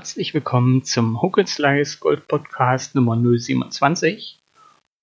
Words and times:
Herzlich 0.00 0.32
willkommen 0.32 0.82
zum 0.82 1.20
Huckelslice 1.20 2.00
Gold 2.00 2.26
Podcast 2.26 2.94
Nummer 2.94 3.18
027. 3.18 4.38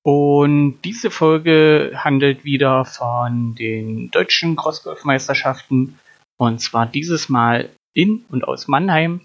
Und 0.04 0.80
diese 0.82 1.12
Folge 1.12 1.92
handelt 1.94 2.46
wieder 2.46 2.84
von 2.84 3.54
den 3.54 4.10
deutschen 4.10 4.56
Crossgolf-Meisterschaften 4.56 6.00
und 6.38 6.62
zwar 6.62 6.88
dieses 6.88 7.30
Mal 7.30 7.70
in 7.94 8.26
und 8.30 8.44
aus 8.44 8.68
Mannheim. 8.68 9.22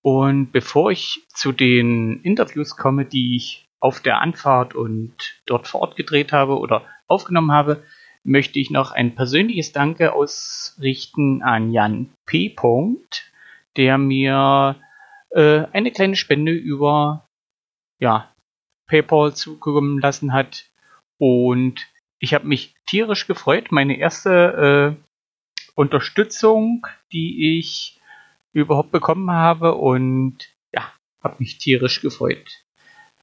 Und 0.00 0.52
bevor 0.52 0.92
ich 0.92 1.24
zu 1.26 1.50
den 1.50 2.20
Interviews 2.22 2.76
komme, 2.76 3.04
die 3.04 3.34
ich 3.34 3.64
auf 3.80 3.98
der 3.98 4.20
Anfahrt 4.20 4.76
und 4.76 5.12
dort 5.44 5.66
vor 5.66 5.80
Ort 5.80 5.96
gedreht 5.96 6.30
habe 6.30 6.56
oder 6.56 6.84
aufgenommen 7.08 7.50
habe, 7.50 7.82
möchte 8.22 8.60
ich 8.60 8.70
noch 8.70 8.92
ein 8.92 9.16
persönliches 9.16 9.72
Danke 9.72 10.12
ausrichten 10.12 11.42
an 11.42 11.72
Jan 11.72 12.10
P. 12.26 12.54
der 13.76 13.98
mir 13.98 14.76
äh, 15.34 15.66
eine 15.72 15.90
kleine 15.90 16.16
Spende 16.16 16.52
über 16.52 17.28
ja, 18.00 18.32
PayPal 18.86 19.34
zukommen 19.34 19.98
lassen 19.98 20.32
hat. 20.32 20.70
Und 21.18 21.86
ich 22.18 22.34
habe 22.34 22.46
mich 22.46 22.74
tierisch 22.86 23.26
gefreut. 23.26 23.70
Meine 23.70 23.98
erste 23.98 24.96
äh, 24.96 25.04
Unterstützung, 25.74 26.86
die 27.12 27.58
ich 27.58 28.00
überhaupt 28.52 28.92
bekommen 28.92 29.30
habe. 29.30 29.74
Und 29.74 30.48
ja, 30.72 30.92
habe 31.22 31.36
mich 31.40 31.58
tierisch 31.58 32.00
gefreut. 32.00 32.64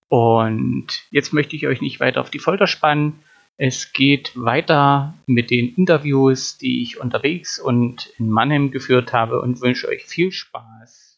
Und 0.09 0.87
jetzt 1.11 1.31
möchte 1.31 1.55
ich 1.55 1.67
euch 1.67 1.79
nicht 1.79 2.01
weiter 2.01 2.19
auf 2.19 2.29
die 2.29 2.39
Folter 2.39 2.67
spannen. 2.67 3.23
Es 3.57 3.93
geht 3.93 4.33
weiter 4.35 5.13
mit 5.27 5.51
den 5.51 5.73
Interviews, 5.75 6.57
die 6.57 6.81
ich 6.81 6.99
unterwegs 6.99 7.59
und 7.59 8.07
in 8.17 8.29
Mannheim 8.29 8.71
geführt 8.71 9.13
habe 9.13 9.39
und 9.39 9.61
wünsche 9.61 9.87
euch 9.87 10.03
viel 10.03 10.31
Spaß. 10.31 11.10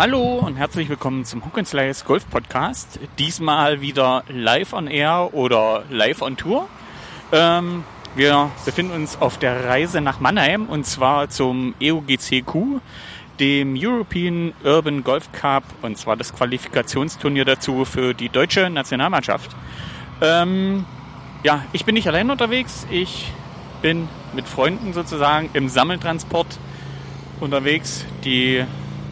Hallo 0.00 0.38
und 0.38 0.56
herzlich 0.56 0.88
willkommen 0.88 1.26
zum 1.26 1.44
Hockenslice 1.44 2.06
Golf 2.06 2.26
Podcast. 2.30 2.98
Diesmal 3.18 3.82
wieder 3.82 4.24
live 4.30 4.72
on 4.72 4.86
air 4.86 5.34
oder 5.34 5.84
live 5.90 6.22
on 6.22 6.38
Tour. 6.38 6.70
Ähm, 7.32 7.84
wir 8.16 8.50
befinden 8.64 8.94
uns 8.94 9.20
auf 9.20 9.38
der 9.38 9.66
Reise 9.66 10.00
nach 10.00 10.18
Mannheim 10.18 10.70
und 10.70 10.86
zwar 10.86 11.28
zum 11.28 11.74
EUGCQ, 11.82 12.80
dem 13.40 13.76
European 13.76 14.54
Urban 14.64 15.04
Golf 15.04 15.30
Cup 15.32 15.64
und 15.82 15.98
zwar 15.98 16.16
das 16.16 16.32
Qualifikationsturnier 16.34 17.44
dazu 17.44 17.84
für 17.84 18.14
die 18.14 18.30
deutsche 18.30 18.70
Nationalmannschaft. 18.70 19.54
Ähm, 20.22 20.86
ja, 21.42 21.64
ich 21.74 21.84
bin 21.84 21.94
nicht 21.94 22.08
allein 22.08 22.30
unterwegs. 22.30 22.86
Ich 22.90 23.30
bin 23.82 24.08
mit 24.32 24.48
Freunden 24.48 24.94
sozusagen 24.94 25.50
im 25.52 25.68
Sammeltransport 25.68 26.58
unterwegs. 27.38 28.06
Die 28.24 28.64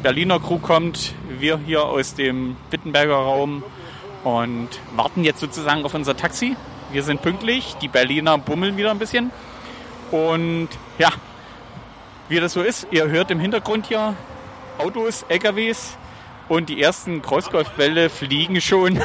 Berliner 0.03 0.38
Crew 0.38 0.59
kommt, 0.59 1.14
wir 1.28 1.59
hier 1.59 1.82
aus 1.84 2.14
dem 2.14 2.56
Wittenberger 2.70 3.14
Raum 3.14 3.64
und 4.22 4.69
warten 4.94 5.25
jetzt 5.25 5.41
sozusagen 5.41 5.84
auf 5.84 5.94
unser 5.94 6.16
Taxi. 6.16 6.56
Wir 6.92 7.03
sind 7.03 7.20
pünktlich, 7.20 7.75
die 7.82 7.88
Berliner 7.88 8.38
bummeln 8.38 8.76
wieder 8.76 8.92
ein 8.92 9.00
bisschen. 9.00 9.32
Und 10.12 10.69
ja, 10.98 11.10
wie 12.28 12.38
das 12.38 12.53
so 12.53 12.62
ist, 12.62 12.86
ihr 12.92 13.09
hört 13.09 13.31
im 13.32 13.41
Hintergrund 13.41 13.86
hier 13.86 14.14
Autos, 14.78 15.25
LKWs 15.28 15.98
und 16.48 16.69
die 16.69 16.80
ersten 16.80 17.20
Crossgolfbälle 17.20 18.09
fliegen 18.09 18.60
schon. 18.60 19.00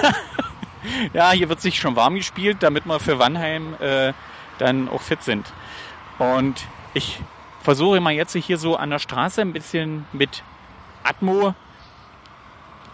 ja, 1.13 1.31
hier 1.31 1.49
wird 1.49 1.59
sich 1.59 1.79
schon 1.79 1.95
warm 1.95 2.15
gespielt, 2.15 2.57
damit 2.61 2.85
wir 2.85 2.99
für 2.99 3.17
Wannheim 3.17 3.75
äh, 3.79 4.13
dann 4.59 4.87
auch 4.89 5.01
fit 5.01 5.23
sind. 5.23 5.51
Und 6.19 6.65
ich 6.93 7.19
versuche 7.61 7.99
mal 7.99 8.13
jetzt 8.13 8.35
hier 8.35 8.59
so 8.59 8.75
an 8.75 8.91
der 8.91 8.99
Straße 8.99 9.41
ein 9.41 9.53
bisschen 9.53 10.05
mit 10.13 10.43
Atmo 11.03 11.53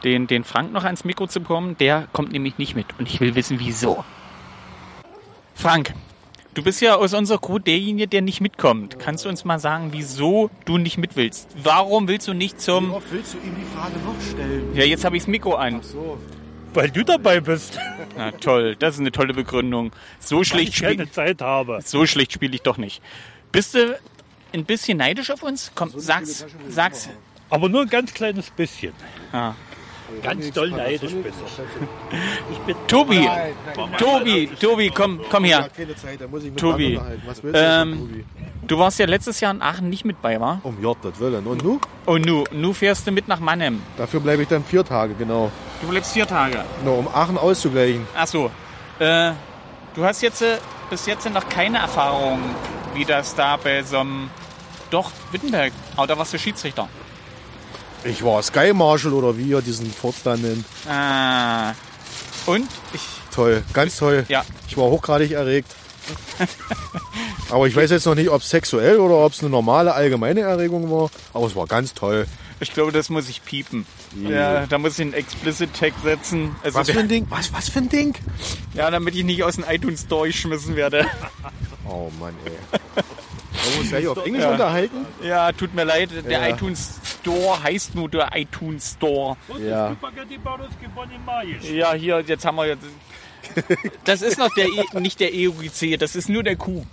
den, 0.03 0.27
den 0.27 0.43
Frank 0.43 0.71
noch 0.71 0.83
ans 0.83 1.03
Mikro 1.03 1.27
zu 1.27 1.41
bekommen. 1.41 1.77
Der 1.77 2.07
kommt 2.13 2.31
nämlich 2.31 2.57
nicht 2.57 2.75
mit 2.75 2.87
und 2.97 3.07
ich 3.09 3.19
will 3.19 3.35
wissen, 3.35 3.59
wieso. 3.59 4.03
Frank, 5.55 5.93
du 6.53 6.63
bist 6.63 6.81
ja 6.81 6.95
aus 6.95 7.13
unserer 7.13 7.39
Crew 7.39 7.59
derjenige, 7.59 8.07
der 8.07 8.21
nicht 8.21 8.39
mitkommt. 8.41 8.97
Kannst 8.99 9.25
du 9.25 9.29
uns 9.29 9.43
mal 9.43 9.59
sagen, 9.59 9.89
wieso 9.91 10.49
du 10.65 10.77
nicht 10.77 10.97
mit 10.97 11.15
willst? 11.15 11.49
Warum 11.61 12.07
willst 12.07 12.27
du 12.27 12.33
nicht 12.33 12.61
zum... 12.61 12.91
Wie 12.91 12.95
oft 12.95 13.11
willst 13.11 13.33
du 13.33 13.37
ihm 13.39 13.55
die 13.55 13.77
Frage 13.77 13.95
noch 14.05 14.21
stellen? 14.21 14.73
Ja, 14.73 14.85
jetzt 14.85 15.03
habe 15.03 15.17
ich 15.17 15.23
das 15.23 15.27
Mikro 15.27 15.55
an. 15.55 15.81
Ach 15.81 15.83
so. 15.83 16.17
Weil 16.73 16.91
du 16.91 17.03
dabei 17.03 17.39
bist. 17.41 17.79
Na 18.15 18.31
toll, 18.31 18.75
das 18.77 18.95
ist 18.95 18.99
eine 19.01 19.11
tolle 19.11 19.33
Begründung. 19.33 19.91
So 20.19 20.37
Weil 20.37 20.45
schlecht 20.45 20.69
ich 20.75 20.81
keine 20.81 20.93
spiele 20.93 21.11
Zeit 21.11 21.41
habe. 21.41 21.79
so 21.83 22.05
schlecht 22.05 22.31
spiele 22.31 22.53
ich 22.53 22.61
doch 22.61 22.77
nicht. 22.77 23.01
Bist 23.51 23.73
du 23.73 23.99
ein 24.53 24.65
bisschen 24.65 24.99
neidisch 24.99 25.31
auf 25.31 25.41
uns? 25.41 25.71
Komm, 25.73 25.91
sag's, 25.95 26.45
sag's. 26.69 27.09
Aber 27.49 27.69
nur 27.69 27.81
ein 27.81 27.89
ganz 27.89 28.13
kleines 28.13 28.49
bisschen. 28.49 28.93
Ah. 29.31 29.53
Ganz 30.23 30.51
doll 30.51 30.71
neidisch 30.71 31.13
bist 31.23 31.37
Ich 32.51 32.57
bin 32.59 32.75
Tobi, 32.87 33.29
Tobi, 33.97 34.49
Tobi, 34.59 34.89
komm, 34.89 35.19
komm 35.29 35.45
Ja, 35.45 35.67
her. 35.75 35.95
Zeit, 35.95 36.19
Tobi, 36.57 36.95
Mann 36.95 37.03
unterhalten. 37.03 37.23
Was 37.27 37.43
willst 37.43 37.59
du 37.59 37.63
ähm? 37.63 38.25
Du 38.67 38.77
warst 38.77 38.99
ja 38.99 39.05
letztes 39.05 39.39
Jahr 39.39 39.51
in 39.51 39.61
Aachen 39.61 39.89
nicht 39.89 40.05
mit 40.05 40.21
bei, 40.21 40.39
wa? 40.39 40.59
Um 40.63 40.81
Gottes 40.81 41.19
Willen. 41.19 41.45
Und 41.47 41.63
nu? 41.63 41.79
Oh, 42.05 42.17
nu, 42.17 42.43
nu 42.51 42.73
fährst 42.73 43.07
du 43.07 43.11
mit 43.11 43.27
nach 43.27 43.39
Mannheim. 43.39 43.81
Dafür 43.97 44.19
bleibe 44.19 44.43
ich 44.43 44.47
dann 44.47 44.63
vier 44.63 44.83
Tage, 44.83 45.13
genau. 45.15 45.51
Du 45.81 45.87
bleibst 45.87 46.13
vier 46.13 46.27
Tage. 46.27 46.63
Nur 46.83 46.99
um 46.99 47.07
Aachen 47.07 47.37
auszugleichen. 47.37 48.05
Ach 48.15 48.27
so. 48.27 48.51
Äh, 48.99 49.31
du 49.95 50.03
hast 50.03 50.21
jetzt 50.21 50.41
äh, 50.41 50.57
bis 50.89 51.05
jetzt 51.05 51.27
noch 51.31 51.47
keine 51.49 51.79
Erfahrung, 51.79 52.39
wie 52.93 53.05
das 53.05 53.33
da 53.35 53.57
bei 53.57 53.81
so 53.83 53.99
einem. 53.99 54.29
Doch, 54.91 55.11
Wittenberg. 55.31 55.71
Aber 55.95 56.07
da 56.07 56.17
warst 56.17 56.33
du 56.33 56.39
Schiedsrichter. 56.39 56.89
Ich 58.03 58.23
war 58.23 58.41
Sky 58.41 58.73
Marshal 58.73 59.13
oder 59.13 59.37
wie 59.37 59.49
ihr 59.49 59.61
diesen 59.61 59.91
Forts 59.91 60.23
da 60.23 60.37
nennt. 60.37 60.65
Ah. 60.87 61.73
Und? 62.45 62.67
Ich. 62.93 63.01
Toll, 63.33 63.63
ganz 63.73 63.97
toll. 63.97 64.25
Ja. 64.29 64.43
Ich 64.67 64.77
war 64.77 64.85
hochgradig 64.85 65.31
erregt. 65.31 65.75
Aber 67.49 67.67
ich 67.67 67.75
weiß 67.75 67.91
jetzt 67.91 68.05
noch 68.05 68.15
nicht, 68.15 68.29
ob 68.29 68.41
es 68.41 68.49
sexuell 68.49 68.97
oder 68.97 69.15
ob 69.15 69.33
es 69.33 69.41
eine 69.41 69.49
normale 69.49 69.93
allgemeine 69.93 70.41
Erregung 70.41 70.89
war. 70.89 71.09
Aber 71.33 71.47
es 71.47 71.55
war 71.55 71.67
ganz 71.67 71.93
toll. 71.93 72.25
Ich 72.61 72.73
glaube, 72.73 72.91
das 72.91 73.09
muss 73.09 73.29
ich 73.29 73.43
piepen. 73.43 73.85
Ja, 74.27 74.65
da 74.65 74.77
muss 74.77 74.99
ich 74.99 75.01
einen 75.01 75.13
Explicit 75.13 75.73
Tag 75.73 75.93
setzen. 76.03 76.55
Also 76.63 76.79
Was 76.79 76.89
für 76.89 76.99
ein 76.99 77.07
Ding? 77.07 77.25
Was, 77.29 77.53
was 77.53 77.69
für 77.69 77.79
ein 77.79 77.89
Ding? 77.89 78.15
Ja, 78.73 78.91
damit 78.91 79.15
ich 79.15 79.23
nicht 79.23 79.43
aus 79.43 79.55
dem 79.55 79.65
iTunes 79.69 80.01
Store 80.01 80.27
geschmissen 80.27 80.75
werde. 80.75 81.05
Oh 81.87 82.11
Mann, 82.19 82.33
ey. 82.45 82.79
Muss 83.77 83.91
ja 83.91 83.97
hier 83.97 84.11
auf 84.11 84.25
Englisch 84.25 84.43
Ja. 84.43 84.51
unterhalten. 84.51 85.05
Ja, 85.23 85.51
tut 85.51 85.73
mir 85.73 85.83
leid. 85.83 86.09
Der 86.25 86.47
Ja. 86.47 86.55
iTunes 86.55 86.99
Store 87.21 87.61
heißt 87.61 87.95
nur 87.95 88.09
der 88.09 88.29
iTunes 88.35 88.91
Store. 88.93 89.37
Ja. 89.59 89.95
Ja, 91.73 91.93
hier, 91.93 92.23
jetzt 92.25 92.45
haben 92.45 92.57
wir 92.57 92.67
jetzt. 92.67 92.85
Das 94.05 94.21
ist 94.21 94.37
noch 94.37 94.53
der 94.55 94.67
e, 94.67 94.99
nicht 94.99 95.19
der 95.19 95.29
EUGC, 95.33 95.97
das 95.97 96.15
ist 96.15 96.29
nur 96.29 96.43
der 96.43 96.55
Q. 96.55 96.83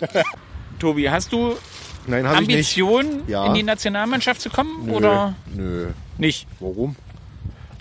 Tobi, 0.78 1.08
hast 1.10 1.32
du 1.32 1.56
Nein, 2.06 2.26
habe 2.26 2.42
ich 2.42 2.48
nicht. 2.48 2.56
Ambitionen, 2.78 3.22
Ja. 3.28 3.46
in 3.46 3.54
die 3.54 3.62
Nationalmannschaft 3.62 4.40
zu 4.40 4.50
kommen 4.50 4.86
Nö. 4.86 4.92
oder 4.94 5.34
Nö. 5.54 5.88
nicht? 6.18 6.46
Warum? 6.60 6.96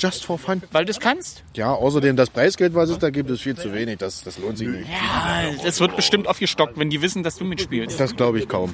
Just 0.01 0.25
for 0.25 0.39
fun. 0.39 0.63
Weil 0.71 0.85
du 0.85 0.91
es 0.91 0.99
kannst? 0.99 1.43
Ja, 1.53 1.71
außerdem 1.73 2.15
das 2.15 2.31
Preisgeld, 2.31 2.73
was 2.73 2.89
es 2.89 2.97
da 2.97 3.11
gibt, 3.11 3.29
ist 3.29 3.41
viel 3.41 3.55
zu 3.55 3.71
wenig. 3.71 3.99
Das, 3.99 4.23
das 4.23 4.39
lohnt 4.39 4.57
sich 4.57 4.67
nicht. 4.67 4.89
Ja, 4.89 5.43
das 5.63 5.79
wird 5.79 5.95
bestimmt 5.95 6.27
aufgestockt, 6.27 6.79
wenn 6.79 6.89
die 6.89 7.03
wissen, 7.03 7.21
dass 7.21 7.35
du 7.35 7.45
mitspielst. 7.45 7.99
Das 7.99 8.15
glaube 8.15 8.39
ich 8.39 8.47
kaum. 8.47 8.73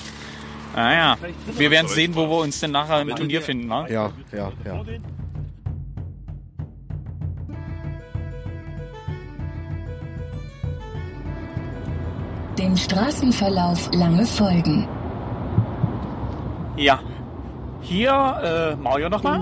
Ah 0.73 0.93
ja, 0.93 1.17
wir 1.57 1.69
werden 1.71 1.87
sehen, 1.87 2.15
wo 2.15 2.29
wir 2.29 2.37
uns 2.37 2.61
denn 2.61 2.71
nachher 2.71 3.01
im 3.01 3.13
Turnier 3.13 3.41
finden. 3.41 3.67
Ne? 3.67 3.87
Ja, 3.89 4.13
ja, 4.31 4.51
ja. 4.63 4.85
Dem 12.57 12.77
Straßenverlauf 12.77 13.89
lange 13.93 14.25
folgen. 14.25 14.87
Ja. 16.77 17.01
Hier, 17.87 18.11
äh, 18.11 18.75
Mario 18.75 19.07
nochmal. 19.07 19.39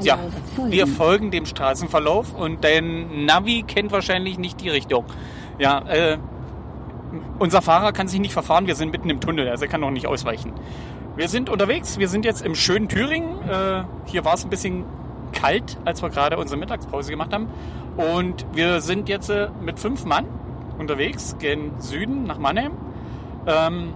Ja, 0.00 0.18
folgen. 0.56 0.72
wir 0.72 0.86
folgen 0.86 1.30
dem 1.30 1.44
Straßenverlauf 1.44 2.32
und 2.32 2.64
dein 2.64 3.26
Navi 3.26 3.64
kennt 3.64 3.92
wahrscheinlich 3.92 4.38
nicht 4.38 4.62
die 4.62 4.70
Richtung. 4.70 5.04
Ja, 5.58 5.80
äh, 5.86 6.16
unser 7.38 7.60
Fahrer 7.60 7.92
kann 7.92 8.08
sich 8.08 8.18
nicht 8.18 8.32
verfahren, 8.32 8.66
wir 8.66 8.76
sind 8.76 8.92
mitten 8.92 9.10
im 9.10 9.20
Tunnel, 9.20 9.50
also 9.50 9.66
er 9.66 9.70
kann 9.70 9.82
noch 9.82 9.90
nicht 9.90 10.06
ausweichen. 10.06 10.54
Wir 11.16 11.28
sind 11.28 11.50
unterwegs, 11.50 11.98
wir 11.98 12.08
sind 12.08 12.24
jetzt 12.24 12.40
im 12.46 12.54
schönen 12.54 12.88
Thüringen. 12.88 13.46
Äh, 13.46 13.84
hier 14.06 14.24
war 14.24 14.32
es 14.32 14.44
ein 14.44 14.48
bisschen 14.48 14.84
kalt, 15.32 15.76
als 15.84 16.00
wir 16.00 16.08
gerade 16.08 16.38
unsere 16.38 16.58
Mittagspause 16.58 17.10
gemacht 17.10 17.34
haben. 17.34 17.48
Und 17.98 18.46
wir 18.54 18.80
sind 18.80 19.10
jetzt 19.10 19.28
äh, 19.28 19.50
mit 19.60 19.78
fünf 19.78 20.06
Mann 20.06 20.24
unterwegs, 20.78 21.36
gen 21.38 21.78
Süden 21.78 22.24
nach 22.24 22.38
Mannheim. 22.38 22.72
Ähm, 23.46 23.92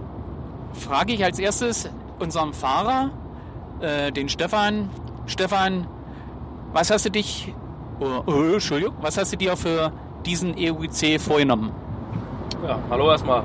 frage 0.73 1.13
ich 1.13 1.23
als 1.23 1.39
erstes 1.39 1.89
unseren 2.19 2.53
Fahrer, 2.53 3.09
äh, 3.81 4.11
den 4.11 4.29
Stefan. 4.29 4.89
Stefan, 5.25 5.87
was 6.73 6.91
hast 6.91 7.05
du 7.05 7.11
dich, 7.11 7.53
oh, 7.99 8.23
oh, 8.25 8.53
Entschuldigung, 8.53 8.95
was 9.01 9.17
hast 9.17 9.33
du 9.33 9.37
dir 9.37 9.55
für 9.55 9.91
diesen 10.25 10.55
EUGC 10.57 11.19
vorgenommen? 11.19 11.71
Ja, 12.67 12.79
hallo 12.89 13.09
erstmal. 13.11 13.43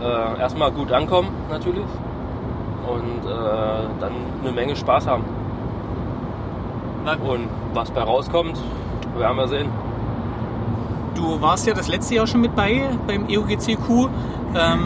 Äh, 0.00 0.40
erstmal 0.40 0.72
gut 0.72 0.90
ankommen 0.90 1.28
natürlich 1.50 1.84
und 2.88 3.28
äh, 3.28 4.00
dann 4.00 4.12
eine 4.42 4.52
Menge 4.52 4.74
Spaß 4.74 5.06
haben. 5.06 5.24
Und 7.24 7.48
was 7.74 7.90
bei 7.90 8.02
rauskommt, 8.02 8.58
werden 9.16 9.36
wir 9.36 9.48
sehen. 9.48 9.68
Du 11.14 11.40
warst 11.40 11.66
ja 11.66 11.74
das 11.74 11.88
letzte 11.88 12.14
Jahr 12.16 12.26
schon 12.26 12.40
mit 12.40 12.54
bei 12.54 12.88
beim 13.06 13.26
EUGCQ. 13.28 14.08
Ähm, 14.54 14.80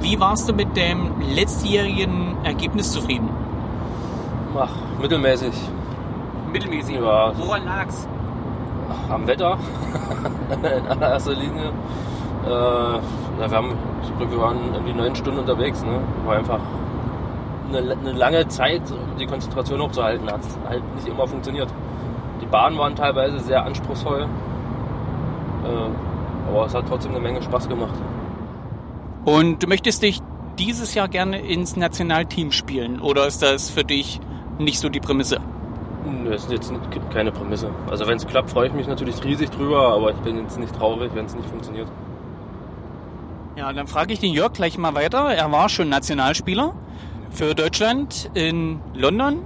wie 0.00 0.18
warst 0.18 0.48
du 0.48 0.52
mit 0.52 0.76
dem 0.76 1.12
letztjährigen 1.20 2.36
Ergebnis 2.44 2.92
zufrieden? 2.92 3.28
Ach, 4.58 4.70
mittelmäßig. 5.00 5.54
Mittelmäßig. 6.52 6.96
Ja, 6.96 7.32
Woran 7.36 7.64
lag's? 7.64 8.08
am 9.08 9.26
Wetter 9.26 9.58
in 10.50 10.86
allererster 10.86 11.34
Linie. 11.34 11.72
Äh, 12.44 12.48
wir, 12.48 13.50
haben, 13.50 13.72
ich 14.02 14.16
glaube, 14.16 14.32
wir 14.32 14.40
waren 14.40 14.74
irgendwie 14.74 14.92
neun 14.92 15.14
Stunden 15.14 15.40
unterwegs. 15.40 15.82
Ne? 15.82 16.00
War 16.26 16.36
einfach 16.36 16.60
eine, 17.68 17.92
eine 17.92 18.12
lange 18.12 18.46
Zeit, 18.48 18.82
um 18.90 19.18
die 19.18 19.26
Konzentration 19.26 19.80
hochzuhalten. 19.80 20.30
Hat 20.30 20.40
halt 20.68 20.82
nicht 20.96 21.08
immer 21.08 21.26
funktioniert. 21.26 21.68
Die 22.40 22.46
Bahnen 22.46 22.78
waren 22.78 22.96
teilweise 22.96 23.40
sehr 23.40 23.64
anspruchsvoll. 23.64 24.22
Äh, 24.22 26.50
aber 26.50 26.66
es 26.66 26.74
hat 26.74 26.84
trotzdem 26.88 27.12
eine 27.12 27.20
Menge 27.20 27.42
Spaß 27.42 27.68
gemacht. 27.68 27.94
Und 29.24 29.62
du 29.62 29.68
möchtest 29.68 30.02
dich 30.02 30.20
dieses 30.58 30.94
Jahr 30.94 31.08
gerne 31.08 31.40
ins 31.40 31.76
Nationalteam 31.76 32.52
spielen 32.52 33.00
oder 33.00 33.26
ist 33.26 33.42
das 33.42 33.70
für 33.70 33.84
dich 33.84 34.20
nicht 34.62 34.78
so 34.80 34.88
die 34.88 35.00
Prämisse? 35.00 35.40
Das 36.28 36.44
ist 36.44 36.50
jetzt 36.52 36.70
nicht- 36.72 37.10
keine 37.12 37.30
Prämisse. 37.32 37.70
Also 37.90 38.06
wenn 38.06 38.16
es 38.16 38.26
klappt, 38.26 38.50
freue 38.50 38.66
ich 38.68 38.72
mich 38.72 38.86
natürlich 38.88 39.22
riesig 39.24 39.50
drüber, 39.50 39.88
aber 39.94 40.10
ich 40.10 40.16
bin 40.18 40.36
jetzt 40.38 40.58
nicht 40.58 40.74
traurig, 40.74 41.10
wenn 41.14 41.26
es 41.26 41.34
nicht 41.34 41.48
funktioniert. 41.48 41.88
Ja, 43.56 43.72
dann 43.72 43.86
frage 43.86 44.12
ich 44.12 44.18
den 44.20 44.32
Jörg 44.32 44.52
gleich 44.52 44.78
mal 44.78 44.94
weiter. 44.94 45.32
Er 45.34 45.52
war 45.52 45.68
schon 45.68 45.88
Nationalspieler 45.88 46.72
für 47.30 47.54
Deutschland 47.54 48.30
in 48.34 48.80
London. 48.94 49.38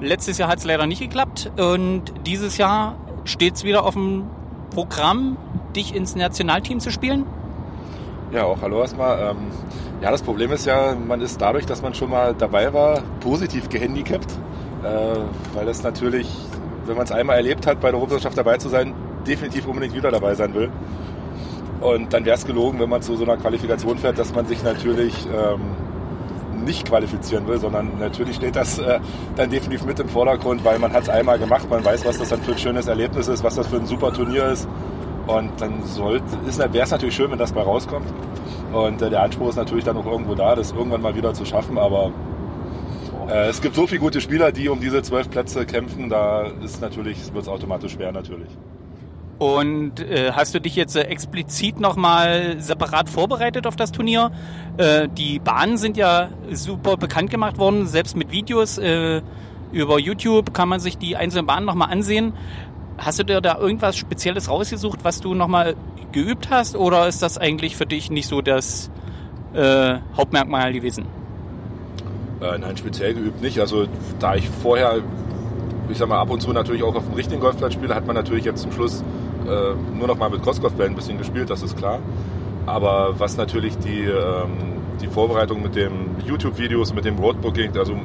Letztes 0.00 0.38
Jahr 0.38 0.48
hat 0.48 0.58
es 0.58 0.64
leider 0.64 0.86
nicht 0.86 1.00
geklappt 1.00 1.50
und 1.58 2.02
dieses 2.24 2.56
Jahr 2.56 2.94
steht 3.24 3.56
es 3.56 3.64
wieder 3.64 3.84
auf 3.84 3.94
dem 3.94 4.24
Programm, 4.72 5.36
dich 5.74 5.94
ins 5.94 6.14
Nationalteam 6.14 6.78
zu 6.78 6.90
spielen. 6.92 7.26
Ja, 8.30 8.44
auch 8.44 8.58
hallo 8.62 8.80
erstmal. 8.80 9.30
Ähm, 9.30 9.36
ja, 10.00 10.10
das 10.12 10.22
Problem 10.22 10.52
ist 10.52 10.66
ja, 10.66 10.94
man 10.94 11.20
ist 11.20 11.40
dadurch, 11.40 11.66
dass 11.66 11.82
man 11.82 11.94
schon 11.94 12.10
mal 12.10 12.34
dabei 12.38 12.72
war, 12.72 13.00
positiv 13.20 13.68
gehandicapt, 13.68 14.38
weil 14.82 15.66
das 15.66 15.82
natürlich, 15.82 16.28
wenn 16.86 16.96
man 16.96 17.04
es 17.04 17.12
einmal 17.12 17.36
erlebt 17.36 17.66
hat, 17.66 17.80
bei 17.80 17.88
der 17.90 17.98
Europameisterschaft 17.98 18.38
dabei 18.38 18.58
zu 18.58 18.68
sein, 18.68 18.94
definitiv 19.26 19.66
unbedingt 19.66 19.94
wieder 19.94 20.10
dabei 20.10 20.34
sein 20.34 20.54
will. 20.54 20.70
Und 21.80 22.12
dann 22.12 22.24
wäre 22.24 22.36
es 22.36 22.44
gelogen, 22.44 22.80
wenn 22.80 22.88
man 22.88 23.02
zu 23.02 23.16
so 23.16 23.24
einer 23.24 23.36
Qualifikation 23.36 23.98
fährt, 23.98 24.18
dass 24.18 24.34
man 24.34 24.46
sich 24.46 24.62
natürlich 24.64 25.14
ähm, 25.26 25.60
nicht 26.64 26.86
qualifizieren 26.86 27.46
will, 27.46 27.58
sondern 27.58 27.98
natürlich 28.00 28.36
steht 28.36 28.56
das 28.56 28.78
äh, 28.78 28.98
dann 29.36 29.50
definitiv 29.50 29.86
mit 29.86 30.00
im 30.00 30.08
Vordergrund, 30.08 30.64
weil 30.64 30.78
man 30.78 30.92
hat 30.92 31.04
es 31.04 31.08
einmal 31.08 31.38
gemacht, 31.38 31.70
man 31.70 31.84
weiß, 31.84 32.04
was 32.04 32.18
das 32.18 32.30
dann 32.30 32.42
für 32.42 32.52
ein 32.52 32.58
schönes 32.58 32.88
Erlebnis 32.88 33.28
ist, 33.28 33.44
was 33.44 33.54
das 33.54 33.68
für 33.68 33.76
ein 33.76 33.86
super 33.86 34.12
Turnier 34.12 34.46
ist. 34.46 34.68
Und 35.26 35.50
dann 35.60 35.82
wäre 35.82 36.84
es 36.84 36.90
natürlich 36.90 37.14
schön, 37.14 37.30
wenn 37.30 37.38
das 37.38 37.52
bei 37.52 37.62
rauskommt. 37.62 38.06
Und 38.72 39.02
äh, 39.02 39.10
der 39.10 39.22
Anspruch 39.22 39.50
ist 39.50 39.56
natürlich 39.56 39.84
dann 39.84 39.96
auch 39.96 40.06
irgendwo 40.06 40.34
da, 40.34 40.54
das 40.54 40.72
irgendwann 40.72 41.02
mal 41.02 41.14
wieder 41.14 41.34
zu 41.34 41.44
schaffen. 41.44 41.78
Aber 41.78 42.12
äh, 43.28 43.48
es 43.48 43.60
gibt 43.60 43.74
so 43.74 43.86
viele 43.86 44.00
gute 44.00 44.20
Spieler, 44.20 44.52
die 44.52 44.68
um 44.68 44.80
diese 44.80 45.02
zwölf 45.02 45.30
Plätze 45.30 45.66
kämpfen. 45.66 46.08
Da 46.08 46.46
ist 46.64 46.80
natürlich, 46.80 47.32
wird 47.32 47.42
es 47.42 47.48
automatisch 47.48 47.92
schwer 47.92 48.12
natürlich. 48.12 48.48
Und 49.38 50.00
äh, 50.00 50.32
hast 50.32 50.54
du 50.54 50.60
dich 50.60 50.74
jetzt 50.74 50.96
äh, 50.96 51.02
explizit 51.02 51.78
nochmal 51.78 52.56
separat 52.58 53.08
vorbereitet 53.08 53.68
auf 53.68 53.76
das 53.76 53.92
Turnier? 53.92 54.32
Äh, 54.78 55.08
die 55.08 55.38
Bahnen 55.38 55.76
sind 55.76 55.96
ja 55.96 56.30
super 56.50 56.96
bekannt 56.96 57.30
gemacht 57.30 57.56
worden, 57.56 57.86
selbst 57.86 58.16
mit 58.16 58.32
Videos. 58.32 58.78
Äh, 58.78 59.22
über 59.70 60.00
YouTube 60.00 60.52
kann 60.54 60.68
man 60.68 60.80
sich 60.80 60.98
die 60.98 61.16
einzelnen 61.16 61.46
Bahnen 61.46 61.66
nochmal 61.66 61.92
ansehen. 61.92 62.32
Hast 62.96 63.20
du 63.20 63.24
dir 63.24 63.40
da 63.40 63.58
irgendwas 63.58 63.96
Spezielles 63.96 64.48
rausgesucht, 64.50 65.00
was 65.04 65.20
du 65.20 65.34
nochmal 65.34 65.76
geübt 66.10 66.50
hast? 66.50 66.74
Oder 66.74 67.06
ist 67.06 67.22
das 67.22 67.38
eigentlich 67.38 67.76
für 67.76 67.86
dich 67.86 68.10
nicht 68.10 68.26
so 68.26 68.40
das 68.40 68.90
äh, 69.54 69.98
Hauptmerkmal 70.16 70.72
gewesen? 70.72 71.17
Äh, 72.40 72.58
nein, 72.58 72.76
speziell 72.76 73.14
geübt 73.14 73.42
nicht. 73.42 73.58
Also 73.60 73.86
da 74.18 74.34
ich 74.34 74.48
vorher, 74.48 74.98
ich 75.88 75.98
sag 75.98 76.08
mal, 76.08 76.18
ab 76.18 76.30
und 76.30 76.40
zu 76.40 76.52
natürlich 76.52 76.82
auch 76.82 76.94
auf 76.94 77.04
dem 77.04 77.14
richtigen 77.14 77.40
Golfplatz 77.40 77.74
spiele, 77.74 77.94
hat 77.94 78.06
man 78.06 78.14
natürlich 78.14 78.44
jetzt 78.44 78.62
zum 78.62 78.72
Schluss 78.72 79.02
äh, 79.46 79.96
nur 79.96 80.06
noch 80.06 80.18
mal 80.18 80.30
mit 80.30 80.42
Crossgolfbällen 80.42 80.92
ein 80.92 80.96
bisschen 80.96 81.18
gespielt, 81.18 81.50
das 81.50 81.62
ist 81.62 81.76
klar. 81.76 82.00
Aber 82.66 83.14
was 83.18 83.36
natürlich 83.36 83.78
die, 83.78 84.04
ähm, 84.04 84.78
die 85.00 85.06
Vorbereitung 85.06 85.62
mit 85.62 85.74
den 85.74 86.16
YouTube-Videos, 86.26 86.92
mit 86.94 87.04
dem 87.04 87.16
Roadbooking, 87.16 87.76
also 87.76 87.96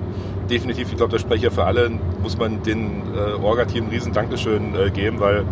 definitiv, 0.50 0.90
ich 0.90 0.98
glaube, 0.98 1.12
das 1.12 1.22
spreche 1.22 1.48
ich 1.48 1.54
für 1.54 1.66
alle, 1.66 1.92
muss 2.22 2.38
man 2.38 2.64
den 2.64 3.04
äh, 3.16 3.44
Orga-Team 3.44 3.88
riesen 3.90 4.14
Dankeschön 4.14 4.74
äh, 4.76 4.90
geben, 4.90 5.20
weil 5.20 5.46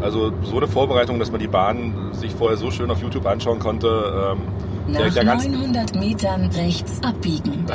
also 0.00 0.32
so 0.42 0.56
eine 0.56 0.66
Vorbereitung, 0.66 1.18
dass 1.18 1.30
man 1.30 1.40
die 1.40 1.48
Bahn 1.48 2.10
sich 2.12 2.32
vorher 2.34 2.56
so 2.56 2.70
schön 2.70 2.90
auf 2.90 3.00
YouTube 3.00 3.26
anschauen 3.26 3.58
konnte, 3.58 4.34
ähm, 4.34 4.40
Nach 4.88 5.00
der, 5.00 5.10
der 5.10 5.24
ganze 5.24 5.48
900 5.48 5.96
Metern 5.96 6.50
rechts 6.50 7.02
abbiegen. 7.02 7.66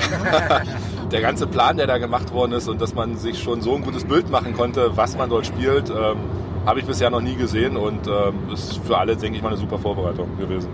der 1.12 1.22
ganze 1.22 1.48
Plan, 1.48 1.78
der 1.78 1.88
da 1.88 1.98
gemacht 1.98 2.32
worden 2.34 2.54
ist 2.54 2.68
und 2.68 2.82
dass 2.82 2.94
man 2.94 3.18
sich 3.18 3.42
schon 3.42 3.62
so 3.62 3.76
ein 3.76 3.84
gutes 3.84 4.06
Bild 4.06 4.30
machen 4.30 4.54
konnte, 4.54 4.96
was 4.96 5.18
man 5.18 5.30
dort 5.30 5.46
spielt, 5.46 5.90
ähm, 5.90 6.18
habe 6.66 6.80
ich 6.80 6.86
bisher 6.86 7.10
noch 7.10 7.22
nie 7.22 7.36
gesehen 7.36 7.76
und 7.76 8.08
ähm, 8.08 8.54
ist 8.54 8.80
für 8.86 8.98
alle, 8.98 9.16
denke 9.16 9.38
ich 9.38 9.44
mal, 9.44 9.50
eine 9.50 9.58
super 9.58 9.78
Vorbereitung 9.78 10.38
gewesen. 10.38 10.70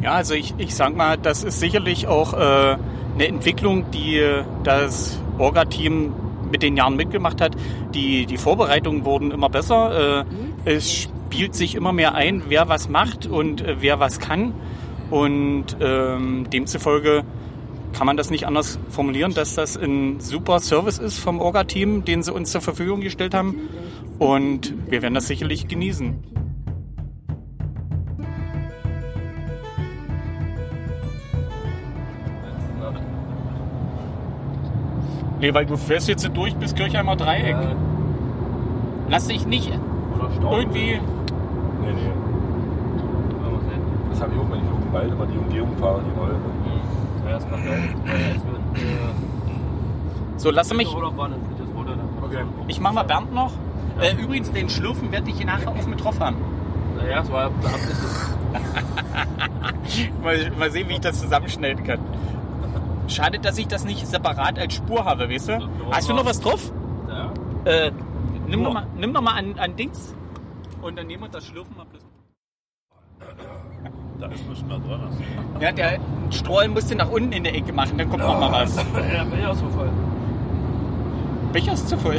Ja, 0.00 0.12
also 0.12 0.34
ich, 0.34 0.54
ich 0.58 0.74
sag 0.74 0.96
mal, 0.96 1.18
das 1.18 1.42
ist 1.42 1.58
sicherlich 1.58 2.06
auch 2.06 2.32
äh, 2.32 2.76
eine 3.14 3.26
Entwicklung, 3.26 3.90
die 3.90 4.22
das 4.62 5.20
Orga-Team 5.38 6.12
mit 6.50 6.62
den 6.62 6.76
Jahren 6.76 6.96
mitgemacht 6.96 7.40
hat. 7.40 7.56
Die, 7.94 8.26
die 8.26 8.38
Vorbereitungen 8.38 9.04
wurden 9.04 9.32
immer 9.32 9.48
besser. 9.48 10.20
Äh, 10.20 10.24
es 10.64 10.92
spielt 10.92 11.54
sich 11.54 11.74
immer 11.74 11.92
mehr 11.92 12.14
ein, 12.14 12.44
wer 12.48 12.68
was 12.68 12.88
macht 12.88 13.26
und 13.26 13.60
äh, 13.60 13.76
wer 13.80 14.00
was 14.00 14.20
kann. 14.20 14.54
Und 15.10 15.76
ähm, 15.80 16.46
demzufolge 16.50 17.24
kann 17.92 18.06
man 18.06 18.16
das 18.16 18.30
nicht 18.30 18.46
anders 18.46 18.78
formulieren, 18.90 19.34
dass 19.34 19.54
das 19.54 19.76
ein 19.76 20.20
super 20.20 20.60
Service 20.60 20.98
ist 20.98 21.18
vom 21.18 21.40
Orga-Team, 21.40 22.04
den 22.04 22.22
sie 22.22 22.32
uns 22.32 22.52
zur 22.52 22.60
Verfügung 22.60 23.00
gestellt 23.00 23.34
haben. 23.34 23.56
Und 24.18 24.74
wir 24.90 25.02
werden 25.02 25.14
das 25.14 25.26
sicherlich 25.26 25.68
genießen. 25.68 26.16
Nee, 35.40 35.54
weil 35.54 35.66
du 35.66 35.76
fährst 35.76 36.08
jetzt 36.08 36.28
durch 36.34 36.54
bis 36.56 36.74
Kirchheimer 36.74 37.14
Dreieck. 37.14 37.56
Lass 39.08 39.28
dich 39.28 39.46
nicht 39.46 39.72
irgendwie. 40.42 41.00
Nee, 41.80 41.92
nee. 41.92 42.27
Das 44.18 44.26
habe 44.26 44.34
ich 44.34 44.40
auch, 44.40 44.50
wenn 44.50 44.58
ich 44.58 44.64
auf 44.72 44.80
dem 44.80 44.92
Wald 44.92 45.12
immer 45.12 45.26
die 45.26 45.38
Umgehung 45.38 45.76
fahre, 45.76 46.02
die 46.02 46.10
neue. 46.18 46.34
So, 50.38 50.50
lass 50.50 50.74
mich. 50.74 50.88
Okay. 50.88 52.44
Ich 52.66 52.80
mach 52.80 52.92
mal 52.92 53.04
Bernd 53.04 53.32
noch. 53.32 53.52
Äh, 54.00 54.20
übrigens, 54.20 54.50
den 54.50 54.68
Schlürfen 54.68 55.12
werde 55.12 55.30
ich 55.30 55.44
nachher 55.44 55.70
auch 55.70 55.86
mit 55.86 56.02
drauf 56.02 56.18
haben. 56.18 56.34
Naja, 56.96 57.22
es 57.22 57.30
war 57.30 57.44
ja. 57.44 57.50
Mal, 60.22 60.50
mal 60.58 60.70
sehen, 60.70 60.88
wie 60.88 60.94
ich 60.94 61.00
das 61.00 61.20
zusammenschneiden 61.20 61.84
kann. 61.84 62.00
Schade, 63.06 63.38
dass 63.38 63.56
ich 63.56 63.68
das 63.68 63.84
nicht 63.84 64.04
separat 64.06 64.58
als 64.58 64.74
Spur 64.74 65.04
habe, 65.04 65.30
weißt 65.30 65.48
du? 65.48 65.68
Hast 65.92 66.08
du 66.08 66.14
noch 66.14 66.24
was 66.24 66.40
drauf? 66.40 66.72
Ja. 67.08 67.32
Äh, 67.64 67.92
nimm 68.48 68.64
doch 68.64 68.72
mal, 68.72 68.88
nimm 68.96 69.14
doch 69.14 69.22
mal 69.22 69.34
an, 69.34 69.56
an 69.58 69.76
Dings 69.76 70.12
und 70.82 70.98
dann 70.98 71.06
nehmen 71.06 71.22
wir 71.22 71.28
das 71.28 71.46
Schlürfen 71.46 71.76
mal 71.76 71.84
bloß. 71.84 72.07
Da 74.20 74.26
ist 74.26 74.48
nichts 74.48 74.64
mehr 74.66 74.78
drin. 74.78 75.00
Ja, 75.60 75.70
der 75.72 75.98
Stroll 76.30 76.68
musste 76.68 76.96
nach 76.96 77.08
unten 77.08 77.32
in 77.32 77.44
der 77.44 77.54
Ecke 77.54 77.72
machen, 77.72 77.98
dann 77.98 78.10
kommt 78.10 78.22
noch 78.22 78.40
mal 78.40 78.50
was. 78.50 78.76
Ja, 79.14 79.24
bin 79.24 79.40
ja 79.40 79.54
so 79.54 79.66
voll. 79.68 79.88
Becher 81.52 81.72
ist 81.72 81.88
zu 81.88 81.96
voll. 81.96 82.16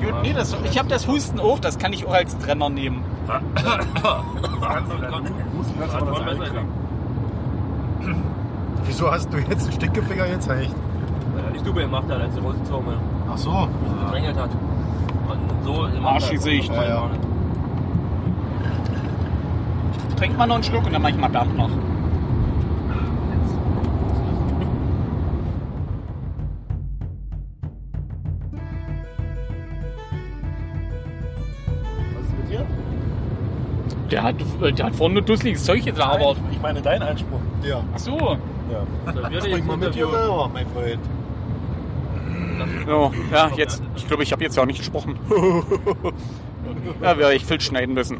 Gut, 0.00 0.14
nee, 0.22 0.32
das, 0.32 0.56
ich 0.64 0.78
habe 0.78 0.88
das 0.88 1.06
Husten 1.06 1.38
auch, 1.40 1.58
das 1.60 1.78
kann 1.78 1.92
ich 1.92 2.06
auch 2.06 2.14
als 2.14 2.36
Trenner 2.38 2.70
nehmen. 2.70 3.02
Wieso 8.84 9.10
hast 9.10 9.32
du 9.32 9.38
jetzt 9.38 9.64
einen 9.64 9.72
Stinkefinger 9.72 10.26
gezeigt? 10.28 10.74
Die 11.54 11.58
Stube 11.58 11.82
gemacht 11.82 12.04
hat, 12.08 12.20
als 12.20 12.34
die 12.34 12.40
Rosenzone 12.40 12.96
Ach 13.30 13.38
so. 13.38 13.68
gedrängelt 14.06 14.36
hat. 14.36 14.50
Und 14.50 15.64
so 15.64 15.84
im 15.86 16.04
Arschgesicht. 16.06 16.72
Ja, 16.72 16.84
ja. 16.88 17.10
Trink 20.20 20.36
mal 20.36 20.46
noch 20.46 20.56
einen 20.56 20.64
Schluck 20.64 20.84
und 20.84 20.92
dann 20.92 21.00
mach 21.00 21.08
ich 21.08 21.16
mal 21.16 21.28
Bernd 21.28 21.56
noch. 21.56 21.70
Was 32.12 32.26
ist 32.26 32.36
mit 32.36 32.50
dir? 32.50 32.66
Der 34.10 34.22
hat, 34.22 34.34
der 34.60 34.84
hat 34.84 34.94
vorhin 34.94 35.14
nur 35.14 35.22
dusseliges 35.22 35.64
Zeug 35.64 35.86
gelabert. 35.86 36.36
Ich 36.52 36.60
meine 36.60 36.82
deinen 36.82 37.02
Anspruch. 37.02 37.40
Ja. 37.62 37.82
Ach 37.94 37.98
so. 37.98 38.18
ja. 38.18 39.30
Wir 39.30 39.40
Sprich 39.40 39.64
mal 39.64 39.78
mit 39.78 39.94
dir 39.94 40.06
selber, 40.06 40.50
mein 40.52 40.66
Freund. 40.66 41.00
Ja, 42.86 43.10
ja 43.32 43.50
jetzt, 43.56 43.82
ich 43.96 44.06
glaube, 44.06 44.22
ich 44.22 44.32
habe 44.32 44.44
jetzt 44.44 44.54
ja 44.54 44.64
auch 44.64 44.66
nicht 44.66 44.80
gesprochen. 44.80 45.18
ja, 47.02 47.16
werde 47.16 47.34
ich 47.36 47.46
viel 47.46 47.58
schneiden 47.58 47.94
müssen. 47.94 48.18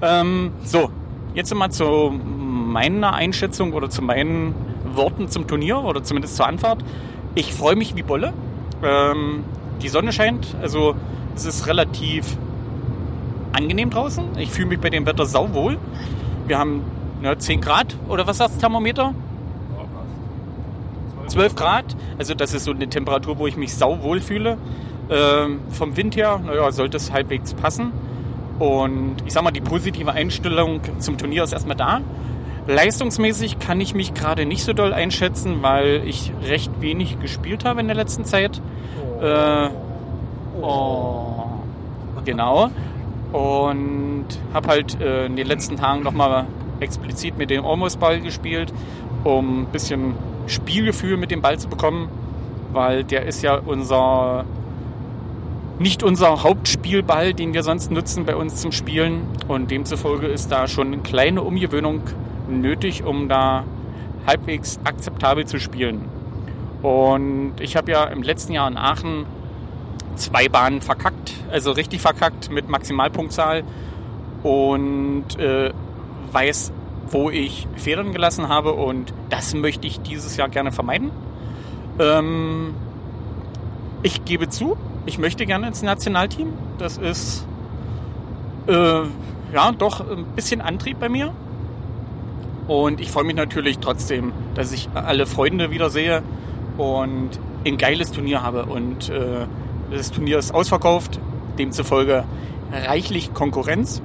Ähm, 0.00 0.52
so, 0.64 0.90
jetzt 1.34 1.54
mal 1.54 1.70
zu 1.70 2.10
meiner 2.10 3.14
Einschätzung 3.14 3.72
oder 3.72 3.90
zu 3.90 4.02
meinen 4.02 4.54
Worten 4.94 5.28
zum 5.28 5.46
Turnier 5.46 5.78
oder 5.78 6.02
zumindest 6.02 6.36
zur 6.36 6.46
Anfahrt. 6.46 6.84
Ich 7.34 7.52
freue 7.54 7.76
mich 7.76 7.96
wie 7.96 8.02
Bolle. 8.02 8.32
Ähm, 8.82 9.44
die 9.80 9.88
Sonne 9.88 10.12
scheint, 10.12 10.54
also 10.60 10.94
es 11.34 11.44
ist 11.44 11.66
relativ 11.66 12.36
angenehm 13.52 13.90
draußen. 13.90 14.38
Ich 14.38 14.50
fühle 14.50 14.68
mich 14.68 14.80
bei 14.80 14.90
dem 14.90 15.06
Wetter 15.06 15.26
sauwohl. 15.26 15.78
Wir 16.46 16.58
haben 16.58 16.82
ja, 17.22 17.38
10 17.38 17.60
Grad 17.60 17.96
oder 18.08 18.26
was 18.26 18.38
sagt 18.38 18.50
das 18.50 18.58
Thermometer? 18.58 19.14
12 21.28 21.54
Grad. 21.54 21.96
Also 22.18 22.34
das 22.34 22.52
ist 22.52 22.64
so 22.64 22.72
eine 22.72 22.88
Temperatur, 22.88 23.38
wo 23.38 23.46
ich 23.46 23.56
mich 23.56 23.74
sauwohl 23.74 24.20
fühle. 24.20 24.58
Ähm, 25.10 25.60
vom 25.70 25.96
Wind 25.96 26.16
her, 26.16 26.40
naja, 26.44 26.70
sollte 26.72 26.96
es 26.96 27.12
halbwegs 27.12 27.54
passen. 27.54 27.92
Und 28.58 29.16
ich 29.26 29.32
sag 29.32 29.42
mal, 29.42 29.50
die 29.50 29.60
positive 29.60 30.12
Einstellung 30.12 30.80
zum 30.98 31.18
Turnier 31.18 31.44
ist 31.44 31.52
erstmal 31.52 31.76
da. 31.76 32.00
Leistungsmäßig 32.66 33.58
kann 33.58 33.80
ich 33.80 33.94
mich 33.94 34.14
gerade 34.14 34.46
nicht 34.46 34.62
so 34.64 34.72
doll 34.72 34.92
einschätzen, 34.92 35.62
weil 35.62 36.02
ich 36.06 36.32
recht 36.46 36.80
wenig 36.80 37.18
gespielt 37.20 37.64
habe 37.64 37.80
in 37.80 37.88
der 37.88 37.96
letzten 37.96 38.24
Zeit. 38.24 38.60
Äh, 39.20 39.68
oh, 40.60 41.44
genau. 42.24 42.70
Und 43.32 44.26
habe 44.52 44.68
halt 44.68 45.00
äh, 45.00 45.26
in 45.26 45.36
den 45.36 45.46
letzten 45.46 45.76
Tagen 45.76 46.02
nochmal 46.02 46.46
explizit 46.80 47.38
mit 47.38 47.50
dem 47.50 47.64
Almost-Ball 47.64 48.20
gespielt, 48.20 48.72
um 49.24 49.62
ein 49.62 49.66
bisschen 49.66 50.14
Spielgefühl 50.46 51.16
mit 51.16 51.30
dem 51.30 51.40
Ball 51.40 51.58
zu 51.58 51.68
bekommen, 51.68 52.08
weil 52.72 53.04
der 53.04 53.26
ist 53.26 53.42
ja 53.42 53.56
unser 53.56 54.44
nicht 55.78 56.02
unser 56.02 56.42
Hauptspielball, 56.42 57.34
den 57.34 57.54
wir 57.54 57.62
sonst 57.62 57.90
nutzen 57.90 58.24
bei 58.24 58.36
uns 58.36 58.56
zum 58.56 58.72
Spielen. 58.72 59.22
Und 59.48 59.70
demzufolge 59.70 60.26
ist 60.26 60.52
da 60.52 60.68
schon 60.68 60.88
eine 60.88 60.98
kleine 60.98 61.42
Umgewöhnung 61.42 62.02
nötig, 62.48 63.04
um 63.04 63.28
da 63.28 63.64
halbwegs 64.26 64.78
akzeptabel 64.84 65.46
zu 65.46 65.58
spielen. 65.58 66.04
Und 66.82 67.54
ich 67.60 67.76
habe 67.76 67.92
ja 67.92 68.04
im 68.04 68.22
letzten 68.22 68.52
Jahr 68.52 68.68
in 68.68 68.76
Aachen 68.76 69.26
zwei 70.16 70.48
Bahnen 70.48 70.80
verkackt, 70.80 71.34
also 71.50 71.72
richtig 71.72 72.00
verkackt 72.00 72.50
mit 72.50 72.68
Maximalpunktzahl 72.68 73.62
und 74.42 75.38
äh, 75.38 75.70
weiß, 76.32 76.72
wo 77.08 77.30
ich 77.30 77.66
Federn 77.76 78.12
gelassen 78.12 78.48
habe 78.48 78.72
und 78.72 79.12
das 79.30 79.54
möchte 79.54 79.86
ich 79.86 80.00
dieses 80.00 80.36
Jahr 80.36 80.48
gerne 80.48 80.72
vermeiden. 80.72 81.10
Ähm, 81.98 82.74
ich 84.02 84.24
gebe 84.24 84.48
zu, 84.48 84.76
ich 85.06 85.18
möchte 85.18 85.46
gerne 85.46 85.68
ins 85.68 85.82
Nationalteam. 85.82 86.52
Das 86.78 86.98
ist 86.98 87.46
äh, 88.66 89.02
ja 89.52 89.72
doch 89.76 90.00
ein 90.00 90.24
bisschen 90.36 90.60
Antrieb 90.60 90.98
bei 91.00 91.08
mir. 91.08 91.32
Und 92.68 93.00
ich 93.00 93.10
freue 93.10 93.24
mich 93.24 93.34
natürlich 93.34 93.78
trotzdem, 93.78 94.32
dass 94.54 94.72
ich 94.72 94.88
alle 94.94 95.26
Freunde 95.26 95.70
wiedersehe 95.70 96.22
und 96.78 97.30
ein 97.66 97.76
geiles 97.76 98.12
Turnier 98.12 98.42
habe. 98.42 98.66
Und 98.66 99.08
äh, 99.08 99.46
das 99.90 100.10
Turnier 100.10 100.38
ist 100.38 100.54
ausverkauft, 100.54 101.18
demzufolge 101.58 102.24
reichlich 102.72 103.34
Konkurrenz. 103.34 104.00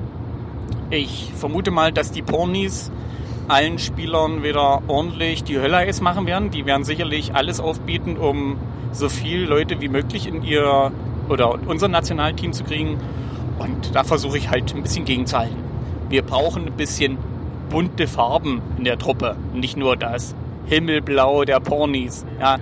Ich 0.89 1.31
vermute 1.35 1.71
mal, 1.71 1.91
dass 1.91 2.11
die 2.11 2.21
Pornis 2.21 2.91
allen 3.47 3.79
Spielern 3.79 4.43
wieder 4.43 4.81
ordentlich 4.87 5.43
die 5.43 5.59
Hölle 5.59 5.77
Eis 5.77 6.01
machen 6.01 6.25
werden. 6.25 6.49
Die 6.51 6.65
werden 6.65 6.83
sicherlich 6.83 7.35
alles 7.35 7.59
aufbieten, 7.59 8.17
um 8.17 8.57
so 8.97 9.09
viele 9.09 9.45
Leute 9.45 9.79
wie 9.81 9.87
möglich 9.87 10.27
in 10.27 10.43
ihr 10.43 10.91
oder 11.29 11.57
unser 11.67 11.87
Nationalteam 11.87 12.53
zu 12.53 12.63
kriegen. 12.63 12.97
Und 13.59 13.95
da 13.95 14.03
versuche 14.03 14.37
ich 14.37 14.49
halt 14.49 14.73
ein 14.75 14.83
bisschen 14.83 15.05
gegenzuhalten. 15.05 15.57
Wir 16.09 16.21
brauchen 16.21 16.67
ein 16.67 16.73
bisschen 16.73 17.17
bunte 17.69 18.07
Farben 18.07 18.61
in 18.77 18.83
der 18.83 18.97
Truppe. 18.97 19.35
Nicht 19.53 19.77
nur 19.77 19.95
das 19.97 20.35
Himmelblau 20.67 21.43
der 21.43 21.59
Pornis. 21.59 22.25
Ja, 22.39 22.57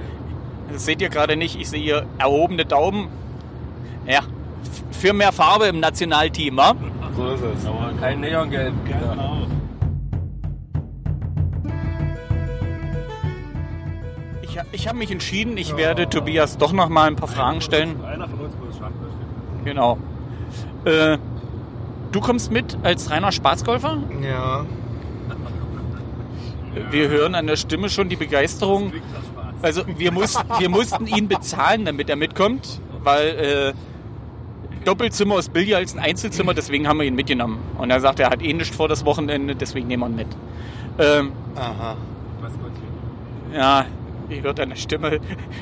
das 0.72 0.86
seht 0.86 1.02
ihr 1.02 1.10
gerade 1.10 1.36
nicht. 1.36 1.60
Ich 1.60 1.70
sehe 1.70 1.82
hier 1.82 2.06
erhobene 2.18 2.66
Daumen. 2.66 3.08
Ja, 4.08 4.22
für 4.92 5.14
mehr 5.14 5.32
Farbe 5.32 5.66
im 5.66 5.80
Nationalteam, 5.80 6.58
wa? 6.58 6.76
So 7.16 7.28
ist 7.30 7.42
es. 7.44 7.66
Aber 7.66 7.94
kein 8.00 8.20
Neongelb. 8.20 8.74
Genau. 8.86 9.48
Ich, 14.56 14.82
ich 14.82 14.88
habe 14.88 14.98
mich 14.98 15.12
entschieden, 15.12 15.58
ich 15.58 15.76
werde 15.76 16.08
Tobias 16.08 16.58
doch 16.58 16.72
noch 16.72 16.88
mal 16.88 17.08
ein 17.08 17.16
paar 17.16 17.28
Fragen 17.28 17.60
stellen. 17.62 18.02
Einer 18.06 18.28
von 18.28 18.40
uns 18.40 18.56
muss 18.56 18.70
es 18.70 18.78
schaffen. 18.78 18.94
Genau. 19.66 19.98
Äh, 20.86 21.18
du 22.12 22.22
kommst 22.22 22.52
mit 22.52 22.78
als 22.84 23.10
reiner 23.10 23.32
Spaßgolfer. 23.32 23.98
Ja. 24.22 24.66
Wir 26.90 27.10
hören 27.10 27.36
an 27.36 27.48
der 27.48 27.58
Stimme 27.58 27.90
schon 27.90 28.08
die 28.08 28.16
Begeisterung. 28.16 28.94
Also 29.62 29.84
wir, 29.98 30.12
mussten, 30.12 30.48
wir 30.60 30.70
mussten 30.70 31.08
ihn 31.08 31.28
bezahlen, 31.28 31.86
damit 31.86 32.10
er 32.10 32.16
mitkommt, 32.16 32.80
weil 33.04 33.28
äh, 33.28 33.74
Doppelzimmer 34.86 35.40
ist 35.40 35.52
billiger 35.52 35.78
als 35.78 35.96
ein 35.96 36.00
Einzelzimmer, 36.00 36.54
deswegen 36.54 36.88
haben 36.88 37.00
wir 37.00 37.06
ihn 37.06 37.16
mitgenommen. 37.16 37.60
Und 37.78 37.90
er 37.90 38.00
sagt, 38.00 38.20
er 38.20 38.30
hat 38.30 38.42
eh 38.42 38.54
nichts 38.54 38.76
vor 38.76 38.88
das 38.88 39.04
Wochenende, 39.06 39.56
deswegen 39.56 39.88
nehmen 39.88 40.04
wir 40.04 40.10
ihn 40.10 40.16
mit. 40.16 40.28
Ähm, 41.00 41.32
Aha. 41.56 41.98
ja, 43.54 43.86
ihr 44.30 44.44
hört 44.44 44.58
der 44.58 44.76
Stimme, 44.76 45.20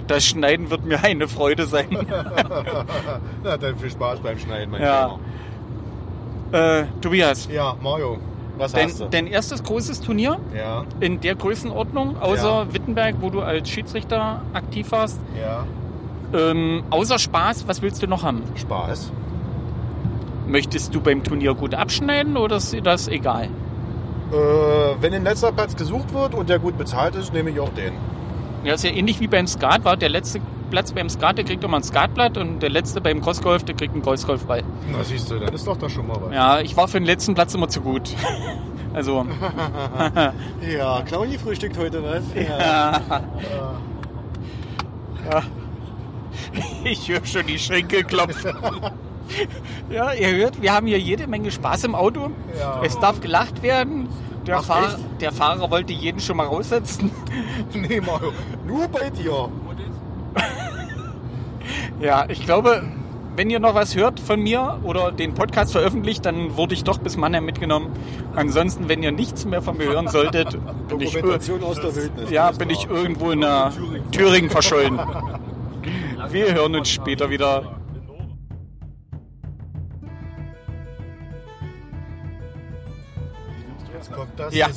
das 0.08 0.26
Schneiden 0.26 0.70
wird 0.70 0.86
mir 0.86 1.04
eine 1.04 1.28
Freude 1.28 1.66
sein. 1.66 1.88
Na, 3.44 3.58
dann 3.58 3.78
viel 3.78 3.90
Spaß 3.92 4.20
beim 4.20 4.38
Schneiden, 4.38 4.72
mein 4.72 4.82
Ja. 4.82 5.18
Äh, 6.52 6.86
Tobias. 7.02 7.48
Ja, 7.52 7.76
Mario, 7.82 8.20
was 8.58 8.74
hast 8.76 9.00
du? 9.00 9.04
dein, 9.06 9.26
dein 9.26 9.28
erstes 9.28 9.64
großes 9.64 10.02
Turnier 10.02 10.38
ja, 10.56 10.84
in 11.00 11.20
der 11.20 11.36
Größenordnung, 11.36 12.18
außer 12.22 12.74
Wittenberg, 12.74 13.16
wo 13.22 13.30
du 13.30 13.42
als 13.42 13.70
Schiedsrichter 13.70 14.42
aktiv 14.54 14.92
warst. 14.92 15.20
ja. 15.40 15.66
Ähm, 16.36 16.84
außer 16.90 17.20
Spaß, 17.20 17.68
was 17.68 17.84
willst 17.84 18.02
du 18.02 18.08
noch 18.08 18.24
haben? 18.24 18.42
Spaß. 18.56 19.12
Möchtest 20.48 20.96
du 20.96 21.00
beim 21.00 21.24
Turnier 21.24 21.54
gut 21.54 21.76
abschneiden 21.76 22.38
oder 22.38 22.56
ist 22.56 22.74
dir 22.74 22.82
das 22.82 23.08
egal? 23.08 23.50
Äh, 24.32 24.36
wenn 25.00 25.14
ein 25.14 25.24
letzter 25.24 25.52
Platz 25.52 25.76
gesucht 25.76 26.12
wird 26.12 26.34
und 26.34 26.50
der 26.50 26.58
gut 26.58 26.76
bezahlt 26.76 27.14
ist, 27.16 27.34
nehme 27.34 27.52
ich 27.52 27.60
auch 27.60 27.70
den. 27.70 27.94
Ja, 28.64 28.74
ist 28.76 28.84
ja 28.84 28.92
ähnlich 28.92 29.20
wie 29.20 29.28
beim 29.28 29.48
Skat, 29.48 29.84
war 29.84 29.98
der 29.98 30.10
letzte 30.10 30.40
Platz 30.72 30.92
beim 30.94 31.10
Skat, 31.10 31.38
der 31.38 31.46
kriegt 31.46 31.64
immer 31.64 31.78
ein 31.78 31.84
Skatblatt 31.84 32.38
und 32.38 32.60
der 32.62 32.70
letzte 32.70 33.02
beim 33.02 33.22
Crossgolf, 33.22 33.64
der 33.64 33.76
kriegt 33.76 33.94
einen 33.94 34.02
Crossgolfball. 34.04 34.64
Na 34.92 35.04
siehst 35.04 35.30
du, 35.30 35.40
dann 35.40 35.54
ist 35.54 35.68
doch 35.68 35.78
da 35.78 35.90
schon 35.90 36.08
mal 36.08 36.18
was. 36.22 36.34
Ja, 36.34 36.60
ich 36.62 36.76
war 36.78 36.88
für 36.88 37.00
den 37.00 37.06
letzten 37.06 37.36
Platz 37.36 37.54
immer 37.54 37.68
zu 37.70 37.82
gut. 37.82 38.10
Also, 38.96 39.26
Ja, 40.72 41.02
Claudi 41.02 41.40
frühstückt 41.40 41.80
heute 41.80 42.04
was? 42.04 42.22
ja. 42.36 43.02
ja. 45.32 45.42
Ich 46.84 47.10
höre 47.10 47.26
schon 47.26 47.48
die 47.48 47.58
Schenkel 47.58 48.04
klopfen. 48.04 48.54
Ja, 49.90 50.14
ihr 50.14 50.36
hört, 50.36 50.62
wir 50.62 50.74
haben 50.74 50.86
hier 50.86 51.00
jede 51.00 51.26
Menge 51.26 51.50
Spaß 51.50 51.86
im 51.86 51.96
Auto. 51.96 52.30
Ja. 52.60 52.82
Es 52.84 53.00
darf 53.00 53.20
gelacht 53.20 53.64
werden. 53.64 54.10
Der, 54.46 54.58
Ach, 54.58 54.64
Fahrer, 54.64 54.88
echt? 54.88 55.22
der 55.22 55.32
Fahrer 55.32 55.72
wollte 55.72 55.94
jeden 55.94 56.20
schon 56.20 56.38
mal 56.38 56.48
raussetzen. 56.48 57.12
Nee, 57.74 58.02
Mario, 58.02 58.32
nur 58.66 58.88
bei 58.88 59.10
dir. 59.10 59.50
Ja, 62.02 62.26
ich 62.28 62.44
glaube, 62.46 62.84
wenn 63.36 63.50
ihr 63.50 63.60
noch 63.60 63.74
was 63.74 63.96
hört 63.96 64.20
von 64.20 64.42
mir 64.42 64.80
oder 64.84 65.12
den 65.12 65.34
Podcast 65.34 65.72
veröffentlicht, 65.72 66.26
dann 66.26 66.58
wurde 66.58 66.74
ich 66.74 66.84
doch 66.84 66.98
bis 66.98 67.18
Mannheim 67.18 67.46
mitgenommen. 67.46 67.92
Ansonsten, 68.36 68.90
wenn 68.90 69.02
ihr 69.02 69.12
nichts 69.12 69.46
mehr 69.46 69.62
von 69.62 69.78
mir 69.78 69.86
hören 69.86 70.08
solltet, 70.08 70.58
bin 70.90 71.00
ich, 71.00 71.18
ja, 72.30 72.52
bin 72.52 72.70
ich 72.70 72.90
irgendwo 72.90 73.32
in 73.32 73.42
der 73.42 73.72
Thüringen 74.12 74.50
verschollen. 74.50 75.00
Wir 76.30 76.54
hören 76.54 76.76
uns 76.76 76.90
später 76.90 77.30
wieder. 77.30 77.64
Das 84.38 84.54
Ja. 84.54 84.68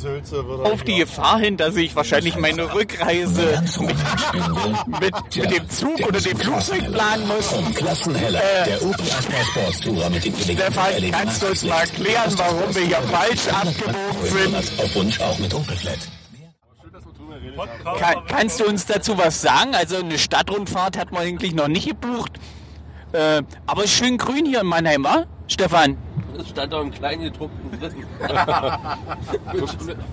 Auf 0.64 0.82
die 0.84 0.96
Gefahr 0.96 1.38
hin, 1.38 1.56
dass 1.56 1.76
ich 1.76 1.94
wahrscheinlich 1.96 2.36
meine 2.36 2.72
Rückreise 2.74 3.62
mit, 4.88 5.00
mit, 5.00 5.36
mit 5.36 5.58
dem 5.58 5.68
Zug 5.70 6.00
oder 6.06 6.20
dem 6.20 6.36
Flugzeug 6.38 6.92
planen 6.92 7.26
muss. 7.28 7.54
Klassenheller, 7.74 8.40
der 8.66 8.82
Opel 8.82 9.04
mit 10.10 10.24
den 10.24 10.34
Stefan, 10.34 11.10
kannst 11.10 11.42
du 11.42 11.46
uns 11.46 11.64
mal 11.64 11.80
erklären, 11.80 12.32
warum 12.36 12.74
wir 12.74 12.82
hier 12.82 13.02
falsch 13.02 13.48
abgebogen 13.48 14.24
sind? 14.24 14.80
Auf 14.80 14.94
Wunsch 14.94 15.20
auch 15.20 15.38
mit 15.38 15.54
Opelflat. 15.54 15.98
Kann, 17.98 18.26
kannst 18.26 18.60
du 18.60 18.64
uns 18.66 18.84
dazu 18.86 19.16
was 19.16 19.40
sagen? 19.40 19.74
Also 19.74 19.96
eine 19.96 20.18
Stadtrundfahrt 20.18 20.98
hat 20.98 21.12
man 21.12 21.22
eigentlich 21.22 21.54
noch 21.54 21.68
nicht 21.68 21.88
gebucht. 21.88 22.32
Äh, 23.12 23.42
aber 23.66 23.84
ist 23.84 23.92
schön 23.92 24.18
grün 24.18 24.44
hier 24.44 24.60
in 24.60 24.66
Mannheim, 24.66 25.04
wa? 25.04 25.24
Stefan? 25.48 25.96
Es 26.38 26.48
stand 26.48 26.74
auch 26.74 26.82
im 26.82 26.90
Kleingedruckten 26.90 27.78
drin. 27.78 28.06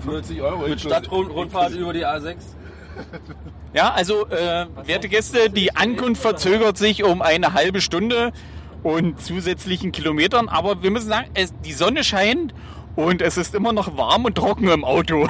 50 0.04 0.42
Euro. 0.42 0.68
Mit 0.68 0.80
Stadtrundfahrt 0.80 1.72
über 1.74 1.92
die 1.92 2.06
A6. 2.06 2.36
Ja, 3.72 3.90
also, 3.90 4.26
äh, 4.28 4.66
werte 4.84 5.08
Gäste, 5.08 5.50
die 5.50 5.74
Ankunft 5.74 6.22
verzögert 6.22 6.78
sich 6.78 7.02
um 7.02 7.22
eine 7.22 7.52
halbe 7.54 7.80
Stunde 7.80 8.32
und 8.82 9.20
zusätzlichen 9.20 9.90
Kilometern. 9.90 10.48
Aber 10.48 10.82
wir 10.82 10.90
müssen 10.90 11.08
sagen, 11.08 11.28
es, 11.34 11.52
die 11.64 11.72
Sonne 11.72 12.04
scheint 12.04 12.54
und 12.94 13.20
es 13.20 13.36
ist 13.36 13.54
immer 13.54 13.72
noch 13.72 13.96
warm 13.96 14.24
und 14.26 14.36
trocken 14.36 14.68
im 14.68 14.84
Auto. 14.84 15.28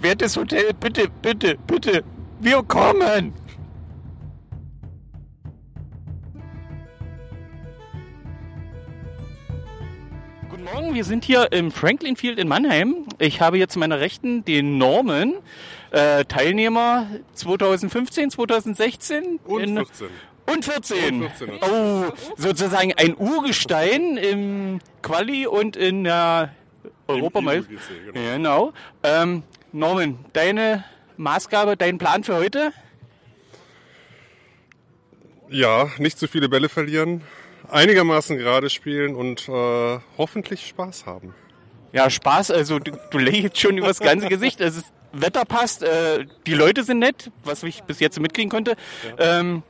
Wertes 0.00 0.36
Hotel, 0.36 0.72
bitte, 0.78 1.08
bitte, 1.22 1.56
bitte, 1.66 2.04
wir 2.40 2.62
kommen! 2.62 3.34
Morgen, 10.72 10.94
wir 10.94 11.04
sind 11.04 11.24
hier 11.24 11.52
im 11.52 11.70
Franklin 11.72 12.16
Field 12.16 12.38
in 12.38 12.48
Mannheim. 12.48 13.06
Ich 13.18 13.40
habe 13.40 13.56
hier 13.56 13.68
zu 13.68 13.78
meiner 13.78 14.00
Rechten 14.00 14.44
den 14.44 14.78
Norman, 14.78 15.34
äh, 15.90 16.24
Teilnehmer 16.24 17.06
2015, 17.34 18.30
2016 18.30 19.40
Und 19.44 19.62
in- 19.62 19.76
14. 19.76 20.08
und 20.46 20.64
14. 20.64 21.22
Und 21.22 21.30
14. 21.32 21.58
Oh, 21.62 22.12
sozusagen 22.36 22.92
ein 22.96 23.16
Urgestein 23.16 24.16
im 24.16 24.80
Quali 25.02 25.46
und 25.46 25.76
in 25.76 26.04
der 26.04 26.54
Europameisterschaft. 27.08 27.88
Genau. 28.12 28.32
Genau. 28.32 28.72
Ähm, 29.02 29.42
Norman, 29.72 30.18
deine 30.32 30.84
Maßgabe, 31.16 31.76
dein 31.76 31.98
Plan 31.98 32.22
für 32.24 32.36
heute? 32.36 32.72
Ja, 35.48 35.88
nicht 35.98 36.18
zu 36.18 36.28
viele 36.28 36.48
Bälle 36.48 36.68
verlieren, 36.68 37.22
einigermaßen 37.72 38.36
gerade 38.36 38.70
spielen 38.70 39.14
und 39.14 39.48
äh, 39.48 39.98
hoffentlich 40.18 40.66
Spaß 40.66 41.06
haben. 41.06 41.34
Ja, 41.92 42.08
Spaß, 42.08 42.50
also 42.52 42.78
du, 42.78 42.92
du 43.10 43.18
lächelst 43.18 43.58
schon 43.58 43.76
übers 43.78 43.98
ganze 44.00 44.28
Gesicht. 44.28 44.60
Es 44.60 44.76
ist, 44.76 44.86
Wetter 45.12 45.44
passt, 45.44 45.82
äh, 45.82 46.24
die 46.46 46.54
Leute 46.54 46.84
sind 46.84 47.00
nett, 47.00 47.30
was 47.44 47.62
ich 47.62 47.82
bis 47.82 48.00
jetzt 48.00 48.20
mitkriegen 48.20 48.50
konnte. 48.50 48.76
Ähm, 49.18 49.62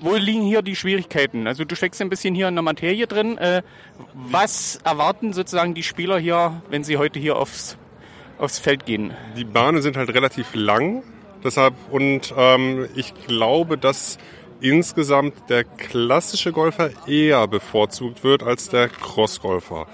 wo 0.00 0.14
liegen 0.14 0.42
hier 0.42 0.62
die 0.62 0.76
Schwierigkeiten? 0.76 1.46
Also 1.46 1.64
du 1.64 1.76
steckst 1.76 2.00
ein 2.00 2.10
bisschen 2.10 2.34
hier 2.34 2.48
in 2.48 2.54
der 2.54 2.62
Materie 2.62 3.06
drin. 3.06 3.38
Äh, 3.38 3.62
was 4.14 4.80
erwarten 4.84 5.32
sozusagen 5.32 5.74
die 5.74 5.82
Spieler 5.82 6.18
hier, 6.18 6.62
wenn 6.70 6.84
sie 6.84 6.96
heute 6.96 7.18
hier 7.18 7.36
aufs, 7.36 7.76
aufs 8.38 8.58
Feld 8.58 8.84
gehen? 8.84 9.14
Die 9.36 9.44
Bahnen 9.44 9.80
sind 9.80 9.96
halt 9.96 10.10
relativ 10.10 10.54
lang, 10.54 11.02
deshalb 11.44 11.74
und 11.90 12.34
ähm, 12.36 12.88
ich 12.94 13.14
glaube, 13.26 13.78
dass 13.78 14.18
insgesamt 14.62 15.34
der 15.48 15.64
klassische 15.64 16.52
Golfer 16.52 16.90
eher 17.06 17.46
bevorzugt 17.48 18.24
wird 18.24 18.42
als 18.42 18.68
der 18.68 18.88
Crossgolfer. 18.88 19.86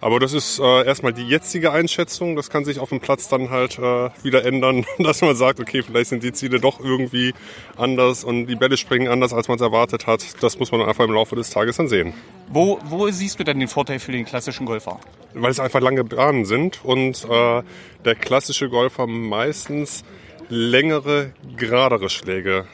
Aber 0.00 0.20
das 0.20 0.34
ist 0.34 0.58
äh, 0.58 0.84
erstmal 0.84 1.12
die 1.12 1.26
jetzige 1.26 1.72
Einschätzung. 1.72 2.36
Das 2.36 2.50
kann 2.50 2.64
sich 2.64 2.80
auf 2.80 2.90
dem 2.90 3.00
Platz 3.00 3.28
dann 3.28 3.50
halt 3.50 3.78
äh, 3.78 4.10
wieder 4.22 4.44
ändern, 4.44 4.84
dass 4.98 5.22
man 5.22 5.34
sagt, 5.36 5.58
okay, 5.58 5.82
vielleicht 5.82 6.10
sind 6.10 6.22
die 6.22 6.32
Ziele 6.32 6.60
doch 6.60 6.80
irgendwie 6.80 7.32
anders 7.76 8.22
und 8.22 8.46
die 8.46 8.56
Bälle 8.56 8.76
springen 8.76 9.08
anders, 9.08 9.32
als 9.32 9.48
man 9.48 9.56
es 9.56 9.62
erwartet 9.62 10.06
hat. 10.06 10.22
Das 10.42 10.58
muss 10.58 10.70
man 10.70 10.82
einfach 10.82 11.04
im 11.04 11.12
Laufe 11.12 11.34
des 11.34 11.50
Tages 11.50 11.76
dann 11.76 11.88
sehen. 11.88 12.12
Wo, 12.48 12.78
wo 12.84 13.08
siehst 13.08 13.40
du 13.40 13.44
denn 13.44 13.58
den 13.58 13.68
Vorteil 13.68 13.98
für 13.98 14.12
den 14.12 14.24
klassischen 14.26 14.66
Golfer? 14.66 15.00
weil 15.36 15.50
es 15.50 15.60
einfach 15.60 15.80
lange 15.80 16.02
Bahnen 16.02 16.44
sind 16.44 16.84
und 16.84 17.24
äh, 17.28 17.62
der 18.04 18.14
klassische 18.14 18.68
Golfer 18.68 19.06
meistens 19.06 20.02
längere, 20.48 21.32
geradere 21.56 22.08
Schläge 22.08 22.66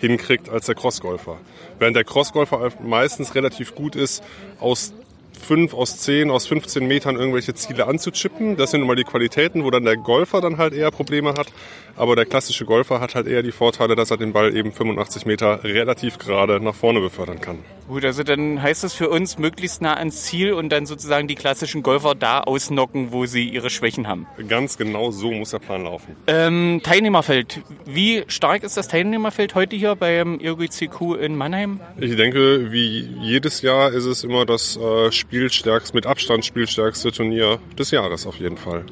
hinkriegt 0.00 0.48
als 0.48 0.66
der 0.66 0.74
Crossgolfer. 0.74 1.38
Während 1.78 1.96
der 1.96 2.04
Crossgolfer 2.04 2.72
meistens 2.82 3.34
relativ 3.34 3.74
gut 3.74 3.96
ist, 3.96 4.22
aus 4.58 4.92
5, 5.40 5.74
aus 5.74 5.98
10, 5.98 6.30
aus 6.30 6.46
15 6.46 6.86
Metern 6.86 7.16
irgendwelche 7.16 7.54
Ziele 7.54 7.86
anzuchippen. 7.86 8.56
Das 8.56 8.70
sind 8.70 8.82
immer 8.82 8.94
die 8.94 9.04
Qualitäten, 9.04 9.64
wo 9.64 9.70
dann 9.70 9.84
der 9.84 9.96
Golfer 9.96 10.40
dann 10.40 10.58
halt 10.58 10.74
eher 10.74 10.90
Probleme 10.90 11.34
hat. 11.34 11.48
Aber 11.96 12.16
der 12.16 12.26
klassische 12.26 12.64
Golfer 12.64 13.00
hat 13.00 13.14
halt 13.14 13.26
eher 13.26 13.42
die 13.42 13.52
Vorteile, 13.52 13.96
dass 13.96 14.10
er 14.10 14.16
den 14.16 14.32
Ball 14.32 14.56
eben 14.56 14.72
85 14.72 15.26
Meter 15.26 15.64
relativ 15.64 16.18
gerade 16.18 16.60
nach 16.60 16.74
vorne 16.74 17.00
befördern 17.00 17.40
kann. 17.40 17.58
Gut, 17.88 18.04
also 18.04 18.22
dann 18.22 18.62
heißt 18.62 18.84
es 18.84 18.94
für 18.94 19.08
uns 19.08 19.36
möglichst 19.36 19.82
nah 19.82 19.94
ans 19.94 20.22
Ziel 20.22 20.52
und 20.52 20.68
dann 20.68 20.86
sozusagen 20.86 21.26
die 21.26 21.34
klassischen 21.34 21.82
Golfer 21.82 22.14
da 22.14 22.40
ausnocken, 22.40 23.10
wo 23.10 23.26
sie 23.26 23.48
ihre 23.48 23.68
Schwächen 23.68 24.06
haben. 24.06 24.28
Ganz 24.48 24.78
genau 24.78 25.10
so 25.10 25.32
muss 25.32 25.50
der 25.50 25.58
Plan 25.58 25.82
laufen. 25.82 26.14
Ähm, 26.28 26.80
Teilnehmerfeld. 26.84 27.62
Wie 27.84 28.22
stark 28.28 28.62
ist 28.62 28.76
das 28.76 28.86
Teilnehmerfeld 28.86 29.56
heute 29.56 29.74
hier 29.74 29.96
beim 29.96 30.38
IRGCQ 30.38 31.16
in 31.20 31.34
Mannheim? 31.34 31.80
Ich 31.98 32.14
denke, 32.14 32.70
wie 32.70 33.08
jedes 33.22 33.60
Jahr 33.62 33.90
ist 33.90 34.04
es 34.04 34.22
immer 34.22 34.46
das 34.46 34.76
äh, 34.76 35.10
spielstärkste, 35.30 35.94
mit 35.96 36.06
Abstand 36.06 36.44
spielstärkste 36.44 37.12
Turnier 37.12 37.60
des 37.78 37.92
Jahres 37.92 38.26
auf 38.26 38.40
jeden 38.40 38.56
Fall. 38.56 38.84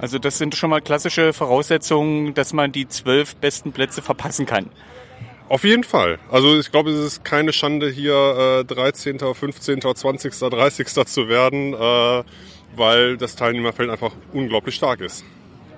Also 0.00 0.18
das 0.18 0.38
sind 0.38 0.56
schon 0.56 0.70
mal 0.70 0.80
klassische 0.80 1.34
Voraussetzungen, 1.34 2.32
dass 2.32 2.54
man 2.54 2.72
die 2.72 2.88
zwölf 2.88 3.36
besten 3.36 3.72
Plätze 3.72 4.00
verpassen 4.00 4.46
kann. 4.46 4.70
Auf 5.50 5.64
jeden 5.64 5.84
Fall. 5.84 6.18
Also 6.30 6.58
ich 6.58 6.70
glaube, 6.72 6.90
es 6.90 6.98
ist 6.98 7.24
keine 7.24 7.52
Schande 7.52 7.90
hier 7.90 8.62
äh, 8.62 8.64
13., 8.64 9.18
15., 9.18 9.82
20., 9.82 10.38
30. 10.38 10.86
zu 11.06 11.28
werden, 11.28 11.74
äh, 11.74 12.24
weil 12.74 13.18
das 13.18 13.36
Teilnehmerfeld 13.36 13.90
einfach 13.90 14.12
unglaublich 14.32 14.74
stark 14.74 15.00
ist. 15.02 15.24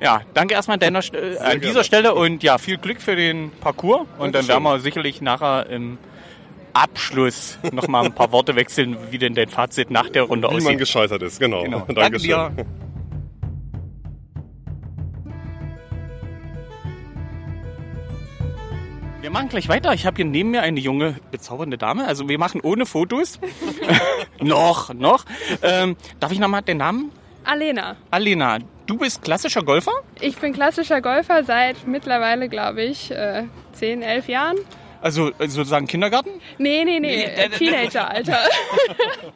Ja, 0.00 0.22
danke 0.32 0.54
erstmal 0.54 0.74
an, 0.74 0.80
deiner, 0.80 1.00
äh, 1.12 1.38
an 1.38 1.61
dieser 1.61 1.82
Stelle 1.82 2.14
und 2.14 2.44
ja, 2.44 2.58
viel 2.58 2.78
Glück 2.78 3.02
für 3.02 3.16
den 3.16 3.50
Parcours. 3.61 4.06
Und 4.18 4.34
dann 4.34 4.46
werden 4.46 4.62
wir 4.62 4.78
sicherlich 4.78 5.20
nachher 5.20 5.66
im 5.68 5.98
Abschluss 6.72 7.59
nochmal 7.72 8.04
ein 8.07 8.12
paar 8.14 8.33
Worte 8.33 8.54
wechseln, 8.57 8.96
wie 9.11 9.18
denn 9.18 9.35
dein 9.35 9.48
Fazit 9.48 9.90
nach 9.90 10.09
der 10.11 10.22
Runde 10.24 10.48
Wie 10.48 10.54
man 10.54 10.62
aussieht. 10.64 10.78
gescheitert 10.78 11.22
ist, 11.22 11.38
genau. 11.40 11.62
Genau. 11.64 11.78
Danke 11.81 11.94
Dankeschön. 11.94 12.28
dir. 12.57 12.66
Wir 19.20 19.31
machen 19.31 19.48
gleich 19.48 19.68
weiter. 19.68 19.92
Ich 19.94 20.07
habe 20.07 20.16
hier 20.16 20.24
neben 20.24 20.52
mir 20.52 20.62
eine 20.62 20.78
junge, 20.81 21.16
bezaubernde 21.31 21.76
Dame. 21.76 22.07
Also 22.07 22.28
wir 22.28 22.38
machen 22.38 22.61
ohne 22.62 22.87
Fotos. 22.87 23.40
noch, 24.40 24.94
noch. 24.94 25.24
Ähm, 25.62 25.96
darf 26.20 26.31
ich 26.33 26.38
nochmal 26.38 26.62
den 26.62 26.78
Namen? 26.78 27.11
Alena. 27.44 27.96
Alena, 28.11 28.59
du 28.87 28.96
bist 28.96 29.22
klassischer 29.22 29.62
Golfer? 29.62 29.92
Ich 30.20 30.37
bin 30.38 30.52
klassischer 30.52 31.00
Golfer 31.00 31.44
seit 31.44 31.87
mittlerweile, 31.87 32.48
glaube 32.48 32.83
ich, 32.83 33.11
äh, 33.11 33.44
10, 33.72 34.02
11 34.02 34.28
Jahren. 34.28 34.57
Also 35.00 35.30
äh, 35.38 35.48
sozusagen 35.48 35.87
Kindergarten? 35.87 36.30
Nee, 36.58 36.84
nee, 36.84 36.98
nee, 37.00 37.22
äh, 37.22 37.48
Teenageralter. 37.50 38.38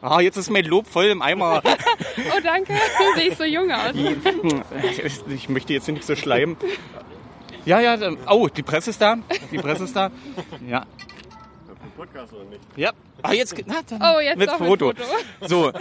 Ah, 0.01 0.20
jetzt 0.20 0.37
ist 0.37 0.51
mein 0.51 0.64
Lob 0.64 0.88
voll 0.88 1.07
im 1.07 1.22
Eimer. 1.22 1.62
oh, 1.64 2.40
danke. 2.42 2.75
Sehe 3.14 3.29
ich 3.29 3.38
so 3.38 3.44
jung 3.44 3.70
aus. 3.70 3.92
Ich 5.29 5.48
möchte 5.48 5.72
jetzt 5.72 5.87
nicht 5.88 6.05
so 6.05 6.16
schleimen. 6.16 6.57
Ja, 7.64 7.81
ja, 7.81 7.96
oh, 8.29 8.48
die 8.48 8.62
Presse 8.62 8.90
ist 8.90 9.01
da. 9.01 9.18
Die 9.53 9.59
Presse 9.59 9.85
ist 9.85 9.94
da. 9.94 10.11
Ja. 10.68 10.85
Ja. 12.75 12.90
Ah, 13.22 13.33
jetzt, 13.33 13.55
na, 13.66 13.77
dann 13.88 14.03
Oh, 14.03 14.20
jetzt 14.20 14.38
mit 14.38 14.48
doch 14.48 14.59
mit 14.59 14.68
Foto. 14.68 14.87
Foto. 14.88 15.03
So, 15.42 15.72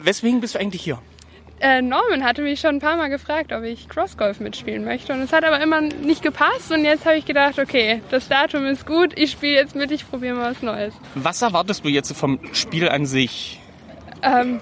weswegen 0.00 0.40
bist 0.40 0.56
du 0.56 0.58
eigentlich 0.58 0.82
hier? 0.82 0.98
Äh, 1.62 1.80
Norman 1.80 2.24
hatte 2.24 2.42
mich 2.42 2.58
schon 2.58 2.74
ein 2.76 2.80
paar 2.80 2.96
Mal 2.96 3.06
gefragt, 3.08 3.52
ob 3.52 3.62
ich 3.62 3.88
Crossgolf 3.88 4.40
mitspielen 4.40 4.84
möchte. 4.84 5.12
Und 5.12 5.20
es 5.20 5.32
hat 5.32 5.44
aber 5.44 5.62
immer 5.62 5.80
nicht 5.80 6.20
gepasst. 6.20 6.72
Und 6.72 6.84
jetzt 6.84 7.06
habe 7.06 7.16
ich 7.16 7.24
gedacht, 7.24 7.60
okay, 7.60 8.02
das 8.10 8.26
Datum 8.26 8.66
ist 8.66 8.84
gut. 8.84 9.16
Ich 9.16 9.30
spiele 9.30 9.54
jetzt 9.54 9.76
mit, 9.76 9.92
ich 9.92 10.10
probiere 10.10 10.34
mal 10.34 10.50
was 10.50 10.60
Neues. 10.62 10.92
Was 11.14 11.40
erwartest 11.40 11.84
du 11.84 11.88
jetzt 11.88 12.12
vom 12.16 12.40
Spiel 12.52 12.88
an 12.88 13.06
sich? 13.06 13.60
Ähm, 14.22 14.60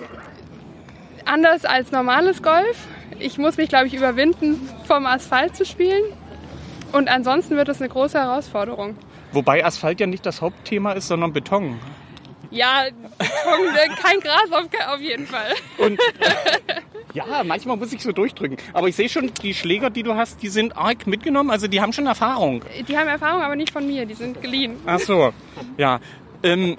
anders 1.24 1.64
als 1.64 1.90
normales 1.90 2.42
Golf. 2.42 2.86
Ich 3.18 3.38
muss 3.38 3.56
mich, 3.56 3.70
glaube 3.70 3.86
ich, 3.86 3.94
überwinden, 3.94 4.60
vom 4.86 5.06
Asphalt 5.06 5.56
zu 5.56 5.64
spielen. 5.64 6.04
Und 6.92 7.08
ansonsten 7.08 7.56
wird 7.56 7.70
es 7.70 7.80
eine 7.80 7.88
große 7.88 8.18
Herausforderung. 8.18 8.94
Wobei 9.32 9.64
Asphalt 9.64 10.00
ja 10.00 10.06
nicht 10.06 10.26
das 10.26 10.42
Hauptthema 10.42 10.92
ist, 10.92 11.08
sondern 11.08 11.32
Beton. 11.32 11.78
Ja, 12.50 12.86
kein 14.02 14.20
Gras 14.20 14.50
auf, 14.52 14.66
auf 14.92 15.00
jeden 15.00 15.26
Fall. 15.26 15.54
Und 15.78 16.00
ja, 17.14 17.42
manchmal 17.44 17.76
muss 17.76 17.92
ich 17.92 18.02
so 18.02 18.12
durchdrücken. 18.12 18.56
Aber 18.72 18.88
ich 18.88 18.96
sehe 18.96 19.08
schon, 19.08 19.32
die 19.42 19.54
Schläger, 19.54 19.90
die 19.90 20.02
du 20.02 20.14
hast, 20.14 20.42
die 20.42 20.48
sind 20.48 20.76
arg 20.76 21.06
mitgenommen. 21.06 21.50
Also 21.50 21.68
die 21.68 21.80
haben 21.80 21.92
schon 21.92 22.06
Erfahrung. 22.06 22.64
Die 22.88 22.96
haben 22.96 23.08
Erfahrung, 23.08 23.42
aber 23.42 23.56
nicht 23.56 23.72
von 23.72 23.86
mir. 23.86 24.06
Die 24.06 24.14
sind 24.14 24.40
geliehen. 24.40 24.76
Ach 24.86 25.00
so, 25.00 25.32
ja. 25.76 26.00
Ähm, 26.42 26.76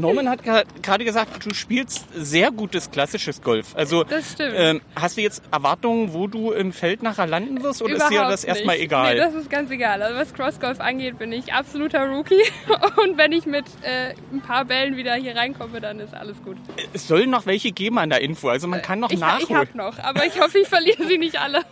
Norman 0.00 0.28
hat 0.28 0.42
gerade 0.42 1.04
gesagt, 1.04 1.44
du 1.44 1.54
spielst 1.54 2.06
sehr 2.14 2.50
gutes 2.50 2.90
klassisches 2.90 3.42
Golf. 3.42 3.74
Also 3.74 4.04
Das 4.04 4.32
stimmt. 4.32 4.54
ähm, 4.56 4.80
hast 4.94 5.16
du 5.16 5.20
jetzt 5.22 5.42
Erwartungen, 5.52 6.12
wo 6.12 6.26
du 6.26 6.52
im 6.52 6.72
Feld 6.72 7.02
nachher 7.02 7.26
landen 7.26 7.62
wirst 7.62 7.82
oder 7.82 7.94
ist 7.96 8.08
dir 8.08 8.14
Überhaupt 8.16 8.32
das 8.32 8.44
erstmal 8.44 8.76
nicht. 8.76 8.84
egal? 8.84 9.14
Nee, 9.14 9.20
das 9.20 9.34
ist 9.34 9.50
ganz 9.50 9.70
egal. 9.70 10.02
Also 10.02 10.18
was 10.18 10.32
Crossgolf 10.34 10.80
angeht, 10.80 11.18
bin 11.18 11.32
ich 11.32 11.52
absoluter 11.52 12.08
Rookie. 12.08 12.42
Und 13.04 13.16
wenn 13.18 13.32
ich 13.32 13.46
mit 13.46 13.64
äh, 13.82 14.14
ein 14.32 14.40
paar 14.42 14.64
Bällen 14.64 14.96
wieder 14.96 15.14
hier 15.14 15.34
reinkomme, 15.36 15.80
dann 15.80 16.00
ist 16.00 16.14
alles 16.14 16.42
gut. 16.42 16.56
es 16.92 17.08
soll 17.08 17.26
noch 17.26 17.46
welche 17.46 17.72
geben 17.72 17.98
an 17.98 18.10
der 18.10 18.20
Info, 18.20 18.48
also 18.48 18.68
man 18.68 18.82
kann 18.82 19.00
noch 19.00 19.10
Ich, 19.10 19.14
ich 19.16 19.20
nachholen. 19.20 19.56
hab 19.60 19.74
noch, 19.74 19.98
aber 19.98 20.26
ich 20.26 20.40
hoffe, 20.40 20.58
ich 20.58 20.68
verliere 20.68 21.04
sie 21.06 21.18
nicht 21.18 21.40
alle. 21.40 21.62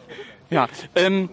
Ja, 0.50 0.68
ähm, 0.94 1.30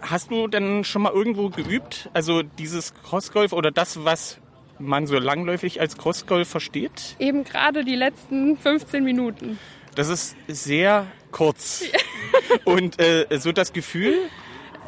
hast 0.00 0.30
du 0.30 0.48
denn 0.48 0.84
schon 0.84 1.02
mal 1.02 1.12
irgendwo 1.12 1.48
geübt? 1.48 2.10
Also 2.12 2.42
dieses 2.42 2.92
Crossgolf 2.94 3.52
oder 3.52 3.70
das, 3.70 4.04
was 4.04 4.38
man 4.78 5.06
so 5.06 5.18
langläufig 5.18 5.80
als 5.80 5.96
Crossgolf 5.96 6.48
versteht? 6.48 7.16
Eben 7.18 7.44
gerade 7.44 7.84
die 7.84 7.96
letzten 7.96 8.56
15 8.56 9.04
Minuten. 9.04 9.58
Das 9.94 10.08
ist 10.08 10.36
sehr 10.48 11.06
kurz. 11.30 11.84
Und 12.64 12.98
äh, 13.00 13.26
so 13.38 13.52
das 13.52 13.72
Gefühl, 13.72 14.14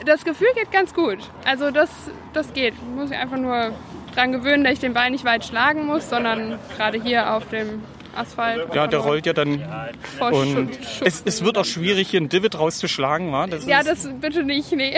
Das 0.06 0.24
Gefühl 0.24 0.48
geht 0.54 0.72
ganz 0.72 0.92
gut. 0.94 1.18
Also 1.44 1.70
das, 1.70 1.90
das 2.32 2.52
geht. 2.52 2.74
Ich 2.74 2.96
muss 2.96 3.10
mich 3.10 3.18
einfach 3.18 3.38
nur 3.38 3.72
dran 4.14 4.32
gewöhnen, 4.32 4.64
dass 4.64 4.74
ich 4.74 4.80
den 4.80 4.94
Ball 4.94 5.10
nicht 5.10 5.24
weit 5.24 5.44
schlagen 5.44 5.86
muss, 5.86 6.08
sondern 6.08 6.58
gerade 6.76 7.02
hier 7.02 7.32
auf 7.34 7.48
dem 7.48 7.82
Asphalt. 8.16 8.74
ja, 8.74 8.86
der 8.86 9.00
rollt 9.00 9.26
ja 9.26 9.32
dann. 9.32 9.62
Und 10.20 10.70
es, 11.04 11.22
es 11.24 11.44
wird 11.44 11.58
auch 11.58 11.64
schwierig, 11.64 12.08
hier 12.10 12.20
einen 12.20 12.28
Divid 12.28 12.58
rauszuschlagen, 12.58 13.32
wa? 13.32 13.46
Das 13.46 13.66
Ja, 13.66 13.82
das 13.82 14.08
bitte 14.20 14.42
nicht, 14.42 14.72
nee. 14.72 14.96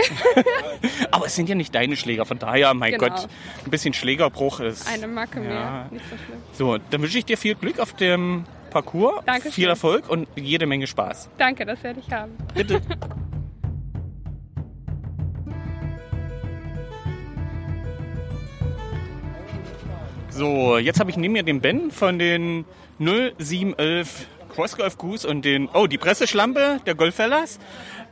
aber 1.10 1.26
es 1.26 1.34
sind 1.34 1.48
ja 1.48 1.54
nicht 1.54 1.74
deine 1.74 1.96
Schläger, 1.96 2.24
von 2.24 2.38
daher, 2.38 2.72
mein 2.74 2.92
Genau. 2.92 3.08
Gott, 3.08 3.28
ein 3.64 3.70
bisschen 3.70 3.94
Schlägerbruch 3.94 4.60
ist. 4.60 4.86
Eine 4.88 5.06
Macke 5.08 5.38
Ja. 5.42 5.48
mehr. 5.48 5.86
Nicht 5.90 6.04
so 6.10 6.16
schlimm. 6.16 6.38
So, 6.52 6.78
dann 6.90 7.02
wünsche 7.02 7.18
ich 7.18 7.24
dir 7.24 7.36
viel 7.36 7.54
Glück 7.54 7.78
auf 7.80 7.92
dem 7.94 8.44
Parcours, 8.70 9.24
Dankeschön. 9.24 9.52
viel 9.52 9.68
Erfolg 9.68 10.08
und 10.08 10.28
jede 10.36 10.66
Menge 10.66 10.86
Spaß. 10.86 11.30
Danke, 11.38 11.64
das 11.64 11.82
werde 11.82 12.00
ich 12.00 12.12
haben. 12.12 12.32
Bitte. 12.54 12.80
So, 20.30 20.76
jetzt 20.78 21.00
habe 21.00 21.10
ich 21.10 21.16
neben 21.16 21.32
mir 21.32 21.42
den 21.42 21.60
Ben 21.60 21.90
von 21.90 22.18
den 22.18 22.64
0711 22.98 24.26
Crossgolf 24.48 24.96
Goose 24.96 25.28
und 25.28 25.44
den, 25.44 25.68
oh, 25.72 25.86
die 25.86 25.98
Presseschlampe 25.98 26.80
der 26.86 26.94
Golffellas. 26.94 27.58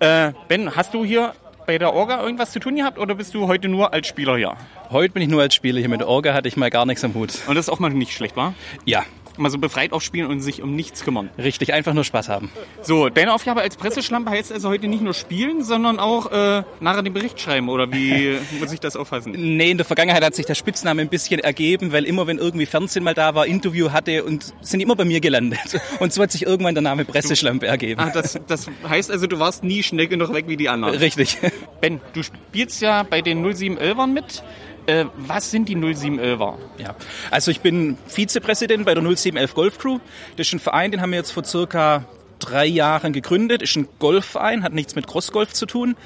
Äh, 0.00 0.32
ben, 0.48 0.76
hast 0.76 0.92
du 0.92 1.04
hier 1.04 1.32
bei 1.66 1.78
der 1.78 1.94
Orga 1.94 2.22
irgendwas 2.22 2.52
zu 2.52 2.60
tun 2.60 2.76
gehabt 2.76 2.98
oder 2.98 3.14
bist 3.14 3.34
du 3.34 3.48
heute 3.48 3.68
nur 3.68 3.94
als 3.94 4.06
Spieler 4.06 4.36
hier? 4.36 4.54
Heute 4.90 5.14
bin 5.14 5.22
ich 5.22 5.28
nur 5.28 5.40
als 5.40 5.54
Spieler 5.54 5.78
hier. 5.78 5.88
Mit 5.88 6.00
der 6.00 6.08
Orga 6.08 6.34
hatte 6.34 6.48
ich 6.48 6.56
mal 6.56 6.70
gar 6.70 6.84
nichts 6.84 7.02
am 7.04 7.14
Hut. 7.14 7.32
Und 7.46 7.54
das 7.54 7.66
ist 7.66 7.70
auch 7.70 7.78
mal 7.78 7.90
nicht 7.90 8.12
schlecht, 8.12 8.36
wa? 8.36 8.54
Ja, 8.84 9.04
Mal 9.36 9.50
so 9.50 9.58
befreit 9.58 9.92
aufspielen 9.92 10.30
und 10.30 10.40
sich 10.40 10.62
um 10.62 10.74
nichts 10.76 11.04
kümmern. 11.04 11.30
richtig. 11.38 11.72
Einfach 11.72 11.92
nur 11.94 12.04
Spaß 12.04 12.28
haben. 12.28 12.50
So, 12.82 13.08
deine 13.08 13.32
Aufgabe 13.34 13.60
als 13.60 13.76
Presseschlampe 13.76 14.30
heißt 14.30 14.52
also 14.52 14.68
heute 14.68 14.86
nicht 14.86 15.02
nur 15.02 15.14
spielen, 15.14 15.64
sondern 15.64 15.98
auch 15.98 16.30
äh, 16.30 16.62
nachher 16.80 17.02
den 17.02 17.12
Bericht 17.12 17.40
schreiben 17.40 17.68
oder 17.68 17.90
wie 17.92 18.38
muss 18.60 18.72
ich 18.72 18.80
das 18.80 18.96
auffassen? 18.96 19.32
Nee, 19.36 19.70
in 19.72 19.76
der 19.76 19.86
Vergangenheit 19.86 20.22
hat 20.22 20.34
sich 20.34 20.46
der 20.46 20.54
Spitzname 20.54 21.02
ein 21.02 21.08
bisschen 21.08 21.40
ergeben, 21.40 21.92
weil 21.92 22.04
immer, 22.04 22.26
wenn 22.26 22.38
irgendwie 22.38 22.66
Fernsehen 22.66 23.02
mal 23.04 23.14
da 23.14 23.34
war, 23.34 23.46
Interview 23.46 23.90
hatte 23.92 24.24
und 24.24 24.52
sind 24.60 24.80
immer 24.80 24.94
bei 24.96 25.04
mir 25.04 25.20
gelandet. 25.20 25.80
Und 26.00 26.12
so 26.12 26.22
hat 26.22 26.32
sich 26.32 26.44
irgendwann 26.44 26.74
der 26.74 26.82
Name 26.82 27.04
Presseschlampe 27.04 27.66
ergeben. 27.66 28.00
Ah, 28.00 28.10
das, 28.12 28.38
das 28.46 28.68
heißt 28.88 29.10
also, 29.10 29.26
du 29.26 29.38
warst 29.38 29.64
nie 29.64 29.82
schnell 29.82 30.06
genug 30.08 30.32
weg 30.32 30.46
wie 30.48 30.56
die 30.56 30.68
anderen. 30.68 30.94
Richtig. 30.96 31.38
Ben, 31.80 32.00
du 32.12 32.22
spielst 32.22 32.80
ja 32.82 33.02
bei 33.04 33.20
den 33.22 33.44
0711ern 33.44 34.06
mit. 34.08 34.42
Äh, 34.86 35.06
was 35.16 35.50
sind 35.50 35.68
die 35.68 35.76
0711er? 35.76 36.54
Ja, 36.78 36.94
also 37.30 37.50
ich 37.50 37.60
bin 37.60 37.96
Vizepräsident 38.06 38.84
bei 38.84 38.94
der 38.94 39.02
0711 39.02 39.54
Golf 39.54 39.78
Crew. 39.78 39.98
Das 40.36 40.46
ist 40.48 40.52
ein 40.52 40.60
Verein, 40.60 40.90
den 40.90 41.00
haben 41.00 41.10
wir 41.10 41.18
jetzt 41.18 41.32
vor 41.32 41.44
circa 41.44 42.04
drei 42.38 42.66
Jahren 42.66 43.12
gegründet. 43.12 43.62
Ist 43.62 43.76
ein 43.76 43.88
Golfverein, 43.98 44.62
hat 44.62 44.72
nichts 44.72 44.94
mit 44.94 45.06
Crossgolf 45.06 45.52
zu 45.52 45.66
tun. 45.66 45.96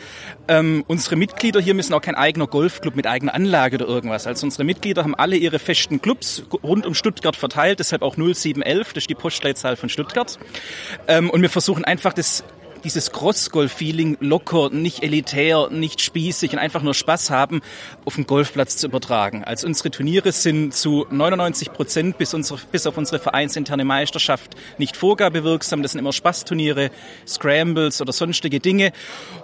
Ähm, 0.47 0.85
unsere 0.87 1.17
Mitglieder 1.17 1.61
hier 1.61 1.75
müssen 1.75 1.95
auch 1.95 2.01
kein 2.01 2.15
eigener 2.15 2.47
Golfclub 2.47 2.97
mit 2.97 3.07
eigener 3.07 3.35
Anlage 3.35 3.77
oder 3.77 3.87
irgendwas. 3.87 4.27
Also 4.27 4.47
unsere 4.47 4.65
Mitglieder 4.65 5.03
haben 5.03 5.15
alle 5.15 5.37
ihre 5.37 5.59
festen 5.59 6.01
Clubs 6.01 6.45
rund 6.63 6.87
um 6.87 6.95
Stuttgart 6.95 7.37
verteilt, 7.37 7.81
deshalb 7.81 8.03
auch 8.03 8.17
0711, 8.17 8.93
das 8.93 9.03
ist 9.03 9.11
die 9.11 9.15
Postleitzahl 9.15 9.77
von 9.77 9.89
Stuttgart. 9.89 10.39
Ähm, 11.07 11.31
und 11.31 11.43
wir 11.43 11.51
versuchen 11.51 11.85
einfach 11.85 12.13
das 12.13 12.45
dieses 12.85 13.13
Cross-Golf-Feeling 13.13 14.19
locker, 14.21 14.71
nicht 14.71 15.03
elitär, 15.03 15.69
nicht 15.71 16.01
spießig 16.01 16.53
und 16.53 16.59
einfach 16.59 16.83
nur 16.83 16.95
Spaß 16.95 17.31
haben, 17.31 17.61
auf 18.05 18.15
den 18.15 18.27
Golfplatz 18.27 18.77
zu 18.77 18.87
übertragen. 18.87 19.45
Also 19.45 19.67
unsere 19.67 19.91
Turniere 19.91 20.33
sind 20.33 20.75
zu 20.75 21.07
99 21.11 21.73
Prozent 21.73 22.19
bis, 22.19 22.37
bis 22.73 22.87
auf 22.87 22.97
unsere 22.97 23.19
vereinsinterne 23.19 23.85
Meisterschaft 23.85 24.57
nicht 24.79 24.97
vorgabewirksam. 24.97 25.83
Das 25.83 25.93
sind 25.93 26.01
immer 26.01 26.13
Spaßturniere, 26.13 26.91
Scrambles 27.27 28.01
oder 28.01 28.13
sonstige 28.13 28.61
Dinge. 28.61 28.93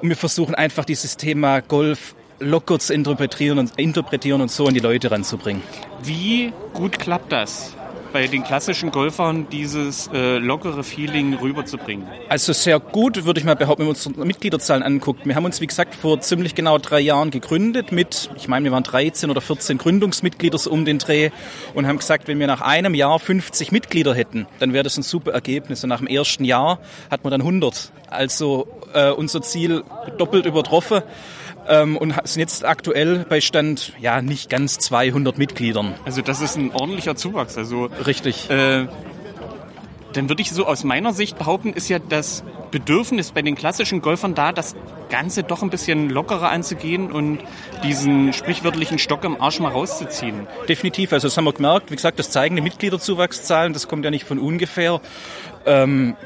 Und 0.01 0.09
wir 0.09 0.17
versuchen 0.17 0.55
einfach 0.55 0.85
dieses 0.85 1.17
Thema 1.17 1.61
Golf 1.61 2.15
locker 2.41 2.79
zu 2.79 2.93
interpretieren 2.93 3.59
und, 3.59 3.79
interpretieren 3.79 4.41
und 4.41 4.51
so 4.51 4.67
an 4.67 4.75
die 4.75 4.81
Leute 4.81 5.11
ranzubringen. 5.11 5.63
Wie 6.03 6.53
gut 6.73 6.99
klappt 6.99 7.33
das? 7.33 7.75
Bei 8.15 8.29
den 8.29 8.45
klassischen 8.45 8.93
Golfern 8.93 9.49
dieses 9.51 10.09
äh, 10.15 10.39
lockere 10.39 10.85
Feeling 10.85 11.35
rüberzubringen? 11.35 12.07
Also 12.29 12.53
sehr 12.53 12.79
gut, 12.79 13.25
würde 13.25 13.41
ich 13.41 13.45
mal 13.45 13.57
behaupten, 13.57 13.81
wenn 13.81 13.87
man 13.89 13.97
uns 13.97 14.07
unsere 14.07 14.25
Mitgliederzahlen 14.25 14.85
anguckt. 14.85 15.27
Wir 15.27 15.35
haben 15.35 15.45
uns, 15.45 15.61
wie 15.61 15.67
gesagt, 15.67 15.97
vor 15.97 16.21
ziemlich 16.21 16.55
genau 16.55 16.79
drei 16.79 17.01
Jahren 17.01 17.33
gegründet 17.33 17.91
mit, 17.91 18.31
ich 18.37 18.47
meine, 18.47 18.67
wir 18.67 18.71
waren 18.71 18.85
13 18.85 19.31
oder 19.31 19.41
14 19.41 19.79
Gründungsmitglieder 19.79 20.59
so 20.59 20.71
um 20.71 20.85
den 20.85 21.01
Dreh 21.01 21.31
und 21.75 21.89
haben 21.89 21.99
gesagt, 21.99 22.29
wenn 22.29 22.39
wir 22.39 22.47
nach 22.47 22.61
einem 22.61 22.95
Jahr 22.95 23.19
50 23.19 23.73
Mitglieder 23.73 24.15
hätten, 24.15 24.47
dann 24.61 24.73
wäre 24.73 24.85
das 24.85 24.97
ein 24.97 25.03
super 25.03 25.33
Ergebnis. 25.33 25.83
Und 25.83 25.89
nach 25.89 25.99
dem 25.99 26.07
ersten 26.07 26.45
Jahr 26.45 26.79
hat 27.11 27.25
man 27.25 27.33
dann 27.33 27.41
100. 27.41 27.91
Also 28.11 28.69
äh, 28.93 29.11
unser 29.11 29.43
Ziel 29.43 29.83
doppelt 30.19 30.47
übertroffen 30.47 31.03
ähm, 31.69 31.97
und 31.97 32.15
sind 32.25 32.41
jetzt 32.41 32.65
aktuell 32.65 33.25
bei 33.29 33.41
Stand 33.41 33.93
ja 34.01 34.23
nicht 34.23 34.51
ganz 34.51 34.79
200 34.79 35.39
Mitgliedern. 35.39 35.95
Also 36.05 36.23
das 36.23 36.41
ist 36.41 36.57
ein 36.57 36.71
ordentlicher 36.73 37.17
Zuwachs. 37.17 37.57
Also 37.57 37.91
Richtig. 38.07 38.51
äh, 38.51 38.87
dann 40.13 40.29
würde 40.29 40.43
ich 40.43 40.51
so 40.51 40.67
aus 40.67 40.85
meiner 40.85 41.13
Sicht 41.13 41.39
behaupten, 41.39 41.73
ist 41.73 41.89
ja 41.89 41.99
das 41.99 42.45
Bedürfnis 42.71 43.33
bei 43.33 43.43
den 43.43 43.55
klassischen 43.55 44.01
Golfern 44.01 44.35
da, 44.35 44.53
das 44.53 44.75
Ganze 45.11 45.43
doch 45.43 45.63
ein 45.63 45.71
bisschen 45.71 46.09
lockerer 46.09 46.51
anzugehen 46.51 47.13
und 47.13 47.39
diesen 47.83 48.33
sprichwörtlichen 48.33 48.99
Stock 48.99 49.25
im 49.25 49.41
Arsch 49.41 49.61
mal 49.61 49.71
rauszuziehen. 49.71 50.47
Definitiv, 50.69 51.13
also 51.13 51.29
das 51.29 51.37
haben 51.37 51.45
wir 51.45 51.53
gemerkt. 51.53 51.91
Wie 51.91 51.97
gesagt, 51.97 52.19
das 52.19 52.31
zeigen 52.31 52.57
die 52.57 52.63
Mitgliederzuwachszahlen, 52.63 53.73
das 53.73 53.89
kommt 53.89 54.05
ja 54.05 54.11
nicht 54.11 54.25
von 54.25 54.39
ungefähr. 54.39 55.01
Ähm, 55.67 56.17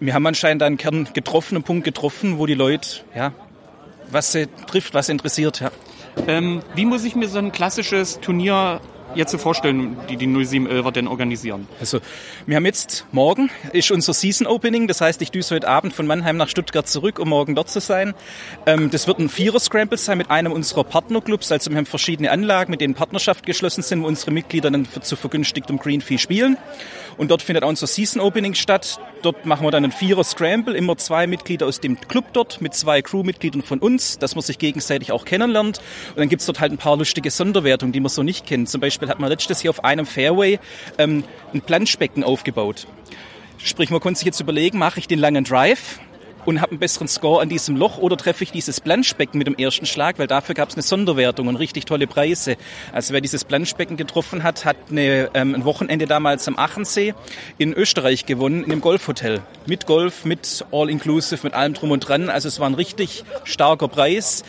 wir 0.00 0.14
haben 0.14 0.26
anscheinend 0.26 0.62
einen 0.62 0.76
Kern 0.76 1.08
getroffen, 1.14 1.56
einen 1.56 1.64
Punkt 1.64 1.84
getroffen, 1.84 2.38
wo 2.38 2.46
die 2.46 2.54
Leute, 2.54 3.00
ja, 3.14 3.32
was 4.10 4.32
sie 4.32 4.46
trifft, 4.66 4.94
was 4.94 5.06
sie 5.06 5.12
interessiert, 5.12 5.60
ja. 5.60 5.70
Ähm, 6.26 6.62
wie 6.74 6.86
muss 6.86 7.04
ich 7.04 7.14
mir 7.14 7.28
so 7.28 7.38
ein 7.38 7.52
klassisches 7.52 8.20
Turnier 8.20 8.80
jetzt 9.16 9.32
so 9.32 9.38
vorstellen, 9.38 9.96
die 10.08 10.16
die 10.16 10.26
0711er 10.26 10.90
denn 10.92 11.08
organisieren? 11.08 11.66
Also, 11.80 12.00
wir 12.46 12.56
haben 12.56 12.66
jetzt 12.66 13.06
morgen 13.12 13.50
ist 13.72 13.90
unser 13.90 14.12
Season 14.12 14.46
Opening. 14.46 14.86
Das 14.86 15.00
heißt, 15.00 15.20
ich 15.22 15.30
düse 15.30 15.54
heute 15.54 15.68
Abend 15.68 15.92
von 15.92 16.06
Mannheim 16.06 16.36
nach 16.36 16.48
Stuttgart 16.48 16.88
zurück, 16.88 17.18
um 17.18 17.28
morgen 17.28 17.54
dort 17.54 17.70
zu 17.70 17.80
sein. 17.80 18.14
Ähm, 18.66 18.90
das 18.90 19.06
wird 19.06 19.18
ein 19.18 19.28
Vierer-Scramble 19.28 19.98
sein 19.98 20.18
mit 20.18 20.30
einem 20.30 20.52
unserer 20.52 20.84
Partnerclubs. 20.84 21.50
Also, 21.50 21.70
wir 21.70 21.78
haben 21.78 21.86
verschiedene 21.86 22.30
Anlagen, 22.30 22.70
mit 22.70 22.80
denen 22.80 22.94
Partnerschaft 22.94 23.46
geschlossen 23.46 23.82
sind, 23.82 24.02
wo 24.02 24.06
unsere 24.06 24.30
Mitglieder 24.30 24.70
dann 24.70 24.86
zu 25.00 25.16
vergünstigtem 25.16 25.78
Green 25.78 26.00
Fee 26.00 26.18
spielen. 26.18 26.56
Und 27.16 27.30
dort 27.30 27.42
findet 27.42 27.64
auch 27.64 27.68
unser 27.68 27.86
Season 27.86 28.20
Opening 28.20 28.54
statt. 28.54 29.00
Dort 29.22 29.46
machen 29.46 29.66
wir 29.66 29.70
dann 29.70 29.84
einen 29.84 29.92
Vierer-Scramble. 29.92 30.76
Immer 30.76 30.96
zwei 30.98 31.26
Mitglieder 31.26 31.66
aus 31.66 31.80
dem 31.80 31.98
Club 32.00 32.26
dort 32.32 32.60
mit 32.60 32.74
zwei 32.74 33.00
Crewmitgliedern 33.00 33.62
von 33.62 33.78
uns, 33.78 34.18
dass 34.18 34.34
man 34.34 34.42
sich 34.42 34.58
gegenseitig 34.58 35.12
auch 35.12 35.24
kennenlernt. 35.24 35.80
Und 36.10 36.18
dann 36.18 36.28
gibt's 36.28 36.46
dort 36.46 36.60
halt 36.60 36.72
ein 36.72 36.78
paar 36.78 36.96
lustige 36.96 37.30
Sonderwertungen, 37.30 37.92
die 37.92 38.00
man 38.00 38.10
so 38.10 38.22
nicht 38.22 38.46
kennt. 38.46 38.68
Zum 38.68 38.80
Beispiel 38.80 39.05
hat 39.08 39.20
man 39.20 39.30
letztes 39.30 39.62
Jahr 39.62 39.70
auf 39.70 39.84
einem 39.84 40.06
Fairway 40.06 40.58
ähm, 40.98 41.24
ein 41.52 41.60
Planschbecken 41.60 42.24
aufgebaut. 42.24 42.86
Sprich, 43.58 43.90
man 43.90 44.00
konnte 44.00 44.18
sich 44.18 44.26
jetzt 44.26 44.40
überlegen, 44.40 44.78
mache 44.78 45.00
ich 45.00 45.08
den 45.08 45.18
langen 45.18 45.44
Drive 45.44 45.98
und 46.46 46.60
habe 46.60 46.72
einen 46.72 46.78
besseren 46.78 47.08
Score 47.08 47.42
an 47.42 47.48
diesem 47.48 47.76
Loch 47.76 47.98
oder 47.98 48.16
treffe 48.16 48.44
ich 48.44 48.52
dieses 48.52 48.80
Planschbecken 48.80 49.36
mit 49.36 49.46
dem 49.46 49.56
ersten 49.56 49.84
Schlag, 49.84 50.18
weil 50.18 50.26
dafür 50.26 50.54
gab 50.54 50.68
es 50.68 50.76
eine 50.76 50.82
Sonderwertung 50.82 51.48
und 51.48 51.56
richtig 51.56 51.84
tolle 51.84 52.06
Preise. 52.06 52.56
Also 52.92 53.12
wer 53.12 53.20
dieses 53.20 53.44
Planschbecken 53.44 53.96
getroffen 53.96 54.42
hat, 54.42 54.64
hat 54.64 54.76
eine, 54.90 55.30
ähm, 55.34 55.54
ein 55.54 55.64
Wochenende 55.64 56.06
damals 56.06 56.46
am 56.48 56.56
Achensee 56.56 57.14
in 57.58 57.72
Österreich 57.72 58.26
gewonnen, 58.26 58.64
in 58.64 58.72
einem 58.72 58.80
Golfhotel. 58.80 59.42
Mit 59.66 59.86
Golf, 59.86 60.24
mit 60.24 60.64
All-Inclusive, 60.70 61.40
mit 61.42 61.54
allem 61.54 61.74
drum 61.74 61.90
und 61.90 62.00
dran. 62.00 62.30
Also 62.30 62.48
es 62.48 62.60
war 62.60 62.68
ein 62.68 62.74
richtig 62.74 63.24
starker 63.44 63.88
Preis. 63.88 64.44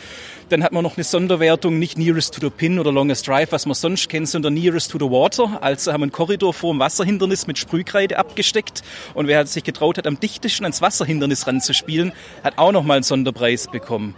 Dann 0.50 0.62
hat 0.62 0.72
man 0.72 0.82
noch 0.82 0.96
eine 0.96 1.04
Sonderwertung, 1.04 1.78
nicht 1.78 1.98
Nearest 1.98 2.34
to 2.34 2.40
the 2.40 2.48
Pin 2.48 2.78
oder 2.78 2.90
Longest 2.90 3.28
Drive, 3.28 3.52
was 3.52 3.66
man 3.66 3.74
sonst 3.74 4.08
kennt, 4.08 4.28
sondern 4.28 4.54
Nearest 4.54 4.90
to 4.90 4.98
the 4.98 5.04
Water. 5.04 5.62
Also 5.62 5.92
haben 5.92 6.00
wir 6.00 6.04
einen 6.04 6.12
Korridor 6.12 6.54
vor 6.54 6.72
dem 6.72 6.80
Wasserhindernis 6.80 7.46
mit 7.46 7.58
Sprühkreide 7.58 8.18
abgesteckt. 8.18 8.82
Und 9.12 9.26
wer 9.26 9.44
sich 9.46 9.62
getraut 9.62 9.98
hat, 9.98 10.06
am 10.06 10.18
dichtesten 10.18 10.64
ans 10.64 10.80
Wasserhindernis 10.80 11.46
ranzuspielen, 11.46 12.12
hat 12.42 12.56
auch 12.56 12.72
nochmal 12.72 12.96
einen 12.96 13.04
Sonderpreis 13.04 13.66
bekommen. 13.66 14.14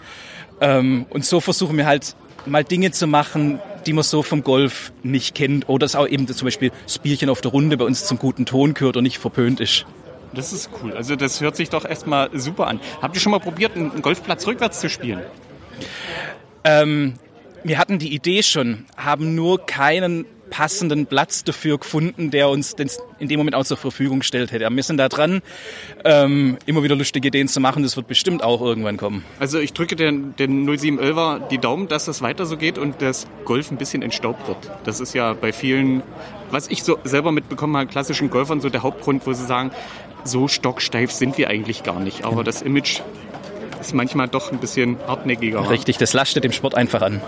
Ähm, 0.61 1.07
und 1.11 1.25
so 1.25 1.41
versuchen 1.41 1.77
wir 1.77 1.87
halt 1.87 2.15
mal 2.47 2.63
Dinge 2.63 2.93
zu 2.93 3.09
machen, 3.09 3.59
die 3.87 3.93
man 3.93 4.05
so 4.05 4.23
vom 4.23 4.45
Golf 4.45 4.93
nicht 5.03 5.35
kennt. 5.35 5.69
Oder 5.69 5.85
es 5.87 5.97
auch 5.97 6.07
eben 6.07 6.29
zum 6.29 6.47
Beispiel 6.47 6.71
das 6.85 6.99
Bierchen 6.99 7.29
auf 7.29 7.41
der 7.41 7.51
Runde 7.51 7.77
bei 7.77 7.85
uns 7.85 8.07
zum 8.07 8.19
guten 8.19 8.47
Ton 8.47 8.75
gehört 8.75 8.97
und 8.97 9.03
nicht 9.03 9.19
verpönt 9.19 9.59
ist. 9.59 9.85
Das 10.33 10.53
ist 10.53 10.71
cool. 10.81 10.93
Also 10.93 11.17
das 11.17 11.41
hört 11.41 11.57
sich 11.57 11.71
doch 11.71 11.85
erstmal 11.85 12.31
super 12.39 12.69
an. 12.69 12.79
Habt 13.03 13.17
ihr 13.17 13.21
schon 13.21 13.33
mal 13.33 13.41
probiert, 13.41 13.75
einen 13.75 14.01
Golfplatz 14.01 14.47
rückwärts 14.47 14.79
zu 14.79 14.89
spielen? 14.89 15.23
Ähm, 16.65 17.15
wir 17.65 17.79
hatten 17.79 17.99
die 17.99 18.15
Idee 18.15 18.43
schon, 18.43 18.87
haben 18.97 19.35
nur 19.35 19.67
keinen 19.67 20.25
passenden 20.51 21.07
Platz 21.07 21.45
dafür 21.45 21.79
gefunden, 21.79 22.31
der 22.31 22.49
uns 22.49 22.75
in 23.19 23.29
dem 23.29 23.39
Moment 23.39 23.55
auch 23.55 23.65
zur 23.65 23.77
Verfügung 23.77 24.19
gestellt 24.19 24.53
hätte. 24.53 24.67
Aber 24.67 24.77
wir 24.77 24.83
sind 24.83 24.99
da 24.99 25.09
dran, 25.09 25.41
ähm, 26.05 26.59
immer 26.67 26.83
wieder 26.83 26.97
lustige 26.97 27.29
Ideen 27.29 27.49
zu 27.49 27.61
machen. 27.61 27.83
Das 27.83 27.97
wird 27.97 28.09
bestimmt 28.09 28.43
auch 28.43 28.61
irgendwann 28.61 28.97
kommen. 28.97 29.25
Also 29.39 29.59
ich 29.59 29.73
drücke 29.73 29.97
den, 29.97 30.35
den 30.37 30.69
0711er 30.69 31.49
die 31.49 31.59
Daumen, 31.59 31.89
dass 31.89 32.05
das 32.05 32.21
weiter 32.21 32.45
so 32.47 32.57
geht 32.57 32.79
und 32.79 33.01
das 33.01 33.27
Golf 33.45 33.71
ein 33.71 33.79
bisschen 33.79 34.03
entstaubt 34.03 34.47
wird. 34.49 34.71
Das 34.85 35.01
ist 35.01 35.15
ja 35.15 35.33
bei 35.33 35.53
vielen, 35.53 36.03
was 36.51 36.69
ich 36.69 36.83
so 36.83 36.99
selber 37.05 37.33
mitbekommen 37.33 37.77
habe, 37.77 37.87
klassischen 37.87 38.29
Golfern 38.29 38.61
so 38.61 38.69
der 38.69 38.83
Hauptgrund, 38.83 39.27
wo 39.27 39.33
sie 39.33 39.47
sagen, 39.47 39.71
so 40.25 40.49
stocksteif 40.49 41.13
sind 41.13 41.39
wir 41.39 41.49
eigentlich 41.49 41.83
gar 41.83 42.01
nicht. 42.01 42.25
Aber 42.25 42.45
das 42.45 42.61
Image 42.61 43.01
ist 43.81 43.95
manchmal 43.95 44.29
doch 44.29 44.53
ein 44.53 44.59
bisschen 44.59 44.99
hartnäckiger. 45.07 45.69
Richtig, 45.71 45.99
das 45.99 46.13
lastet 46.13 46.45
dem 46.45 46.53
Sport 46.53 46.75
einfach 46.75 47.03
an. 47.03 47.21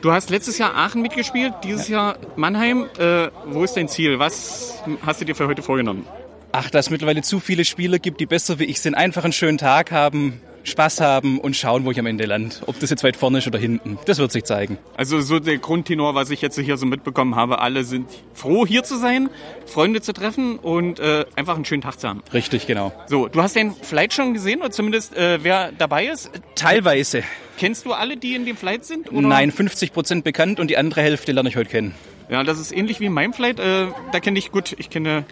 Du 0.00 0.12
hast 0.12 0.30
letztes 0.30 0.58
Jahr 0.58 0.74
Aachen 0.76 1.02
mitgespielt, 1.02 1.54
dieses 1.64 1.88
Jahr 1.88 2.16
Mannheim. 2.36 2.86
Äh, 2.98 3.28
wo 3.46 3.64
ist 3.64 3.76
dein 3.76 3.88
Ziel? 3.88 4.18
Was 4.18 4.82
hast 5.04 5.20
du 5.20 5.24
dir 5.24 5.34
für 5.34 5.48
heute 5.48 5.62
vorgenommen? 5.62 6.06
Ach, 6.52 6.70
dass 6.70 6.86
es 6.86 6.90
mittlerweile 6.90 7.22
zu 7.22 7.40
viele 7.40 7.64
Spieler 7.64 7.98
gibt, 7.98 8.20
die 8.20 8.26
besser 8.26 8.58
wie 8.58 8.64
ich 8.64 8.80
sind, 8.80 8.94
einfach 8.94 9.24
einen 9.24 9.32
schönen 9.32 9.58
Tag 9.58 9.90
haben, 9.90 10.40
Spaß 10.66 11.00
haben 11.00 11.38
und 11.38 11.56
schauen, 11.56 11.84
wo 11.84 11.90
ich 11.90 11.98
am 11.98 12.06
Ende 12.06 12.26
lande. 12.26 12.56
Ob 12.66 12.78
das 12.80 12.90
jetzt 12.90 13.04
weit 13.04 13.16
vorne 13.16 13.38
ist 13.38 13.46
oder 13.46 13.58
hinten. 13.58 13.98
Das 14.06 14.18
wird 14.18 14.32
sich 14.32 14.44
zeigen. 14.44 14.78
Also 14.96 15.20
so 15.20 15.38
der 15.38 15.58
Grundtenor, 15.58 16.14
was 16.14 16.30
ich 16.30 16.42
jetzt 16.42 16.58
hier 16.58 16.76
so 16.76 16.86
mitbekommen 16.86 17.36
habe, 17.36 17.60
alle 17.60 17.84
sind 17.84 18.10
froh 18.34 18.66
hier 18.66 18.82
zu 18.82 18.98
sein, 18.98 19.30
Freunde 19.66 20.00
zu 20.00 20.12
treffen 20.12 20.58
und 20.58 20.98
äh, 20.98 21.24
einfach 21.36 21.54
einen 21.54 21.64
schönen 21.64 21.82
Tag 21.82 22.00
zu 22.00 22.08
haben. 22.08 22.22
Richtig, 22.32 22.66
genau. 22.66 22.92
So, 23.06 23.28
du 23.28 23.40
hast 23.42 23.56
den 23.56 23.72
Flight 23.74 24.12
schon 24.12 24.34
gesehen 24.34 24.60
oder 24.60 24.70
zumindest 24.70 25.16
äh, 25.16 25.38
wer 25.42 25.72
dabei 25.72 26.06
ist? 26.06 26.30
Teilweise. 26.54 27.22
Kennst 27.58 27.86
du 27.86 27.92
alle, 27.92 28.16
die 28.16 28.34
in 28.34 28.44
dem 28.44 28.56
Flight 28.56 28.84
sind? 28.84 29.10
Oder? 29.10 29.26
Nein, 29.26 29.52
50 29.52 29.92
Prozent 29.92 30.24
bekannt 30.24 30.60
und 30.60 30.68
die 30.68 30.76
andere 30.76 31.00
Hälfte 31.00 31.32
lerne 31.32 31.48
ich 31.48 31.56
heute 31.56 31.70
kennen. 31.70 31.94
Ja, 32.28 32.42
das 32.42 32.58
ist 32.58 32.72
ähnlich 32.72 33.00
wie 33.00 33.06
in 33.06 33.12
meinem 33.12 33.32
Flight. 33.32 33.60
Äh, 33.60 33.86
da 34.12 34.20
kenne 34.20 34.38
ich 34.38 34.50
gut, 34.50 34.74
ich 34.78 34.90
kenne 34.90 35.24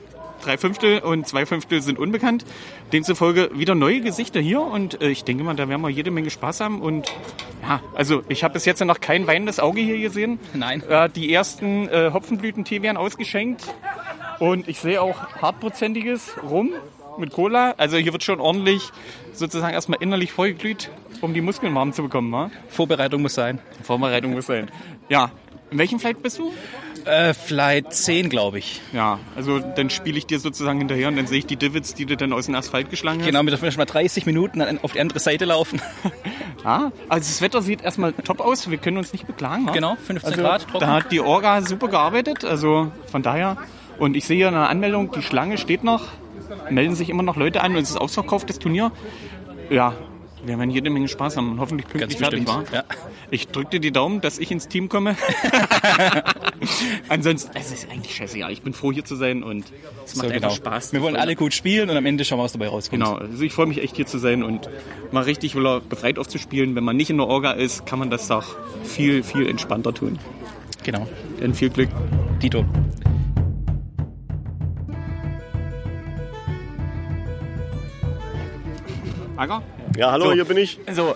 drei 0.43 0.59
Fünftel 0.59 1.01
und 1.01 1.27
zwei 1.27 1.47
Fünftel 1.47 1.83
sind 1.83 1.99
unbekannt. 1.99 2.45
Demzufolge 2.93 3.51
wieder 3.55 3.75
neue 3.75 4.01
Gesichter 4.01 4.41
hier 4.41 4.61
und 4.61 5.01
äh, 5.01 5.09
ich 5.09 5.25
denke 5.25 5.45
mal, 5.45 5.55
da 5.55 5.69
werden 5.69 5.83
wir 5.83 5.91
jede 5.91 6.11
Menge 6.11 6.31
Spaß 6.31 6.61
haben. 6.61 6.81
Und 6.81 7.13
ja, 7.63 7.81
also 7.95 8.23
ich 8.29 8.45
habe 8.45 8.55
bis 8.55 8.65
jetzt 8.65 8.85
noch 8.85 9.01
kein 9.01 9.27
weinendes 9.27 9.61
Auge 9.61 9.81
hier 9.81 9.99
gesehen. 9.99 10.39
Nein. 10.53 10.83
Äh, 10.89 11.09
die 11.11 11.33
ersten 11.33 11.89
äh, 11.89 12.11
Hopfenblütentee 12.13 12.83
werden 12.83 12.97
ausgeschenkt 12.97 13.75
und 14.39 14.69
ich 14.69 14.81
sehe 14.81 15.01
auch 15.01 15.27
hartprozentiges 15.41 16.35
Rum 16.43 16.73
mit 17.19 17.33
Cola. 17.33 17.75
Also 17.77 17.97
hier 17.97 18.13
wird 18.13 18.25
schon 18.25 18.41
ordentlich 18.41 18.91
sozusagen 19.33 19.73
erstmal 19.73 20.03
innerlich 20.03 20.33
vollgeglüht, 20.33 20.91
um 21.21 21.35
die 21.35 21.41
Muskeln 21.41 21.75
warm 21.75 21.93
zu 21.93 22.03
bekommen. 22.03 22.33
Wa? 22.33 22.51
Vorbereitung 22.69 23.23
muss 23.23 23.35
sein. 23.35 23.61
Vorbereitung 23.83 24.33
muss 24.33 24.47
sein. 24.47 24.71
Ja. 25.09 25.31
In 25.71 25.79
welchem 25.79 25.99
Flight 25.99 26.23
bist 26.23 26.39
du? 26.39 26.53
Äh, 27.05 27.35
Flight 27.35 27.93
10, 27.93 28.31
glaube 28.31 28.59
ich. 28.59 28.81
Ja, 28.93 29.19
also 29.37 29.59
dann 29.59 29.91
spiele 29.91 30.17
ich 30.17 30.27
dir 30.27 30.39
sozusagen 30.39 30.79
hinterher 30.79 31.09
und 31.09 31.17
dann 31.17 31.27
sehe 31.27 31.39
ich 31.39 31.47
die 31.47 31.57
Divots, 31.57 31.95
die 31.95 32.07
du 32.07 32.17
dann 32.17 32.33
aus 32.33 32.47
dem 32.47 32.55
Asphalt 32.55 32.91
geschlagen 32.91 33.21
hast. 33.21 33.27
Genau, 33.27 33.43
wir 33.43 33.51
dürfen 33.51 33.71
schon 33.71 33.79
mal 33.79 33.85
30 33.85 34.27
Minuten 34.27 34.63
auf 34.83 34.93
die 34.93 35.01
andere 35.01 35.19
Seite 35.19 35.45
laufen. 35.45 35.83
Ja, 36.65 36.93
also 37.09 37.29
das 37.29 37.43
Wetter 37.43 37.63
sieht 37.63 37.83
erstmal 37.83 38.13
top 38.13 38.41
aus, 38.41 38.71
wir 38.71 38.79
können 38.79 38.97
uns 38.97 39.13
nicht 39.13 39.27
beklagen. 39.27 39.67
wa? 39.67 39.73
Genau, 39.73 39.97
15 39.97 40.31
also, 40.31 40.43
Grad, 40.43 40.63
trocken. 40.63 40.81
Da 40.81 40.93
hat 40.93 41.13
die 41.13 41.21
Orga 41.21 41.61
super 41.63 41.89
gearbeitet, 41.89 42.45
also 42.45 42.91
von 43.07 43.23
daher. 43.23 43.57
Und 43.99 44.17
ich 44.17 44.25
sehe 44.25 44.37
hier 44.37 44.49
eine 44.49 44.69
Anmeldung, 44.69 45.13
die 45.13 45.23
Schlange 45.23 45.59
steht 45.59 45.85
noch, 45.85 46.09
melden 46.71 46.95
sich 46.95 47.11
immer 47.11 47.23
noch 47.23 47.37
Leute 47.37 47.63
an 47.63 47.73
und 47.77 47.83
es 47.83 47.91
ist 47.91 47.97
ausverkauft, 47.97 48.49
das 48.49 48.59
Turnier. 48.59 48.93
Ja, 49.71 49.95
wir 50.47 50.59
werden 50.59 50.71
jede 50.71 50.91
Menge 50.91 51.09
Spaß 51.09 51.37
haben 51.37 51.53
und 51.53 51.61
hoffentlich 51.61 51.89
pünktlich 51.89 52.19
fertig 52.19 52.47
war. 52.47 52.65
ja. 52.73 52.85
Ich 53.31 53.49
drücke 53.49 53.71
dir 53.71 53.81
die 53.81 53.93
Daumen, 53.93 54.21
dass 54.21 54.39
ich 54.39 54.51
ins 54.51 54.69
Team 54.69 54.89
komme. 54.89 55.17
Ansonsten, 57.09 57.57
es 57.57 57.73
ist 57.73 57.91
eigentlich 57.91 58.15
scheißegal. 58.15 58.53
Ich 58.53 58.63
bin 58.63 58.73
froh 58.73 58.93
hier 58.93 59.05
zu 59.05 59.17
sein 59.17 59.43
und 59.43 59.65
es 60.05 60.17
macht 60.17 60.29
So, 60.29 60.33
einfach 60.35 60.49
genau. 60.49 60.51
Spaß. 60.51 60.93
Wir 60.93 61.03
wollen 61.03 61.17
alle 61.17 61.35
gut 61.37 61.55
spielen 61.55 61.91
und 61.91 61.97
am 61.97 62.07
Ende 62.07 62.25
schauen 62.25 62.39
wir, 62.39 62.45
was 62.45 62.53
dabei 62.53 62.69
rauskommt. 62.69 63.03
Genau, 63.03 63.17
also 63.17 63.43
ich 63.43 63.53
freue 63.53 63.67
mich 63.67 63.83
echt 63.83 63.97
hier 63.97 64.07
zu 64.07 64.19
sein 64.19 64.43
und 64.43 64.69
mal 65.11 65.23
richtig 65.23 65.55
befreit 65.89 66.19
aufzuspielen. 66.19 66.75
Wenn 66.75 66.85
man 66.85 66.97
nicht 66.97 67.11
in 67.11 67.17
der 67.17 67.27
Orga 67.27 67.53
ist, 67.53 67.87
kann 67.87 67.99
man 67.99 68.11
das 68.11 68.31
auch 68.31 68.57
viel, 68.85 69.23
viel 69.23 69.49
entspannter 69.49 69.95
tun. 69.95 70.19
Genau. 70.85 71.09
Dann 71.41 71.55
viel 71.55 71.71
Glück. 71.71 71.89
Dito. 72.43 72.65
Acker? 79.37 79.63
Ja, 79.97 80.11
hallo, 80.13 80.27
So. 80.27 80.33
hier 80.33 80.45
bin 80.45 80.57
ich. 80.57 80.79
Also, 80.87 81.15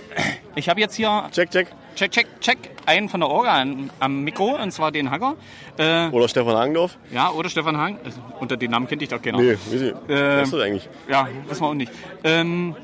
ich 0.54 0.68
habe 0.68 0.80
jetzt 0.80 0.94
hier 0.94 1.28
Check, 1.32 1.50
check. 1.50 1.68
check, 1.96 2.10
check, 2.12 2.26
check 2.40 2.58
einen 2.86 3.08
von 3.08 3.20
der 3.20 3.28
Orga 3.28 3.64
am 3.98 4.22
Mikro, 4.22 4.56
und 4.62 4.70
zwar 4.70 4.92
den 4.92 5.10
Hacker. 5.10 5.34
Äh, 5.78 6.08
Oder 6.10 6.28
Stefan 6.28 6.56
Hagendorf. 6.56 6.96
ja, 7.12 7.30
oder 7.30 7.48
Stefan 7.48 7.76
Hang. 7.76 7.98
Also, 8.04 8.20
unter 8.40 8.56
den 8.56 8.70
Namen 8.70 8.86
kennt 8.86 9.02
ich 9.02 9.08
doch 9.08 9.20
keiner. 9.20 9.38
Nee, 9.38 9.56
wie 9.70 9.78
sie. 9.78 9.94
Wer 10.06 10.42
ist 10.42 10.52
das 10.52 10.60
eigentlich? 10.60 10.88
Ja, 11.08 11.28
wissen 11.48 11.62
wir 11.62 11.66
auch 11.68 11.74
nicht. 11.74 11.90
Ähm, 12.24 12.76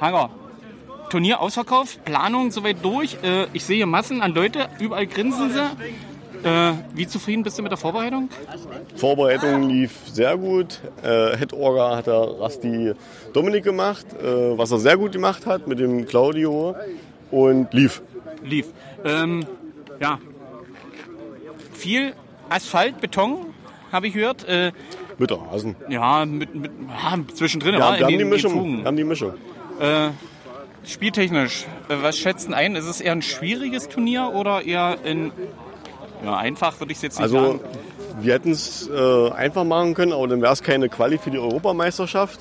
Hanger, 0.00 0.30
Turnier 1.10 1.40
ausverkauft, 1.40 2.04
Planung 2.04 2.50
soweit 2.50 2.84
durch. 2.84 3.16
Äh, 3.22 3.46
ich 3.52 3.64
sehe 3.64 3.86
Massen 3.86 4.22
an 4.22 4.34
Leute, 4.34 4.68
überall 4.80 5.06
grinsen 5.06 5.52
sie. 5.52 5.62
Äh, 6.44 6.72
wie 6.94 7.06
zufrieden 7.06 7.42
bist 7.42 7.58
du 7.58 7.62
mit 7.62 7.70
der 7.70 7.78
Vorbereitung? 7.78 8.28
Vorbereitung 8.96 9.68
lief 9.68 9.92
sehr 10.06 10.36
gut. 10.36 10.80
Äh, 11.02 11.36
Head 11.36 11.52
Orga 11.52 11.96
hat 11.96 12.06
der 12.06 12.40
Rasti 12.40 12.92
Dominik 13.32 13.64
gemacht, 13.64 14.06
äh, 14.20 14.58
was 14.58 14.70
er 14.72 14.78
sehr 14.78 14.96
gut 14.96 15.12
gemacht 15.12 15.46
hat 15.46 15.66
mit 15.68 15.78
dem 15.78 16.06
Claudio 16.06 16.74
und 17.30 17.72
lief. 17.72 18.02
Lief. 18.42 18.66
Ähm, 19.04 19.46
ja. 20.00 20.18
Viel 21.72 22.14
Asphalt, 22.48 23.00
Beton, 23.00 23.46
habe 23.92 24.08
ich 24.08 24.14
gehört. 24.14 24.46
Äh, 24.48 24.72
Mit 25.18 25.30
der 25.30 25.50
Hasen. 25.50 25.76
ja, 25.88 26.24
mit, 26.24 26.54
mit, 26.54 26.70
ja, 26.88 27.18
zwischendrin. 27.34 27.74
Wir, 27.74 27.84
haben, 27.84 27.98
wir 27.98 28.06
haben 28.06 28.18
die 28.18 28.24
Mischung. 28.24 28.78
Wir 28.78 28.84
haben 28.84 28.96
die 28.96 29.04
Mischung. 29.04 29.32
Äh, 29.80 30.10
spieltechnisch, 30.84 31.66
äh, 31.88 31.94
was 32.02 32.18
schätzen 32.18 32.52
ein? 32.52 32.74
Ist 32.74 32.86
es 32.86 33.00
eher 33.00 33.12
ein 33.12 33.22
schwieriges 33.22 33.88
Turnier 33.88 34.32
oder 34.34 34.62
eher 34.62 34.98
ein 35.04 35.32
ja, 36.24 36.36
einfach, 36.36 36.78
würde 36.80 36.92
ich 36.92 36.98
es 36.98 37.02
jetzt 37.02 37.18
nicht 37.18 37.22
Also 37.22 37.58
sagen. 37.58 37.60
wir 38.20 38.34
hätten 38.34 38.50
es 38.52 38.88
äh, 38.88 39.30
einfach 39.30 39.64
machen 39.64 39.94
können, 39.94 40.12
aber 40.12 40.28
dann 40.28 40.42
wäre 40.42 40.52
es 40.52 40.62
keine 40.62 40.88
Quali 40.88 41.18
für 41.18 41.30
die 41.30 41.38
Europameisterschaft. 41.38 42.40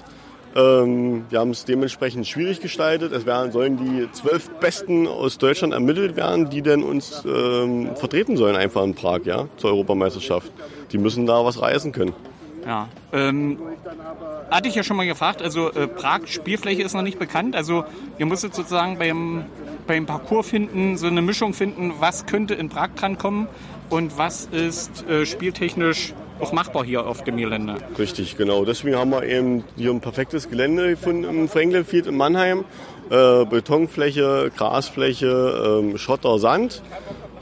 Ähm, 0.54 1.26
wir 1.30 1.40
haben 1.40 1.52
es 1.52 1.64
dementsprechend 1.66 2.28
schwierig 2.28 2.60
gestaltet. 2.60 3.14
Es 3.14 3.26
werden, 3.26 3.52
sollen 3.52 3.78
die 3.78 4.12
zwölf 4.12 4.50
Besten 4.60 5.08
aus 5.08 5.38
Deutschland 5.38 5.74
ermittelt 5.74 6.16
werden, 6.18 6.50
die 6.50 6.62
dann 6.62 6.84
uns 6.84 7.24
ähm, 7.26 7.96
vertreten 7.96 8.36
sollen 8.36 8.56
einfach 8.58 8.84
in 8.84 8.94
Prag, 8.94 9.22
ja, 9.24 9.48
zur 9.58 9.70
Europameisterschaft. 9.72 10.52
Die 10.92 10.98
müssen 10.98 11.26
da 11.26 11.46
was 11.46 11.62
reißen 11.62 11.94
können. 11.94 12.14
Ja, 12.66 12.90
ähm, 13.12 13.58
hatte 14.50 14.68
ich 14.68 14.76
ja 14.76 14.84
schon 14.84 14.98
mal 14.98 15.08
gefragt, 15.08 15.42
also 15.42 15.72
äh, 15.72 15.88
Prag 15.88 16.28
Spielfläche 16.28 16.84
ist 16.84 16.94
noch 16.94 17.02
nicht 17.02 17.18
bekannt, 17.18 17.56
also 17.56 17.84
ihr 18.20 18.26
musstet 18.26 18.54
sozusagen 18.54 19.00
beim, 19.00 19.46
beim 19.88 20.06
Parcours 20.06 20.48
finden, 20.48 20.98
so 20.98 21.08
eine 21.08 21.22
Mischung 21.22 21.54
finden, 21.54 21.94
was 22.00 22.26
könnte 22.26 22.54
in 22.54 22.70
Prag 22.70 22.90
drankommen 22.96 23.48
und 23.90 24.18
was 24.18 24.46
ist 24.46 25.08
äh, 25.10 25.26
spieltechnisch 25.26 26.14
auch 26.40 26.52
machbar 26.54 26.84
hier 26.84 27.06
auf 27.06 27.24
dem 27.24 27.38
Gelände. 27.38 27.76
Richtig, 27.98 28.36
genau. 28.36 28.66
Deswegen 28.66 28.96
haben 28.96 29.12
wir 29.12 29.24
eben 29.24 29.64
hier 29.78 29.92
ein 29.92 30.02
perfektes 30.02 30.50
Gelände 30.50 30.90
gefunden 30.90 31.24
im 31.26 31.48
Franklin 31.48 31.86
Field 31.86 32.08
in 32.08 32.18
Mannheim. 32.18 32.66
Äh, 33.10 33.46
Betonfläche, 33.46 34.52
Grasfläche, 34.56 35.82
ähm, 35.82 35.98
Schotter, 35.98 36.40
Sand. 36.40 36.82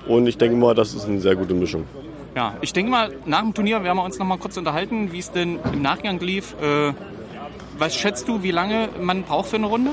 Und 0.07 0.27
ich 0.27 0.37
denke 0.37 0.57
mal, 0.57 0.75
das 0.75 0.93
ist 0.93 1.05
eine 1.05 1.21
sehr 1.21 1.35
gute 1.35 1.53
Mischung. 1.53 1.85
Ja, 2.39 2.55
ich 2.61 2.71
denke 2.71 2.89
mal, 2.89 3.13
nach 3.25 3.41
dem 3.41 3.53
Turnier 3.53 3.83
werden 3.83 3.97
wir 3.97 4.03
uns 4.05 4.17
noch 4.17 4.25
mal 4.25 4.37
kurz 4.37 4.55
unterhalten, 4.55 5.11
wie 5.11 5.19
es 5.19 5.29
denn 5.29 5.59
im 5.73 5.81
Nachgang 5.81 6.21
lief. 6.21 6.55
Äh, 6.61 6.93
was 7.77 7.93
schätzt 7.97 8.29
du, 8.29 8.43
wie 8.43 8.51
lange 8.51 8.87
man 9.01 9.23
braucht 9.23 9.49
für 9.49 9.57
eine 9.57 9.65
Runde? 9.65 9.91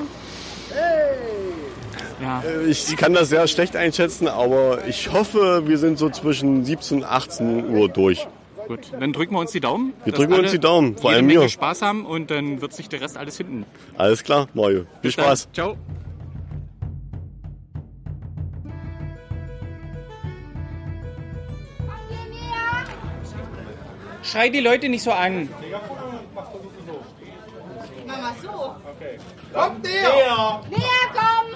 Ja, 2.22 2.44
Äh, 2.46 2.70
Ich 2.70 2.96
kann 2.96 3.14
das 3.14 3.30
sehr 3.30 3.48
schlecht 3.48 3.74
einschätzen, 3.74 4.28
aber 4.28 4.86
ich 4.86 5.12
hoffe, 5.12 5.64
wir 5.66 5.76
sind 5.76 5.98
so 5.98 6.08
zwischen 6.08 6.64
17 6.64 6.98
und 6.98 7.04
18 7.04 7.68
Uhr 7.68 7.88
durch. 7.88 8.28
gut. 8.68 8.92
Dann 9.00 9.12
drücken 9.12 9.34
wir 9.34 9.40
uns 9.40 9.50
die 9.50 9.58
Daumen. 9.58 9.92
Wir 10.04 10.12
drücken 10.12 10.34
uns 10.34 10.52
die 10.52 10.60
Daumen, 10.60 10.96
vor 10.96 11.10
allem 11.10 11.26
mir. 11.26 11.48
Spaß 11.48 11.82
haben 11.82 12.06
und 12.06 12.30
dann 12.30 12.60
wird 12.60 12.72
sich 12.74 12.88
der 12.88 13.00
Rest 13.00 13.16
alles 13.16 13.38
finden. 13.38 13.66
Alles 13.98 14.22
klar, 14.22 14.46
Mario. 14.54 14.82
Viel 14.82 14.86
Bis 15.02 15.16
dann. 15.16 15.24
Spaß. 15.24 15.48
Ciao. 15.52 15.76
Schrei 24.26 24.48
die 24.48 24.60
Leute 24.60 24.88
nicht 24.88 25.02
so 25.04 25.12
an. 25.12 25.48
Mama, 28.06 28.34
so. 28.42 28.74
Kommt 29.52 29.84
näher! 29.84 30.62
Näher, 30.68 31.08
komm! 31.14 31.46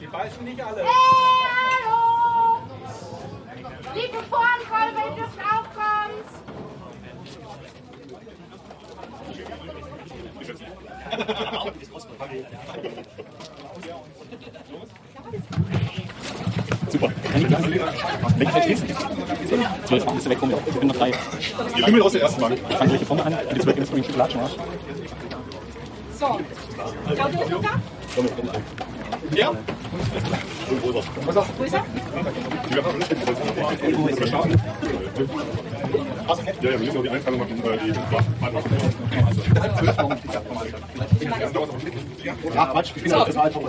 Die 0.00 0.06
beißen 0.06 0.44
nicht 0.44 0.60
alle. 0.64 0.82
Hey, 0.82 0.90
hallo! 1.84 2.62
Liebe 3.94 4.18
Vornkolbe, 4.28 5.00
ihr 5.08 5.14
dürft 5.14 5.38
auch 5.38 5.68
kommen. 5.74 6.24
Ja. 16.82 16.90
Super. 16.90 17.08
Kann 17.30 17.40
ich 17.40 17.48
gleich? 17.48 17.64
Welche 18.36 18.52
Feld 18.52 18.64
stehst 18.64 18.82
du? 18.82 19.86
Zwölf. 19.86 20.06
Bist 20.06 20.26
du 20.26 20.30
weg 20.30 20.38
von 20.38 20.48
mir? 20.48 20.58
Ich 20.66 20.74
bin 20.74 20.88
noch 20.88 20.96
drei. 20.96 21.12
Ihr 21.76 21.86
Himmel 21.86 22.02
aus 22.02 22.12
der 22.12 22.22
ersten 22.22 22.40
Bank. 22.40 22.58
Ich 22.68 22.76
fange 22.76 22.88
gleich 22.88 22.98
hier 22.98 23.06
vorne 23.06 23.24
an. 23.26 23.34
Die 23.54 23.60
zwölf 23.60 23.76
ist 23.78 23.88
übrigens 23.90 24.16
Latschen. 24.16 24.40
So. 26.18 26.40
Claudia 27.14 27.40
ist 27.42 27.50
noch 27.50 27.62
da? 27.62 27.68
Ja. 29.34 29.50
Wo 30.82 31.64
ist 31.64 31.74
er? 31.74 31.84
Ja, 36.62 36.70
ja, 36.70 36.70
wir 36.70 36.78
müssen 36.78 36.94
noch 36.94 37.02
die 37.02 37.10
Eintragung 37.10 37.38
machen. 37.38 37.62
Die 41.20 41.28
Ach 42.56 42.70
Quatsch, 42.72 42.92
ich 42.96 43.02
bin 43.02 43.10
So. 43.10 43.16
auf 43.16 43.26
das 43.26 43.36
Alter. 43.36 43.60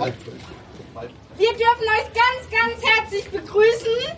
Wir 1.38 1.50
dürfen 1.50 1.84
euch 1.98 2.12
ganz, 2.14 2.50
ganz 2.50 2.82
herzlich 2.84 3.30
begrüßen. 3.30 4.16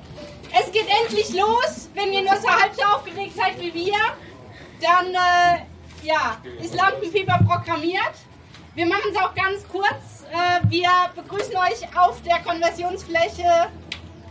Es 0.58 0.70
geht 0.72 0.86
endlich 1.02 1.30
los. 1.34 1.88
Wenn 1.94 2.12
ihr 2.12 2.22
nur 2.22 2.36
so 2.36 2.48
halb 2.48 2.74
so 2.74 2.82
aufgeregt 2.82 3.34
seid 3.36 3.60
wie 3.60 3.74
wir, 3.74 3.96
dann 4.80 5.06
äh, 5.14 6.06
ja, 6.06 6.38
ist 6.60 6.74
Lampenfieber 6.74 7.38
programmiert. 7.46 8.14
Wir 8.74 8.86
machen 8.86 9.10
es 9.10 9.16
auch 9.16 9.34
ganz 9.34 9.66
kurz. 9.68 10.24
Äh, 10.32 10.60
wir 10.70 10.88
begrüßen 11.16 11.54
euch 11.56 11.96
auf 11.98 12.22
der 12.22 12.38
Konversionsfläche 12.40 13.68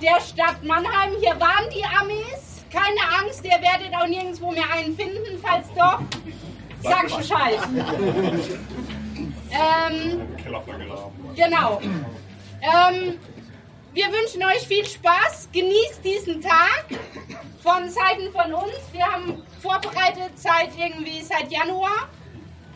der 0.01 0.21
Stadt 0.21 0.63
Mannheim. 0.63 1.11
Hier 1.19 1.37
waren 1.39 1.69
die 1.73 1.83
Amis. 1.83 2.63
Keine 2.71 3.21
Angst, 3.21 3.43
ihr 3.43 3.51
werdet 3.51 3.93
auch 3.99 4.07
nirgendwo 4.07 4.51
mehr 4.51 4.69
einen 4.73 4.95
finden. 4.95 5.41
Falls 5.41 5.67
doch, 5.75 5.99
sag 6.83 7.03
Bescheid. 7.17 7.59
ähm, 9.51 10.21
Genau. 11.35 11.81
Ähm, 12.61 13.19
wir 13.93 14.05
wünschen 14.05 14.43
euch 14.43 14.67
viel 14.67 14.85
Spaß. 14.85 15.49
Genießt 15.51 16.03
diesen 16.03 16.41
Tag 16.41 16.85
von 17.63 17.89
Seiten 17.89 18.31
von 18.31 18.53
uns. 18.53 18.79
Wir 18.91 19.05
haben 19.05 19.43
vorbereitet 19.61 20.31
seit 20.35 20.69
irgendwie 20.77 21.21
seit 21.21 21.51
Januar. 21.51 22.09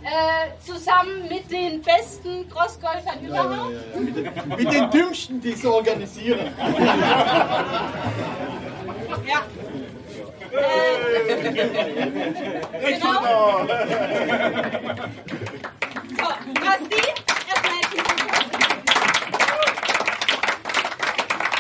Äh, 0.04 0.60
zusammen 0.66 1.28
mit 1.30 1.52
den 1.52 1.80
besten 1.84 2.50
Crossgolfern 2.50 3.24
überhaupt. 3.24 3.72
Mit 4.58 4.74
den 4.74 4.90
Dümmsten, 4.90 5.40
die 5.40 5.52
es 5.52 5.64
organisieren. 5.64 6.52
Ja. 9.28 9.44
Äh, 10.52 11.24
genau. 12.82 13.68
So, 16.18 16.28
Basti, 16.60 17.04
erstmal 17.48 17.78
herzlichen 17.78 18.18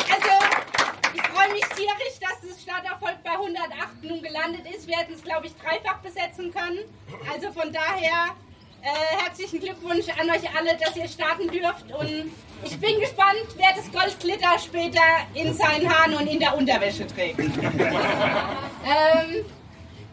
Also, 0.10 0.34
ich 1.14 1.22
freue 1.22 1.50
mich 1.54 1.66
tierisch, 1.76 2.18
dass 2.20 2.42
Starterfolg 3.12 3.24
bei 3.24 3.32
108 3.32 4.04
nun 4.04 4.22
gelandet 4.22 4.62
ist. 4.74 4.88
Wir 4.88 4.98
hätten 4.98 5.14
es, 5.14 5.24
glaube 5.24 5.48
ich, 5.48 5.56
dreifach 5.56 6.00
besetzen 6.00 6.54
können. 6.54 6.80
Also 7.32 7.52
von 7.52 7.72
daher 7.72 8.36
äh, 8.82 9.24
herzlichen 9.24 9.60
Glückwunsch 9.60 10.08
an 10.20 10.30
euch 10.30 10.56
alle, 10.56 10.78
dass 10.78 10.96
ihr 10.96 11.08
starten 11.08 11.48
dürft. 11.48 11.92
Und 11.92 12.32
ich 12.64 12.80
bin 12.80 13.00
gespannt, 13.00 13.46
wer 13.58 13.74
das 13.76 13.92
Goldglitter 13.92 14.60
später 14.60 15.02
in 15.34 15.54
seinen 15.54 15.90
Haaren 15.90 16.16
und 16.16 16.28
in 16.28 16.40
der 16.40 16.56
Unterwäsche 16.56 17.08
trägt. 17.08 17.40
ähm, 17.40 17.56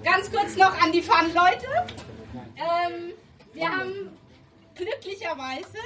ganz 0.02 0.30
kurz 0.30 0.56
noch 0.56 0.80
an 0.82 0.92
die 0.92 1.02
Fun-Leute. 1.02 1.66
Ähm, 2.56 3.12
wir 3.52 3.68
haben 3.68 4.16
glücklicherweise 4.74 5.78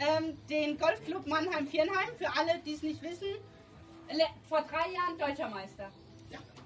ähm, 0.00 0.36
den 0.48 0.78
Golfclub 0.78 1.26
Mannheim-Vierenheim, 1.26 2.16
für 2.18 2.28
alle, 2.36 2.60
die 2.64 2.74
es 2.74 2.82
nicht 2.82 3.02
wissen, 3.02 3.28
vor 4.48 4.62
drei 4.62 4.92
Jahren 4.92 5.18
Deutscher 5.18 5.48
Meister. 5.48 5.90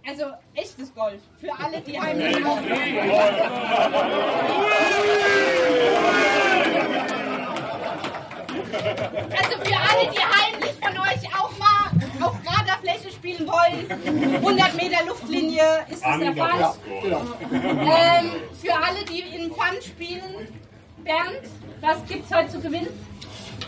Also 0.09 0.25
echtes 0.55 0.95
Golf, 0.95 1.21
für 1.41 1.53
alle, 1.53 1.81
die 1.83 2.01
heimlich 2.01 2.37
Also 2.37 2.55
für 9.63 9.77
alle, 9.77 10.11
die 10.11 10.21
heimlich 10.21 10.73
von 10.81 10.99
euch 10.99 11.35
auch 11.39 11.53
mal 11.59 12.27
auf 12.27 12.43
gerader 12.43 12.79
Fläche 12.81 13.11
spielen 13.13 13.47
wollen, 13.47 14.35
100 14.37 14.75
Meter 14.75 15.05
Luftlinie 15.07 15.63
ist 15.89 16.03
das 16.03 16.19
der 16.19 16.35
Fall. 16.35 16.75
Genau. 17.03 17.21
Ähm, 17.53 18.31
für 18.61 18.75
alle, 18.75 19.05
die 19.09 19.21
in 19.37 19.51
Fun 19.51 19.81
spielen, 19.83 20.49
Bernd, 21.05 21.43
was 21.81 22.05
gibt's 22.07 22.35
heute 22.35 22.49
zu 22.51 22.61
gewinnen? 22.61 22.89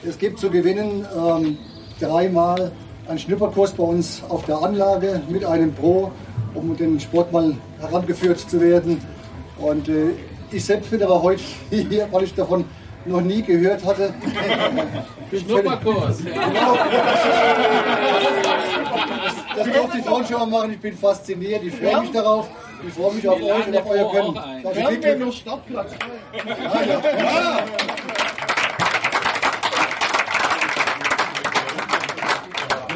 Es 0.04 0.18
gibt 0.18 0.38
zu 0.38 0.50
gewinnen 0.50 1.06
ähm, 1.14 1.58
dreimal 2.00 2.72
einen 3.08 3.18
Schnupperkurs 3.18 3.72
bei 3.72 3.84
uns 3.84 4.22
auf 4.28 4.44
der 4.44 4.58
Anlage 4.58 5.22
mit 5.28 5.44
einem 5.44 5.72
Pro, 5.74 6.12
um 6.54 6.76
den 6.76 7.00
Sport 7.00 7.32
mal 7.32 7.54
herangeführt 7.80 8.38
zu 8.38 8.60
werden. 8.60 9.00
Und 9.58 9.88
äh, 9.88 10.10
ich 10.50 10.64
selbst 10.64 10.90
bin 10.90 11.02
aber 11.02 11.22
heute 11.22 11.42
hier, 11.70 12.08
weil 12.10 12.24
ich 12.24 12.34
davon 12.34 12.64
noch 13.04 13.20
nie 13.20 13.42
gehört 13.42 13.84
hatte. 13.84 14.14
Schnupperkurs. 15.32 16.18
Das 19.54 19.70
durfte 19.70 19.98
ich 19.98 20.04
vorhin 20.04 20.26
schon 20.26 20.40
mal 20.40 20.46
machen. 20.46 20.72
Ich 20.72 20.80
bin 20.80 20.96
fasziniert. 20.96 21.62
Ich 21.62 21.74
freue 21.74 22.00
mich 22.00 22.10
darauf. 22.10 22.48
Ich 22.86 22.94
freue 22.94 23.12
mich 23.14 23.28
auf 23.28 23.40
euch 23.40 23.66
und 23.66 23.76
auf 23.76 23.90
euer 23.90 24.10
Können. 24.10 24.34
Wir 24.34 24.84
haben 24.84 25.02
ja 25.02 25.14
nur 25.16 25.32
Startplatz. 25.32 25.92
Ja, 26.46 26.82
ja. 26.82 27.58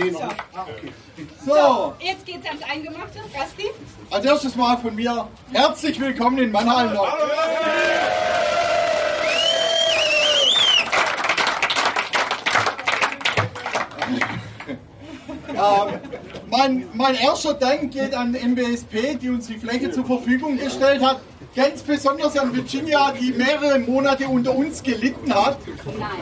Ja. 0.05 0.29
So, 1.45 1.95
Jetzt 2.01 2.27
geht's 2.27 2.47
ans 2.47 2.63
Eingemachte, 2.71 3.21
Basti. 3.33 3.71
als 4.11 4.25
erstes 4.27 4.55
mal 4.55 4.77
von 4.77 4.95
mir 4.95 5.27
herzlich 5.53 5.99
willkommen 5.99 6.39
in 6.39 6.53
Mannheim. 6.53 6.93
Nord. 6.93 7.13
Ähm, 15.49 16.01
mein, 16.51 16.87
mein 16.93 17.15
erster 17.15 17.55
Dank 17.55 17.93
geht 17.93 18.15
an 18.15 18.33
MBSP, 18.33 19.17
die 19.21 19.31
uns 19.31 19.47
die 19.47 19.57
Fläche 19.59 19.91
zur 19.91 20.05
Verfügung 20.05 20.59
gestellt 20.59 21.03
hat. 21.03 21.21
Ganz 21.57 21.81
besonders 21.81 22.37
an 22.37 22.55
Virginia, 22.55 23.12
die 23.19 23.33
mehrere 23.33 23.79
Monate 23.79 24.29
unter 24.29 24.55
uns 24.55 24.83
gelitten 24.83 25.33
hat. 25.33 25.57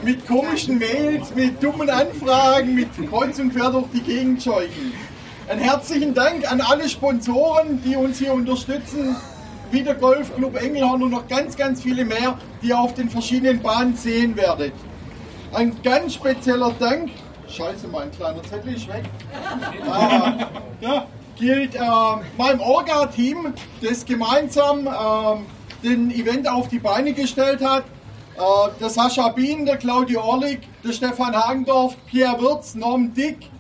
Mit 0.04 0.24
komischen 0.28 0.78
Mails, 0.78 1.34
mit 1.34 1.60
dummen 1.60 1.90
Anfragen, 1.90 2.76
mit 2.76 2.88
kreuz 3.10 3.40
und 3.40 3.52
quer 3.52 3.70
durch 3.70 3.88
die 3.92 4.00
Gegend 4.00 4.44
scheuchen. 4.44 4.92
Einen 5.48 5.60
herzlichen 5.60 6.14
Dank 6.14 6.48
an 6.48 6.60
alle 6.60 6.88
Sponsoren, 6.88 7.82
die 7.82 7.96
uns 7.96 8.20
hier 8.20 8.32
unterstützen. 8.32 9.16
Wie 9.72 9.82
der 9.82 9.96
Golfclub 9.96 10.54
Engelhorn 10.54 11.02
und 11.02 11.10
noch 11.10 11.26
ganz, 11.26 11.56
ganz 11.56 11.82
viele 11.82 12.04
mehr, 12.04 12.38
die 12.62 12.68
ihr 12.68 12.78
auf 12.78 12.94
den 12.94 13.10
verschiedenen 13.10 13.60
Bahnen 13.60 13.96
sehen 13.96 14.36
werdet. 14.36 14.72
Ein 15.52 15.74
ganz 15.82 16.14
spezieller 16.14 16.72
Dank. 16.78 17.10
Scheiße, 17.48 17.88
mein 17.88 18.12
kleiner 18.12 18.42
Zettel 18.44 18.74
ist 18.74 18.86
weg. 18.86 19.02
Ah, 19.90 20.48
ja, 20.80 21.08
gilt 21.36 21.74
äh, 21.74 21.80
meinem 22.38 22.60
Orga-Team, 22.60 23.54
das 23.82 24.04
gemeinsam 24.04 24.86
äh, 24.86 25.86
den 25.86 26.10
Event 26.10 26.48
auf 26.48 26.68
die 26.68 26.78
Beine 26.78 27.12
gestellt 27.12 27.64
hat. 27.64 27.84
Äh, 28.36 28.40
der 28.80 28.88
Sascha 28.90 29.28
Bien, 29.28 29.64
der 29.66 29.76
Claudio 29.76 30.22
Orlik, 30.22 30.60
der 30.82 30.92
Stefan 30.92 31.34
Hagendorf, 31.34 31.96
Pierre 32.06 32.40
Wirz, 32.40 32.74
Norm 32.74 33.14
Dick, 33.14 33.50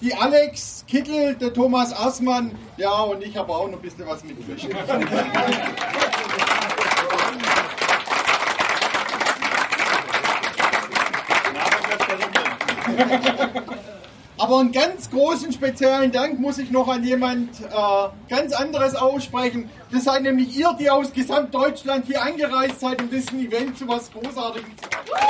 die 0.00 0.14
Alex 0.14 0.84
Kittel, 0.86 1.34
der 1.34 1.52
Thomas 1.52 1.92
Assmann, 1.92 2.52
ja, 2.76 3.00
und 3.00 3.22
ich 3.22 3.36
habe 3.36 3.52
auch 3.52 3.66
noch 3.68 3.78
ein 3.78 3.82
bisschen 3.82 4.06
was 4.06 4.24
mitgemischt. 4.24 4.68
Aber 14.40 14.58
einen 14.60 14.72
ganz 14.72 15.10
großen 15.10 15.52
speziellen 15.52 16.10
Dank 16.12 16.40
muss 16.40 16.56
ich 16.56 16.70
noch 16.70 16.88
an 16.88 17.04
jemand 17.04 17.60
äh, 17.60 18.08
ganz 18.26 18.54
anderes 18.54 18.94
aussprechen. 18.94 19.68
Das 19.92 20.04
seid 20.04 20.22
nämlich 20.22 20.56
ihr, 20.56 20.74
die 20.80 20.88
aus 20.88 21.12
Gesamtdeutschland 21.12 22.06
hier 22.06 22.22
angereist 22.22 22.80
seid, 22.80 23.02
um 23.02 23.10
diesen 23.10 23.38
Event 23.38 23.76
zu 23.76 23.86
was 23.86 24.10
Großartigem 24.10 24.70
zu 24.78 24.88
machen. 24.88 25.20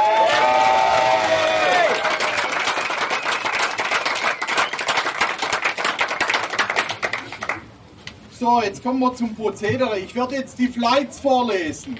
So, 8.38 8.62
jetzt 8.62 8.80
kommen 8.84 9.00
wir 9.00 9.12
zum 9.16 9.34
Prozedere. 9.34 9.98
Ich 9.98 10.14
werde 10.14 10.36
jetzt 10.36 10.56
die 10.56 10.68
Flights 10.68 11.18
vorlesen. 11.18 11.98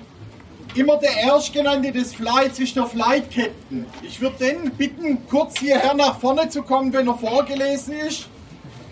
Immer 0.75 0.99
der 0.99 1.17
Erstgenannte 1.17 1.91
des 1.91 2.15
Flights 2.15 2.61
ist 2.61 2.77
der 2.77 2.87
Flight 2.87 3.25
Captain. 3.35 3.87
Ich 4.03 4.21
würde 4.21 4.37
den 4.39 4.71
bitten, 4.71 5.19
kurz 5.29 5.59
hierher 5.59 5.95
nach 5.95 6.21
vorne 6.21 6.49
zu 6.49 6.63
kommen, 6.63 6.93
wenn 6.93 7.09
er 7.09 7.17
vorgelesen 7.19 7.95
ist, 7.95 8.29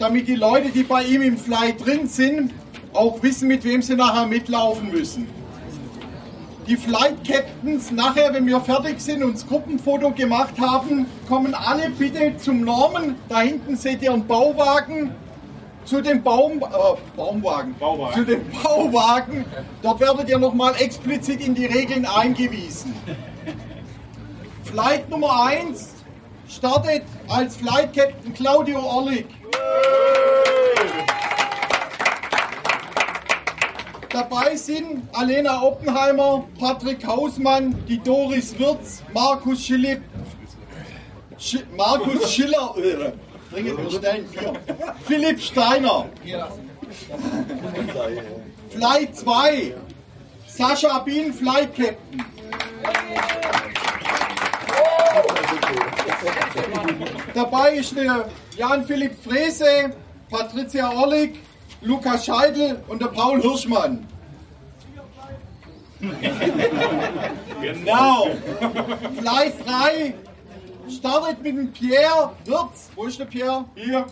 damit 0.01 0.27
die 0.27 0.35
Leute, 0.35 0.71
die 0.71 0.83
bei 0.83 1.05
ihm 1.05 1.23
im 1.23 1.39
Flight 1.39 1.85
drin 1.87 2.09
sind, 2.09 2.53
auch 2.93 3.23
wissen, 3.23 3.47
mit 3.47 3.63
wem 3.63 3.81
sie 3.81 3.95
nachher 3.95 4.27
mitlaufen 4.27 4.91
müssen. 4.91 5.29
die 6.69 6.77
Flight 6.77 7.25
Captains 7.27 7.91
nachher, 7.91 8.35
wenn 8.35 8.47
wir 8.47 8.61
fertig 8.61 9.01
sind 9.01 9.23
und 9.23 9.35
das 9.35 9.47
Gruppenfoto 9.47 10.11
gemacht 10.11 10.55
haben, 10.61 11.07
kommen 11.27 11.55
alle 11.55 11.91
bitte 11.91 12.37
zum 12.39 12.63
Norman. 12.63 13.15
Da 13.29 13.41
hinten 13.41 13.77
seht 13.77 14.03
ihr 14.03 14.13
einen 14.13 14.27
Bauwagen. 14.27 15.13
Zu 15.89 16.03
dem 16.03 16.23
Baum, 16.23 16.59
äh, 16.59 16.67
Baumwagen, 17.17 17.75
Bauwagen. 17.79 18.15
zu 18.15 18.25
dem 18.27 18.45
Bauwagen. 18.63 19.47
Dort 19.83 20.01
werdet 20.01 20.29
ihr 20.29 20.39
nochmal 20.39 20.75
explizit 20.79 21.41
in 21.41 21.55
die 21.55 21.65
Regeln 21.65 22.05
eingewiesen. 22.05 22.95
Flight 24.65 25.09
Nummer 25.09 25.45
1 25.45 25.95
startet 26.47 27.05
als 27.29 27.57
Flight 27.57 27.97
Captain 27.97 28.35
Claudio 28.35 28.81
Orlik. 28.81 29.29
Dabei 34.11 34.57
sind 34.57 35.09
Alena 35.13 35.63
Oppenheimer, 35.63 36.45
Patrick 36.59 37.07
Hausmann, 37.07 37.75
die 37.89 37.99
Doris 37.99 38.59
Wirz, 38.59 39.03
Markus 39.15 39.65
Schillip, 39.65 40.03
Sch 41.39 41.59
Markus 41.77 42.31
Schiller, 42.31 42.75
äh, 43.51 43.55
dringend 43.55 43.85
bestellen, 43.85 44.29
Bier. 44.31 44.53
Philipp 45.07 45.41
Steiner. 45.41 46.07
Flight 48.71 49.17
2, 49.17 49.75
Sascha 50.47 50.99
Bien, 51.01 51.33
Flight 51.33 51.75
Captain. 51.75 52.25
Dabei 57.35 57.75
ist 57.75 57.97
der 57.97 58.29
Jan-Philipp 58.57 59.17
Frese, 59.23 59.93
Patricia 60.31 60.91
Orlik, 60.91 61.41
Lukas 61.81 62.27
Scheidel 62.27 62.83
und 62.89 63.01
der 63.01 63.07
Paul 63.09 63.41
Hirschmann. 63.41 64.07
Genau. 67.61 68.29
Flight 69.21 69.55
3 69.67 70.15
startet 70.91 71.43
mit 71.43 71.57
dem 71.57 71.73
Pierre 71.73 72.33
Wirz. 72.45 72.91
Wo 72.95 73.05
ist 73.05 73.19
der 73.19 73.27
Pierre? 73.27 73.65
Hier. 73.75 74.07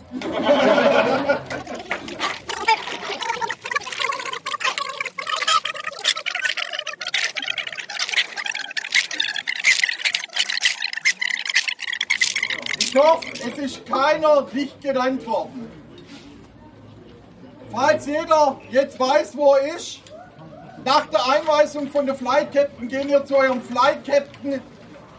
Ich 12.79 12.95
hoffe, 12.95 13.27
es 13.33 13.57
ist 13.57 13.85
keiner 13.85 14.47
nicht 14.53 14.81
genannt 14.81 15.25
worden. 15.27 15.71
Falls 17.71 18.05
jeder 18.05 18.59
jetzt 18.71 18.99
weiß, 18.99 19.35
wo 19.35 19.55
er 19.55 19.75
ist, 19.75 20.01
nach 20.85 21.05
der 21.07 21.19
Einweisung 21.27 21.89
von 21.89 22.05
der 22.05 22.15
Flight 22.15 22.53
Captain 22.53 22.87
gehen 22.87 23.09
ihr 23.09 23.23
zu 23.25 23.35
eurem 23.35 23.61
Flight 23.61 24.05
Captain. 24.05 24.61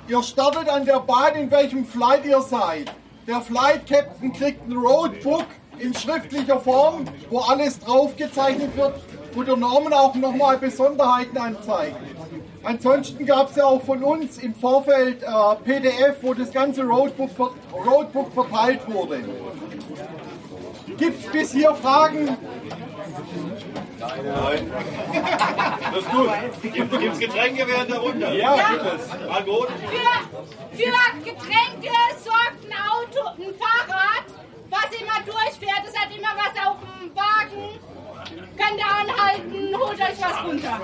Ihr 0.08 0.22
startet 0.22 0.70
an 0.70 0.86
der 0.86 1.00
Bahn, 1.00 1.34
in 1.34 1.50
welchem 1.50 1.84
Flight 1.84 2.24
ihr 2.24 2.40
seid. 2.40 2.90
Der 3.26 3.42
Flight 3.42 3.86
Captain 3.86 4.32
kriegt 4.32 4.66
ein 4.66 4.74
Roadbook 4.74 5.44
in 5.78 5.92
schriftlicher 5.92 6.58
Form, 6.60 7.04
wo 7.28 7.40
alles 7.40 7.78
draufgezeichnet 7.78 8.74
wird, 8.74 8.94
wo 9.34 9.42
der 9.42 9.56
Norman 9.56 9.92
auch 9.92 10.14
nochmal 10.14 10.56
Besonderheiten 10.56 11.36
anzeigt. 11.36 11.96
Ansonsten 12.62 13.26
gab 13.26 13.50
es 13.50 13.56
ja 13.56 13.66
auch 13.66 13.82
von 13.82 14.02
uns 14.02 14.38
im 14.38 14.54
Vorfeld 14.54 15.22
äh, 15.22 15.26
PDF, 15.62 16.16
wo 16.22 16.32
das 16.32 16.50
ganze 16.50 16.84
Roadbook, 16.84 17.30
ver 17.30 17.50
Roadbook 17.72 18.32
verteilt 18.32 18.80
wurde. 18.90 19.20
Gibt 20.96 21.22
es 21.22 21.30
bis 21.30 21.52
hier 21.52 21.74
Fragen? 21.74 22.34
Nein. 24.00 24.72
Das 25.92 26.00
ist 26.00 26.10
gut. 26.10 26.30
Gibt 26.62 27.12
es 27.12 27.18
Getränke 27.18 27.66
während 27.66 27.90
der 27.90 27.98
Runde? 27.98 28.36
Ja. 28.36 28.54
gibt 28.70 28.84
es. 28.84 29.10
Alkohol? 29.28 29.66
Für, 29.66 30.76
für 30.76 31.24
Getränke 31.24 31.94
sorgt 32.22 32.64
ein 32.64 32.74
Auto, 32.90 33.28
ein 33.42 33.54
Fahrrad, 33.54 34.26
was 34.70 35.00
immer 35.00 35.20
durchfährt. 35.24 35.82
Es 35.86 35.98
hat 35.98 36.16
immer 36.16 36.34
was 36.36 36.54
auf 36.66 36.76
dem 36.80 37.16
Wagen. 37.16 37.80
Könnt 38.56 38.78
ihr 38.78 38.86
anhalten, 38.86 39.76
holt 39.76 40.00
euch 40.00 40.20
was 40.20 40.44
runter. 40.44 40.80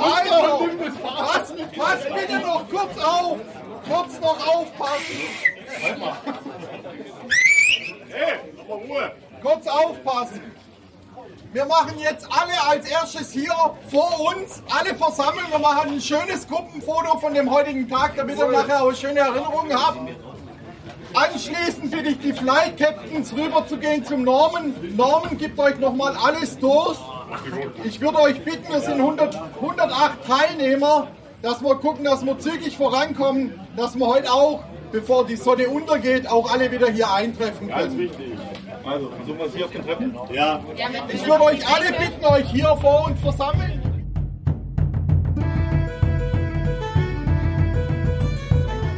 Also, 0.00 0.68
pass, 1.02 1.54
pass 1.76 2.04
bitte 2.14 2.38
noch 2.40 2.68
kurz 2.68 2.98
auf. 2.98 3.38
Kurz 3.88 4.20
noch 4.20 4.46
aufpassen. 4.46 5.20
Hey, 8.08 8.53
Ruhe. 8.68 9.12
Kurz 9.42 9.66
aufpassen. 9.66 10.40
Wir 11.52 11.64
machen 11.66 11.98
jetzt 11.98 12.26
alle 12.30 12.52
als 12.68 12.88
erstes 12.88 13.32
hier 13.32 13.54
vor 13.88 14.34
uns, 14.34 14.62
alle 14.68 14.94
versammeln. 14.94 15.46
Wir 15.50 15.58
machen 15.58 15.90
ein 15.92 16.00
schönes 16.00 16.46
Gruppenfoto 16.48 17.18
von 17.18 17.32
dem 17.32 17.50
heutigen 17.50 17.88
Tag, 17.88 18.16
damit 18.16 18.38
ihr 18.38 18.48
nachher 18.48 18.82
auch 18.82 18.92
schöne 18.92 19.20
Erinnerungen 19.20 19.72
habt. 19.72 19.98
Anschließend 21.14 21.92
bitte 21.92 22.08
ich 22.08 22.18
die 22.18 22.32
Flight 22.32 22.76
Captains 22.76 23.32
rüber 23.32 23.64
zu 23.68 23.76
gehen 23.76 24.04
zum 24.04 24.24
Norman. 24.24 24.74
Norman 24.96 25.38
gibt 25.38 25.58
euch 25.60 25.78
nochmal 25.78 26.16
alles 26.16 26.58
durch. 26.58 26.98
Ich 27.84 28.00
würde 28.00 28.20
euch 28.20 28.44
bitten, 28.44 28.72
wir 28.72 28.80
sind 28.80 28.94
100, 29.00 29.40
108 29.54 30.26
Teilnehmer, 30.26 31.06
dass 31.40 31.62
wir 31.62 31.76
gucken, 31.76 32.04
dass 32.04 32.24
wir 32.24 32.38
zügig 32.38 32.76
vorankommen, 32.76 33.60
dass 33.76 33.94
wir 33.96 34.06
heute 34.06 34.32
auch, 34.32 34.64
bevor 34.94 35.26
die 35.26 35.34
Sonne 35.34 35.68
untergeht, 35.68 36.30
auch 36.30 36.52
alle 36.52 36.70
wieder 36.70 36.88
hier 36.88 37.12
eintreffen 37.12 37.66
Ganz 37.66 37.82
können. 37.82 37.98
wichtig. 37.98 38.26
Also, 38.86 39.10
versuchen 39.10 39.38
wir 39.38 39.46
es 39.46 39.54
hier 39.54 39.64
auf 39.64 39.70
den 39.72 39.84
Treppen? 39.84 40.14
Ja. 40.32 40.60
Ich 41.08 41.26
würde 41.26 41.42
euch 41.42 41.66
alle 41.66 41.86
bitten, 41.86 42.24
euch 42.24 42.48
hier 42.50 42.76
vor 42.80 43.06
uns 43.06 43.20
versammeln. 43.20 43.80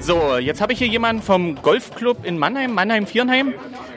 So, 0.00 0.36
jetzt 0.36 0.60
habe 0.60 0.74
ich 0.74 0.78
hier 0.78 0.88
jemanden 0.88 1.22
vom 1.22 1.54
Golfclub 1.62 2.26
in 2.26 2.36
Mannheim, 2.38 2.74
Mannheim-Vierenheim. 2.74 3.54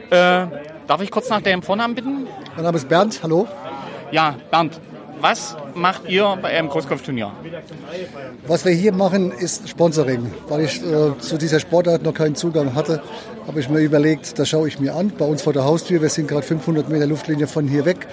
Äh, 0.10 0.48
darf 0.88 1.02
ich 1.02 1.12
kurz 1.12 1.30
nach 1.30 1.42
deinem 1.42 1.62
Vornamen 1.62 1.96
bitten? 1.96 2.28
Mein 2.56 2.64
Name 2.64 2.78
ist 2.78 2.88
Bernd, 2.88 3.20
hallo. 3.22 3.48
Ja, 4.12 4.36
Bernd, 4.50 4.80
was 5.22 5.56
macht 5.76 6.08
ihr 6.10 6.38
bei 6.42 6.50
einem 6.50 6.70
Großgolfturnier? 6.70 7.32
Was 8.48 8.66
wir 8.66 8.72
hier 8.72 8.94
machen, 8.94 9.32
ist 9.32 9.68
Sponsoring. 9.70 10.32
Weil 10.48 10.62
ich 10.62 10.82
äh, 10.84 11.18
zu 11.20 11.38
dieser 11.38 11.60
Sportart 11.60 12.04
noch 12.04 12.14
keinen 12.14 12.36
Zugang 12.36 12.76
hatte, 12.76 13.02
habe 13.48 13.60
ich 13.60 13.70
mir 13.70 13.80
überlegt, 13.80 14.38
das 14.40 14.50
schaue 14.50 14.68
ich 14.68 14.80
mir 14.80 14.96
an. 14.96 15.12
Bei 15.18 15.26
uns 15.26 15.42
vor 15.42 15.54
der 15.54 15.64
Haustür, 15.66 16.02
wir 16.02 16.10
sind 16.10 16.28
gerade 16.28 16.44
500 16.44 16.90
Meter 16.90 17.06
Luftlinie 17.08 17.48
von 17.48 17.68
hier 17.68 17.86
weg. 17.86 18.08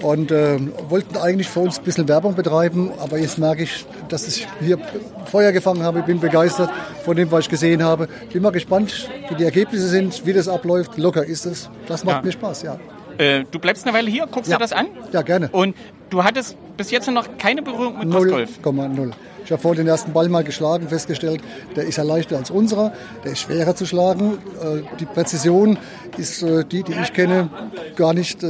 Und 0.00 0.30
äh, 0.30 0.58
wollten 0.88 1.16
eigentlich 1.16 1.48
für 1.48 1.58
uns 1.58 1.78
ein 1.80 1.84
bisschen 1.84 2.06
Werbung 2.06 2.36
betreiben, 2.36 2.92
aber 3.00 3.18
jetzt 3.18 3.36
merke 3.36 3.64
ich, 3.64 3.84
dass 4.08 4.28
ich 4.28 4.46
hier 4.60 4.78
Feuer 5.26 5.50
gefangen 5.50 5.82
habe. 5.82 5.98
Ich 5.98 6.04
bin 6.04 6.20
begeistert 6.20 6.70
von 7.04 7.16
dem, 7.16 7.32
was 7.32 7.40
ich 7.40 7.48
gesehen 7.48 7.82
habe. 7.82 8.08
Bin 8.32 8.42
mal 8.42 8.52
gespannt, 8.52 9.10
wie 9.28 9.34
die 9.34 9.42
Ergebnisse 9.42 9.88
sind, 9.88 10.24
wie 10.24 10.32
das 10.32 10.46
abläuft. 10.46 10.96
Locker 10.98 11.24
ist 11.24 11.46
es. 11.46 11.68
Das 11.88 12.04
macht 12.04 12.18
Ja. 12.18 12.22
mir 12.22 12.30
Spaß, 12.32 12.62
ja. 12.62 12.78
Äh, 13.18 13.44
du 13.50 13.58
bleibst 13.58 13.86
eine 13.86 13.96
Weile 13.96 14.10
hier, 14.10 14.26
guckst 14.26 14.50
Ja. 14.50 14.56
dir 14.56 14.62
das 14.62 14.72
an? 14.72 14.86
Ja, 15.12 15.22
gerne. 15.22 15.48
Und 15.50 15.76
du 16.10 16.24
hattest 16.24 16.56
bis 16.76 16.90
jetzt 16.90 17.10
noch 17.10 17.26
keine 17.38 17.62
Berührung 17.62 17.98
mit 17.98 18.10
Crossgolf? 18.10 18.50
0,0. 18.62 19.10
Ich 19.44 19.52
habe 19.52 19.62
vorhin 19.62 19.78
den 19.84 19.88
ersten 19.88 20.12
Ball 20.12 20.28
mal 20.28 20.44
geschlagen, 20.44 20.88
festgestellt, 20.88 21.40
der 21.74 21.84
ist 21.84 21.96
ja 21.96 22.04
leichter 22.04 22.36
als 22.36 22.50
unserer, 22.50 22.92
der 23.24 23.32
ist 23.32 23.40
schwerer 23.40 23.74
zu 23.74 23.86
schlagen. 23.86 24.38
Äh, 24.62 24.82
Die 25.00 25.06
Präzision 25.06 25.78
ist 26.18 26.42
äh, 26.42 26.64
die, 26.64 26.82
die 26.82 26.92
ich 27.02 27.12
kenne, 27.12 27.48
gar 27.96 28.12
nicht 28.14 28.42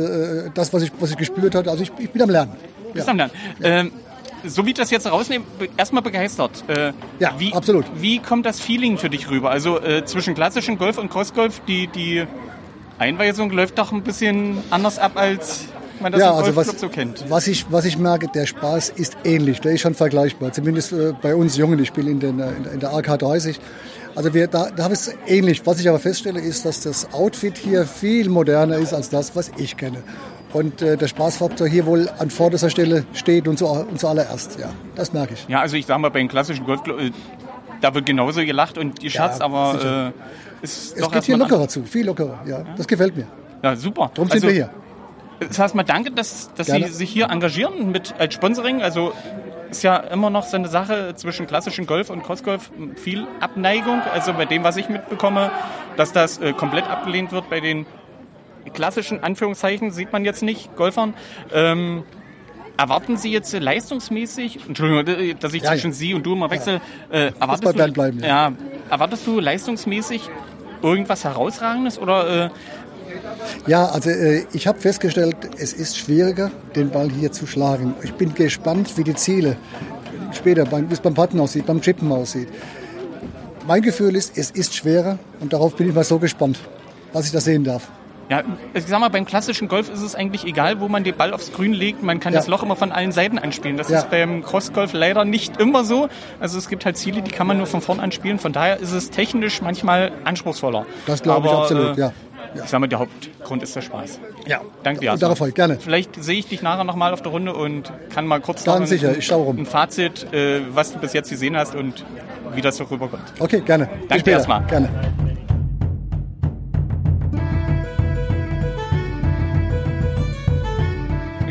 das, 0.54 0.72
was 0.72 0.82
ich, 0.82 0.92
was 1.00 1.10
ich 1.10 1.16
gespürt 1.16 1.54
habe. 1.54 1.70
Also 1.70 1.82
ich, 1.84 1.92
ich 1.98 2.10
bin 2.10 2.20
am 2.22 2.30
Lernen. 2.30 2.52
Bist 2.92 3.08
am 3.08 3.16
Lernen. 3.16 3.32
Ähm, 3.62 3.92
so 4.44 4.64
wie 4.66 4.70
ich 4.70 4.74
das 4.76 4.90
jetzt 4.90 5.10
rausnehme, 5.10 5.44
erstmal 5.76 6.02
begeistert. 6.02 6.64
Äh, 6.68 6.92
Ja, 7.18 7.34
wie, 7.38 7.52
absolut. 7.54 7.84
Wie 7.96 8.18
kommt 8.20 8.44
das 8.46 8.60
Feeling 8.60 8.96
für 8.98 9.10
dich 9.10 9.30
rüber? 9.30 9.50
Also 9.50 9.80
äh, 9.80 10.04
zwischen 10.04 10.34
klassischem 10.34 10.78
Golf 10.78 10.98
und 10.98 11.10
Crossgolf, 11.10 11.60
die, 11.66 11.86
die 11.88 12.24
Einweisung 12.98 13.50
läuft 13.50 13.78
doch 13.78 13.92
ein 13.92 14.02
bisschen 14.02 14.58
anders 14.70 14.98
ab, 14.98 15.12
als 15.14 15.66
man 16.00 16.12
das 16.12 16.20
ja, 16.20 16.30
im 16.30 16.36
also 16.36 16.56
was, 16.56 16.66
so 16.78 16.88
kennt. 16.88 17.24
was, 17.28 17.46
ich, 17.46 17.66
was 17.70 17.84
ich 17.84 17.98
merke, 17.98 18.28
der 18.28 18.46
Spaß 18.46 18.90
ist 18.90 19.16
ähnlich, 19.24 19.60
der 19.60 19.72
ist 19.72 19.80
schon 19.82 19.94
vergleichbar. 19.94 20.52
Zumindest 20.52 20.92
äh, 20.92 21.12
bei 21.20 21.34
uns 21.34 21.56
Jungen, 21.56 21.78
ich 21.80 21.88
spiele 21.88 22.10
in, 22.10 22.20
den, 22.20 22.38
äh, 22.40 22.48
in 22.52 22.62
der- 22.64 22.72
in 22.72 22.80
der 22.80 22.92
AK 22.94 23.18
30. 23.18 23.58
Also 24.14 24.34
wir, 24.34 24.46
da, 24.48 24.70
da 24.74 24.84
habe 24.84 24.94
ich 24.94 25.00
es 25.00 25.14
ähnlich. 25.26 25.62
Was 25.64 25.78
ich 25.80 25.88
aber 25.88 25.98
feststelle, 26.00 26.40
ist, 26.40 26.64
dass 26.64 26.80
das 26.80 27.12
Outfit 27.12 27.56
hier 27.58 27.84
viel 27.86 28.28
moderner 28.28 28.76
ist 28.76 28.92
als 28.92 29.10
das, 29.10 29.34
was 29.36 29.50
ich 29.58 29.76
kenne. 29.76 30.02
Und 30.52 30.80
äh, 30.82 30.96
der 30.96 31.08
Spaßfaktor 31.08 31.66
hier 31.68 31.84
wohl 31.86 32.08
an 32.18 32.30
vorderster 32.30 32.70
Stelle 32.70 33.04
steht 33.12 33.46
und, 33.46 33.58
zu, 33.58 33.66
und 33.66 34.00
zuallererst. 34.00 34.58
Ja, 34.58 34.70
das 34.96 35.12
merke 35.12 35.34
ich. 35.34 35.46
Ja, 35.48 35.60
also 35.60 35.76
ich 35.76 35.86
sag 35.86 35.98
mal, 35.98 36.10
bei 36.10 36.20
den 36.20 36.28
klassischen 36.28 36.64
Golfclub, 36.64 36.98
äh, 37.00 37.10
da 37.80 37.94
wird 37.94 38.06
genauso 38.06 38.40
gelacht 38.44 38.78
und 38.78 38.98
gescherzt, 38.98 39.40
Ja, 39.40 39.44
aber 39.44 40.12
äh, 40.16 40.20
Es 40.62 40.94
geht 40.94 41.24
hier 41.24 41.36
lockerer 41.36 41.68
zu, 41.68 41.84
viel 41.84 42.06
lockerer. 42.06 42.40
Ja, 42.46 42.64
das 42.76 42.86
gefällt 42.86 43.16
mir. 43.16 43.26
Ja, 43.62 43.76
super. 43.76 44.10
Darum 44.14 44.28
sind 44.28 44.36
Also, 44.36 44.46
wir 44.48 44.54
hier. 44.54 44.70
Das 45.40 45.58
heißt 45.58 45.74
mal 45.74 45.84
danke, 45.84 46.10
dass, 46.10 46.52
dass 46.54 46.66
Gerne. 46.66 46.88
Sie 46.88 46.92
sich 46.92 47.10
hier 47.10 47.30
engagieren 47.30 47.92
mit 47.92 48.14
als 48.18 48.34
Sponsoring. 48.34 48.82
Also 48.82 49.12
ist 49.70 49.82
ja 49.82 49.96
immer 49.96 50.30
noch 50.30 50.44
so 50.44 50.56
eine 50.56 50.68
Sache 50.68 51.14
zwischen 51.14 51.46
klassischen 51.46 51.86
Golf 51.86 52.10
und 52.10 52.22
Crossgolf 52.24 52.70
viel 52.96 53.26
Abneigung. 53.40 54.00
Also 54.12 54.32
bei 54.32 54.46
dem, 54.46 54.64
was 54.64 54.76
ich 54.76 54.88
mitbekomme, 54.88 55.50
dass 55.96 56.12
das 56.12 56.38
äh, 56.38 56.52
komplett 56.52 56.88
abgelehnt 56.88 57.32
wird 57.32 57.48
bei 57.50 57.60
den 57.60 57.86
klassischen 58.74 59.22
Anführungszeichen 59.22 59.92
sieht 59.92 60.12
man 60.12 60.24
jetzt 60.24 60.42
nicht 60.42 60.74
Golfern. 60.76 61.14
Ähm, 61.52 62.04
erwarten 62.78 63.16
Sie 63.16 63.30
jetzt 63.30 63.52
äh, 63.52 63.58
leistungsmäßig, 63.58 64.60
Entschuldigung, 64.68 65.06
äh, 65.06 65.34
dass 65.34 65.52
ich 65.52 65.62
Ja, 65.62 65.72
zwischen 65.72 65.90
ja. 65.90 65.96
Sie 65.96 66.14
und 66.14 66.24
du 66.24 66.32
immer 66.32 66.50
wechsle, 66.50 66.80
äh, 67.10 67.32
erwartest, 67.38 67.78
du, 67.78 67.92
bleiben, 67.92 68.20
ja. 68.20 68.52
erwartest 68.88 69.26
du 69.26 69.40
leistungsmäßig 69.40 70.30
irgendwas 70.82 71.24
Herausragendes 71.24 71.98
oder 71.98 72.46
äh, 72.46 72.50
Ja, 73.66 73.86
also 73.86 74.10
äh, 74.10 74.46
ich 74.52 74.66
habe 74.66 74.78
festgestellt, 74.78 75.36
es 75.58 75.72
ist 75.72 75.98
schwieriger, 75.98 76.50
den 76.76 76.90
Ball 76.90 77.10
hier 77.10 77.32
zu 77.32 77.46
schlagen. 77.46 77.94
Ich 78.02 78.14
bin 78.14 78.34
gespannt, 78.34 78.96
wie 78.96 79.04
die 79.04 79.14
Ziele 79.14 79.56
später, 80.32 80.64
beim, 80.64 80.88
wie 80.88 80.94
es 80.94 81.00
beim 81.00 81.14
Patten 81.14 81.40
aussieht, 81.40 81.66
beim 81.66 81.80
Chippen 81.80 82.10
aussieht. 82.12 82.48
Mein 83.66 83.82
Gefühl 83.82 84.16
ist, 84.16 84.38
es 84.38 84.50
ist 84.50 84.74
schwerer 84.74 85.18
und 85.40 85.52
darauf 85.52 85.74
bin 85.76 85.88
ich 85.88 85.94
mal 85.94 86.04
so 86.04 86.18
gespannt, 86.18 86.58
was 87.12 87.26
ich 87.26 87.32
da 87.32 87.40
sehen 87.40 87.64
darf. 87.64 87.88
Ja, 88.30 88.42
ich 88.74 88.84
sag 88.86 89.00
mal, 89.00 89.08
beim 89.08 89.24
klassischen 89.24 89.68
Golf 89.68 89.88
ist 89.90 90.02
es 90.02 90.14
eigentlich 90.14 90.44
egal, 90.44 90.80
wo 90.80 90.88
man 90.88 91.02
den 91.02 91.16
Ball 91.16 91.32
aufs 91.32 91.50
Grün 91.52 91.72
legt. 91.72 92.02
Man 92.02 92.20
kann 92.20 92.34
Ja. 92.34 92.40
das 92.40 92.46
Loch 92.48 92.62
immer 92.62 92.76
von 92.76 92.92
allen 92.92 93.10
Seiten 93.10 93.38
anspielen. 93.38 93.78
Das 93.78 93.88
Ja. 93.88 94.00
ist 94.00 94.10
beim 94.10 94.42
Crossgolf 94.42 94.92
leider 94.92 95.24
nicht 95.24 95.58
immer 95.58 95.82
so. 95.84 96.08
Also 96.38 96.58
es 96.58 96.68
gibt 96.68 96.84
halt 96.84 96.98
Ziele, 96.98 97.22
die 97.22 97.30
kann 97.30 97.46
man 97.46 97.56
nur 97.56 97.66
von 97.66 97.80
vorn 97.80 98.00
anspielen. 98.00 98.38
Von 98.38 98.52
daher 98.52 98.80
ist 98.80 98.92
es 98.92 99.08
technisch 99.10 99.62
manchmal 99.62 100.12
anspruchsvoller. 100.24 100.84
Das 101.06 101.22
glaube 101.22 101.46
ich 101.46 101.52
absolut, 101.54 101.96
äh, 101.96 102.00
ja. 102.02 102.12
Ich 102.54 102.62
sag 102.70 102.80
mal, 102.80 102.86
der 102.86 102.98
Hauptgrund 102.98 103.62
ist 103.62 103.74
der 103.76 103.82
Spaß. 103.82 104.20
Ja. 104.46 104.60
Danke 104.82 105.00
dir. 105.00 105.12
Und 105.12 105.22
darauf 105.22 105.38
folgt, 105.38 105.54
gerne. 105.54 105.78
Vielleicht 105.80 106.22
sehe 106.22 106.38
ich 106.38 106.48
dich 106.48 106.60
nachher 106.62 106.84
nochmal 106.84 107.12
auf 107.14 107.22
der 107.22 107.32
Runde 107.32 107.54
und 107.54 107.92
kann 108.12 108.26
mal 108.26 108.40
kurz 108.40 108.64
Ganz 108.64 108.66
noch 108.66 108.80
ein, 108.82 108.86
sicher, 108.86 109.16
ich 109.16 109.26
schau 109.26 109.42
rum. 109.42 109.58
ein 109.58 109.66
Fazit, 109.66 110.32
äh, 110.32 110.60
was 110.74 110.92
du 110.92 110.98
bis 110.98 111.12
jetzt 111.14 111.30
gesehen 111.30 111.56
hast 111.56 111.74
und 111.74 112.04
wie 112.54 112.60
das 112.60 112.76
so 112.76 112.84
rüberkommt. 112.84 113.22
Okay, 113.38 113.60
gerne. 113.60 113.88
Danke 114.08 114.24
dir 114.24 114.30
erstmal. 114.32 114.62
Gerne. 114.64 114.88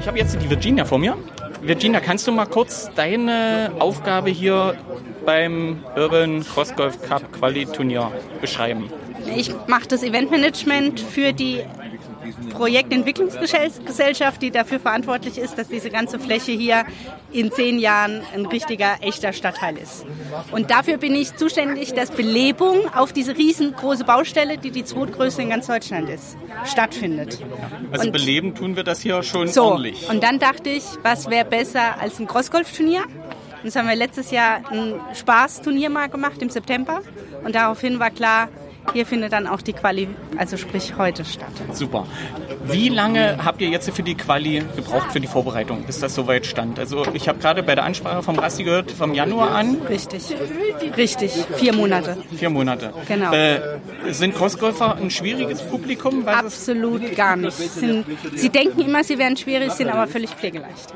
Ich 0.07 0.09
habe 0.09 0.19
jetzt 0.19 0.41
die 0.41 0.49
Virginia 0.49 0.85
vor 0.85 0.99
mir. 0.99 1.17
Virginia, 1.61 1.99
kannst 1.99 2.25
du 2.25 2.31
mal 2.31 2.45
kurz 2.45 2.89
deine 2.95 3.73
Aufgabe 3.79 4.29
hier 4.29 4.77
beim 5.25 5.83
Urban 5.97 6.45
Cross 6.45 6.77
Golf 6.77 7.01
Cup 7.01 7.33
Quali 7.33 7.65
Turnier 7.65 8.09
beschreiben? 8.39 8.89
Ich 9.35 9.51
mache 9.67 9.85
das 9.89 10.03
Eventmanagement 10.03 11.01
für 11.01 11.33
die 11.33 11.65
Projektentwicklungsgesellschaft, 12.57 14.41
die 14.41 14.51
dafür 14.51 14.79
verantwortlich 14.79 15.37
ist, 15.37 15.57
dass 15.57 15.67
diese 15.67 15.89
ganze 15.89 16.19
Fläche 16.19 16.51
hier 16.51 16.83
in 17.31 17.51
zehn 17.51 17.79
Jahren 17.79 18.21
ein 18.33 18.45
richtiger, 18.45 18.95
echter 19.01 19.33
Stadtteil 19.33 19.77
ist. 19.77 20.05
Und 20.51 20.71
dafür 20.71 20.97
bin 20.97 21.15
ich 21.15 21.35
zuständig, 21.35 21.93
dass 21.93 22.11
Belebung 22.11 22.93
auf 22.95 23.13
diese 23.13 23.35
riesengroße 23.37 24.03
Baustelle, 24.03 24.57
die 24.57 24.71
die 24.71 24.83
zweitgrößte 24.83 25.41
in 25.41 25.49
ganz 25.49 25.67
Deutschland 25.67 26.09
ist, 26.09 26.37
stattfindet. 26.65 27.39
Also 27.91 28.05
Und- 28.07 28.11
beleben 28.11 28.55
tun 28.55 28.75
wir 28.75 28.83
das 28.83 29.01
hier 29.01 29.21
schon 29.23 29.47
So, 29.47 29.63
ordentlich. 29.65 30.09
und 30.09 30.23
dann 30.23 30.39
dachte 30.39 30.69
ich, 30.69 30.83
was 31.03 31.29
wäre 31.29 31.45
besser 31.45 31.99
als 32.01 32.19
ein 32.19 32.27
Crossgolf-Turnier? 32.27 33.03
Das 33.63 33.75
haben 33.75 33.87
wir 33.87 33.95
letztes 33.95 34.31
Jahr 34.31 34.61
ein 34.71 34.95
Spaßturnier 35.13 35.89
mal 35.89 36.07
gemacht 36.07 36.41
im 36.41 36.49
September. 36.49 37.01
Und 37.43 37.55
daraufhin 37.55 37.99
war 37.99 38.11
klar, 38.11 38.49
hier 38.93 39.05
findet 39.05 39.33
dann 39.33 39.47
auch 39.47 39.61
die 39.61 39.73
Quali, 39.73 40.07
also 40.37 40.57
sprich 40.57 40.93
heute 40.97 41.25
statt. 41.25 41.51
Super. 41.73 42.05
Wie 42.65 42.89
lange 42.89 43.37
habt 43.43 43.61
ihr 43.61 43.69
jetzt 43.69 43.89
für 43.91 44.03
die 44.03 44.15
Quali 44.15 44.63
gebraucht 44.75 45.11
für 45.11 45.19
die 45.19 45.27
Vorbereitung, 45.27 45.83
bis 45.83 45.99
das 45.99 46.15
soweit 46.15 46.45
stand? 46.45 46.79
Also 46.79 47.05
ich 47.13 47.27
habe 47.29 47.39
gerade 47.39 47.63
bei 47.63 47.75
der 47.75 47.83
Ansprache 47.85 48.23
vom 48.23 48.37
Rassi 48.37 48.63
gehört, 48.63 48.91
vom 48.91 49.13
Januar 49.13 49.51
an. 49.51 49.77
Richtig. 49.89 50.23
Richtig. 50.95 51.31
Vier 51.55 51.73
Monate. 51.73 52.17
Vier 52.35 52.49
Monate. 52.49 52.93
Genau. 53.07 53.31
Äh, 53.33 53.79
sind 54.09 54.35
Crossgolfer 54.35 54.97
ein 54.97 55.11
schwieriges 55.11 55.61
Publikum? 55.61 56.27
Absolut 56.27 57.15
gar 57.15 57.35
nicht. 57.35 57.57
Sind, 57.57 58.05
sie 58.35 58.49
denken 58.49 58.81
immer, 58.81 59.03
sie 59.03 59.17
wären 59.17 59.37
schwierig, 59.37 59.71
sind 59.71 59.89
aber 59.89 60.07
völlig 60.07 60.31
pflegeleicht. 60.31 60.93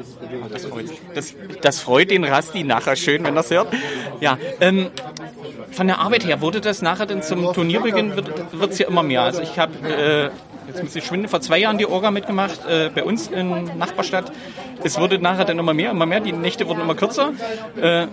Das 0.52 0.66
freut, 0.66 0.86
das, 1.14 1.36
das 1.62 1.80
freut 1.80 2.12
den 2.12 2.24
Rasti 2.24 2.64
nachher 2.64 2.96
schön, 2.96 3.24
wenn 3.24 3.36
er 3.36 3.42
es 3.42 3.52
hört. 3.52 3.74
Ja, 4.20 4.38
ähm, 4.60 4.90
von 5.72 5.88
der 5.88 6.00
Arbeit 6.00 6.26
her 6.26 6.42
wurde 6.42 6.62
das 6.62 6.82
nachher 6.82 7.06
dann 7.06 7.24
zum 7.24 7.54
Turnierbeginn 7.82 8.16
wird 8.52 8.72
es 8.72 8.80
ja 8.80 8.88
immer 8.88 9.04
mehr. 9.04 9.24
Also 9.24 9.42
ich 9.42 9.58
habe 9.58 9.74
äh, 9.88 10.30
jetzt 10.68 10.84
muss 10.84 10.96
ich 10.96 11.06
schwinde 11.06 11.28
vor 11.28 11.42
zwei 11.42 11.58
Jahren 11.58 11.78
die 11.78 11.86
Orga 11.86 12.12
mitgemacht 12.12 12.66
äh, 12.68 12.90
bei 12.94 13.04
uns 13.04 13.28
in 13.28 13.78
Nachbarstadt. 13.78 14.32
Es 14.84 15.00
wurde 15.00 15.20
nachher 15.20 15.46
dann 15.46 15.60
immer 15.60 15.74
mehr, 15.74 15.92
immer 15.92 16.06
mehr. 16.06 16.20
Die 16.20 16.32
Nächte 16.32 16.68
wurden 16.68 16.82
immer 16.82 16.96
kürzer. 16.96 17.34
Äh, 17.80 18.08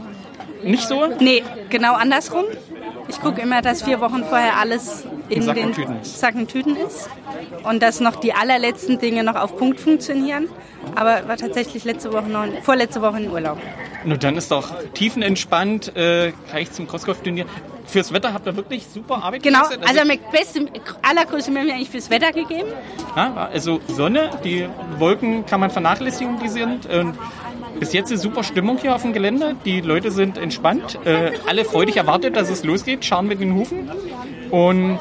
nicht 0.63 0.89
so? 0.89 1.07
Nee, 1.21 1.45
genau 1.69 1.95
andersrum. 1.95 2.45
Ich 3.09 3.21
gucke 3.21 3.41
immer, 3.41 3.63
dass 3.63 3.83
vier 3.83 4.01
Wochen 4.01 4.23
vorher 4.25 4.57
alles 4.59 5.05
in 5.29 5.43
Sack 5.43 5.57
und 5.57 5.63
den 5.65 5.73
Tüten 5.75 6.01
ist. 6.01 6.19
Sack 6.21 6.35
und 6.35 6.49
Tüten 6.51 6.77
ist 6.77 7.09
und 7.65 7.83
dass 7.83 8.01
noch 8.01 8.17
die 8.17 8.33
allerletzten 8.35 8.99
Dinge 8.99 9.25
noch 9.25 9.37
auf 9.37 9.57
Punkt 9.57 9.81
funktionieren. 9.81 10.49
Aber 10.95 11.27
war 11.29 11.37
tatsächlich 11.37 11.85
letzte 11.85 12.13
Woche 12.13 12.29
noch, 12.29 12.45
vorletzte 12.63 13.01
Woche 13.03 13.19
in 13.19 13.31
Urlaub. 13.31 13.59
Nur 14.05 14.17
dann 14.19 14.37
ist 14.37 14.51
doch 14.51 14.71
tiefenentspannt 14.95 15.97
äh, 15.97 16.33
gleich 16.51 16.71
zum 16.73 16.87
Crossgolf-Turnier. 16.87 17.47
Fürs 17.87 18.13
Wetter 18.13 18.33
habt 18.35 18.47
ihr 18.47 18.55
wirklich 18.55 18.87
super 18.87 19.23
Arbeit 19.25 19.43
Genau, 19.43 19.63
geleistet. 19.69 19.89
also 19.89 20.05
mit 20.07 20.31
beste, 20.31 20.67
allergrößte 21.03 21.51
Mühe 21.51 21.61
haben 21.61 21.67
wir 21.69 21.75
eigentlich 21.75 21.91
fürs 21.91 22.11
Wetter 22.11 22.33
gegeben. 22.33 22.69
Ja, 23.17 23.49
also 23.51 23.81
Sonne, 23.89 24.31
die 24.45 24.69
Wolken 24.99 25.47
kann 25.47 25.61
man 25.61 25.71
vernachlässigen, 25.71 26.39
die 26.39 26.49
sind. 26.49 26.87
Und 26.87 27.19
bis 27.79 27.93
jetzt 27.93 28.11
ist 28.11 28.23
super 28.23 28.43
Stimmung 28.43 28.79
hier 28.79 28.95
auf 28.95 29.03
dem 29.03 29.13
Gelände. 29.13 29.57
Die 29.65 29.81
Leute 29.81 30.11
sind 30.11 30.39
entspannt. 30.39 30.99
Äh, 31.05 31.33
alle 31.47 31.65
freudig 31.65 31.97
erwartet, 31.97 32.37
dass 32.37 32.51
es 32.51 32.65
losgeht. 32.65 33.05
Schauen 33.05 33.27
mit 33.27 33.41
den 33.41 33.55
Hufen. 33.55 33.91
Und 34.51 34.99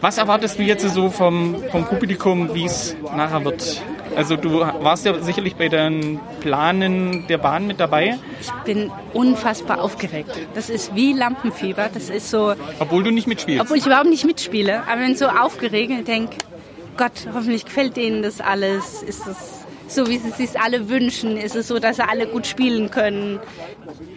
was 0.00 0.18
erwartest 0.18 0.58
du 0.58 0.62
jetzt 0.62 0.88
so 0.88 1.10
vom, 1.10 1.56
vom 1.70 1.84
Publikum, 1.84 2.54
wie 2.54 2.64
es 2.64 2.96
nachher 3.16 3.44
wird? 3.44 3.82
Also 4.16 4.36
du 4.36 4.60
warst 4.60 5.04
ja 5.04 5.20
sicherlich 5.20 5.56
bei 5.56 5.68
den 5.68 6.18
Planen 6.40 7.26
der 7.28 7.38
Bahn 7.38 7.66
mit 7.66 7.78
dabei, 7.78 8.18
Ich 8.40 8.50
bin 8.64 8.90
unfassbar 9.12 9.80
aufgeregt. 9.80 10.30
Das 10.54 10.70
ist 10.70 10.94
wie 10.94 11.12
Lampenfieber. 11.12 11.88
Das 11.92 12.10
ist 12.10 12.30
so, 12.30 12.54
obwohl 12.78 13.04
du 13.04 13.10
nicht 13.10 13.28
mitspielst. 13.28 13.60
obwohl 13.60 13.76
ich 13.76 13.86
überhaupt 13.86 14.08
nicht 14.08 14.24
mitspiele, 14.24 14.82
aber 14.88 15.02
bin 15.02 15.14
so 15.14 15.26
aufgeregt 15.26 15.90
und 15.90 16.08
denke, 16.08 16.36
Gott, 16.96 17.12
hoffentlich 17.32 17.64
gefällt 17.64 17.96
denen 17.96 18.22
das 18.22 18.40
alles. 18.40 19.02
Ist 19.02 19.26
es 19.26 19.57
so, 19.88 20.06
wie 20.08 20.18
sie 20.18 20.28
es 20.30 20.36
sich 20.36 20.60
alle 20.60 20.88
wünschen? 20.88 21.36
Ist 21.36 21.56
es 21.56 21.68
so, 21.68 21.78
dass 21.78 21.96
sie 21.96 22.08
alle 22.08 22.26
gut 22.26 22.46
spielen 22.46 22.90
können? 22.90 23.40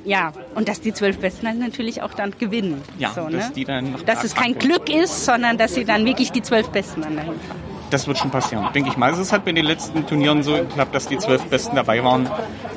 Ja, 0.03 0.33
und 0.55 0.67
dass 0.67 0.81
die 0.81 0.93
zwölf 0.93 1.19
Besten 1.19 1.45
dann 1.45 1.59
natürlich 1.59 2.01
auch 2.01 2.13
dann 2.13 2.33
gewinnen. 2.37 2.81
ja, 2.97 3.11
so, 3.11 3.23
dass 3.29 3.49
ne? 3.49 3.51
die 3.55 3.65
dann 3.65 3.95
Dass 4.05 4.23
es 4.23 4.35
kein 4.35 4.57
Glück 4.57 4.89
ist, 4.89 5.25
sondern 5.25 5.57
dass 5.57 5.75
sie 5.75 5.85
dann 5.85 6.05
wirklich 6.05 6.31
die 6.31 6.41
zwölf 6.41 6.69
Besten 6.69 7.03
an 7.03 7.15
der 7.15 7.25
Hand 7.27 7.39
haben. 7.49 7.59
Das 7.91 8.07
wird 8.07 8.17
schon 8.17 8.31
passieren, 8.31 8.67
denke 8.73 8.89
ich 8.89 8.95
mal. 8.95 9.11
Es 9.11 9.33
hat 9.33 9.43
bei 9.43 9.51
den 9.51 9.65
letzten 9.65 10.07
Turnieren 10.07 10.43
so 10.43 10.53
geklappt, 10.53 10.95
dass 10.95 11.07
die 11.07 11.17
zwölf 11.17 11.43
Besten 11.43 11.75
dabei 11.75 12.01
waren. 12.03 12.29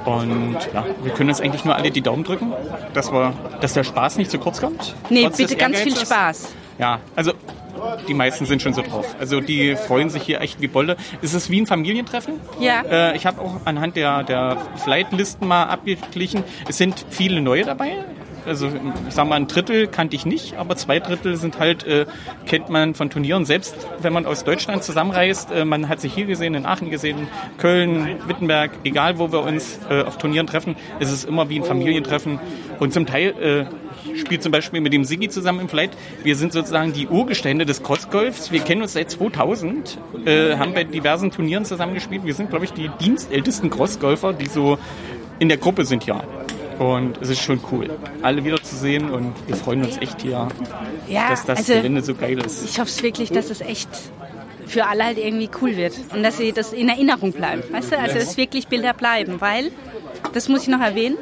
Und 0.04 0.56
ja, 0.74 0.84
wir 1.02 1.12
können 1.12 1.30
uns 1.30 1.40
eigentlich 1.40 1.64
nur 1.64 1.76
alle 1.76 1.92
die 1.92 2.00
Daumen 2.00 2.24
drücken, 2.24 2.52
dass, 2.94 3.12
wir, 3.12 3.32
dass 3.60 3.74
der 3.74 3.84
Spaß 3.84 4.16
nicht 4.16 4.30
zu 4.30 4.38
kurz 4.38 4.60
kommt. 4.60 4.94
Nee, 5.10 5.24
Trotz 5.24 5.36
bitte 5.36 5.54
ganz 5.56 5.78
viel. 5.78 5.96
Spaß. 5.96 6.52
Ja, 6.78 6.98
also 7.14 7.32
die 8.08 8.14
meisten 8.14 8.46
sind 8.46 8.62
schon 8.62 8.74
so 8.74 8.82
drauf. 8.82 9.16
Also 9.18 9.40
die 9.40 9.76
freuen 9.76 10.10
sich 10.10 10.22
hier 10.22 10.40
echt 10.40 10.60
wie 10.60 10.68
Bolle. 10.68 10.96
Es 11.22 11.34
ist 11.34 11.50
wie 11.50 11.60
ein 11.60 11.66
Familientreffen. 11.66 12.40
Ja. 12.60 12.82
Äh, 12.82 13.16
ich 13.16 13.26
habe 13.26 13.40
auch 13.40 13.60
anhand 13.64 13.96
der, 13.96 14.22
der 14.22 14.58
Flightlisten 14.76 15.46
mal 15.46 15.64
abgeglichen. 15.64 16.44
Es 16.68 16.78
sind 16.78 17.04
viele 17.10 17.40
neue 17.40 17.64
dabei. 17.64 18.04
Also 18.46 18.68
ich 19.08 19.14
sag 19.14 19.26
mal, 19.26 19.36
ein 19.36 19.46
Drittel 19.46 19.86
kannte 19.86 20.16
ich 20.16 20.26
nicht, 20.26 20.56
aber 20.56 20.76
zwei 20.76 21.00
Drittel 21.00 21.36
sind 21.36 21.58
halt, 21.58 21.86
äh, 21.86 22.06
kennt 22.46 22.68
man 22.68 22.94
von 22.94 23.08
Turnieren. 23.08 23.44
Selbst 23.44 23.74
wenn 24.00 24.12
man 24.12 24.26
aus 24.26 24.44
Deutschland 24.44 24.84
zusammenreist, 24.84 25.50
äh, 25.50 25.64
man 25.64 25.88
hat 25.88 26.00
sich 26.00 26.14
hier 26.14 26.26
gesehen, 26.26 26.54
in 26.54 26.66
Aachen 26.66 26.90
gesehen, 26.90 27.28
Köln, 27.58 28.18
Wittenberg, 28.26 28.72
egal 28.84 29.18
wo 29.18 29.32
wir 29.32 29.40
uns 29.42 29.78
äh, 29.88 30.02
auf 30.02 30.18
Turnieren 30.18 30.46
treffen, 30.46 30.76
ist 30.98 31.10
es 31.10 31.24
immer 31.24 31.48
wie 31.48 31.58
ein 31.58 31.64
Familientreffen. 31.64 32.38
Und 32.78 32.92
zum 32.92 33.06
Teil 33.06 33.30
äh, 33.40 33.64
ich 34.12 34.20
spiele 34.20 34.40
zum 34.40 34.52
Beispiel 34.52 34.80
mit 34.80 34.92
dem 34.92 35.04
Sigi 35.04 35.28
zusammen 35.28 35.60
im 35.60 35.68
Flight. 35.68 35.90
Wir 36.22 36.36
sind 36.36 36.52
sozusagen 36.52 36.92
die 36.92 37.06
Urgestände 37.06 37.64
des 37.66 37.82
Crossgolfs. 37.82 38.50
Wir 38.52 38.60
kennen 38.60 38.82
uns 38.82 38.92
seit 38.94 39.10
2000, 39.10 39.98
äh, 40.24 40.56
haben 40.56 40.74
bei 40.74 40.84
diversen 40.84 41.30
Turnieren 41.30 41.64
zusammengespielt. 41.64 42.24
Wir 42.24 42.34
sind, 42.34 42.50
glaube 42.50 42.64
ich, 42.64 42.72
die 42.72 42.90
dienstältesten 43.00 43.70
Crossgolfer, 43.70 44.32
die 44.32 44.46
so 44.46 44.78
in 45.38 45.48
der 45.48 45.58
Gruppe 45.58 45.84
sind 45.84 46.06
ja. 46.06 46.22
Und 46.78 47.22
es 47.22 47.28
ist 47.30 47.40
schon 47.40 47.60
cool, 47.70 47.88
alle 48.22 48.44
wiederzusehen 48.44 49.08
und 49.10 49.32
wir 49.46 49.54
freuen 49.54 49.84
uns 49.84 49.96
echt 49.98 50.22
hier, 50.22 50.48
Ja, 51.08 51.28
dass 51.30 51.44
das 51.44 51.58
also- 51.58 51.74
Gelände 51.74 52.02
so 52.02 52.14
geil 52.14 52.38
ist. 52.44 52.64
Ich 52.64 52.80
hoffe 52.80 52.88
es 52.88 53.00
wirklich, 53.02 53.30
dass 53.30 53.48
es 53.50 53.60
echt 53.60 53.88
für 54.66 54.86
alle 54.86 55.04
halt 55.04 55.18
irgendwie 55.18 55.48
cool 55.62 55.76
wird 55.76 55.92
und 56.12 56.22
dass 56.24 56.38
sie 56.38 56.52
das 56.52 56.72
in 56.72 56.88
Erinnerung 56.88 57.32
bleibt. 57.32 57.72
Weißt 57.72 57.92
du, 57.92 57.98
also 57.98 58.14
dass 58.16 58.36
wirklich 58.36 58.66
Bilder 58.66 58.92
bleiben, 58.92 59.40
weil, 59.40 59.70
das 60.32 60.48
muss 60.48 60.62
ich 60.62 60.68
noch 60.68 60.80
erwähnen, 60.80 61.16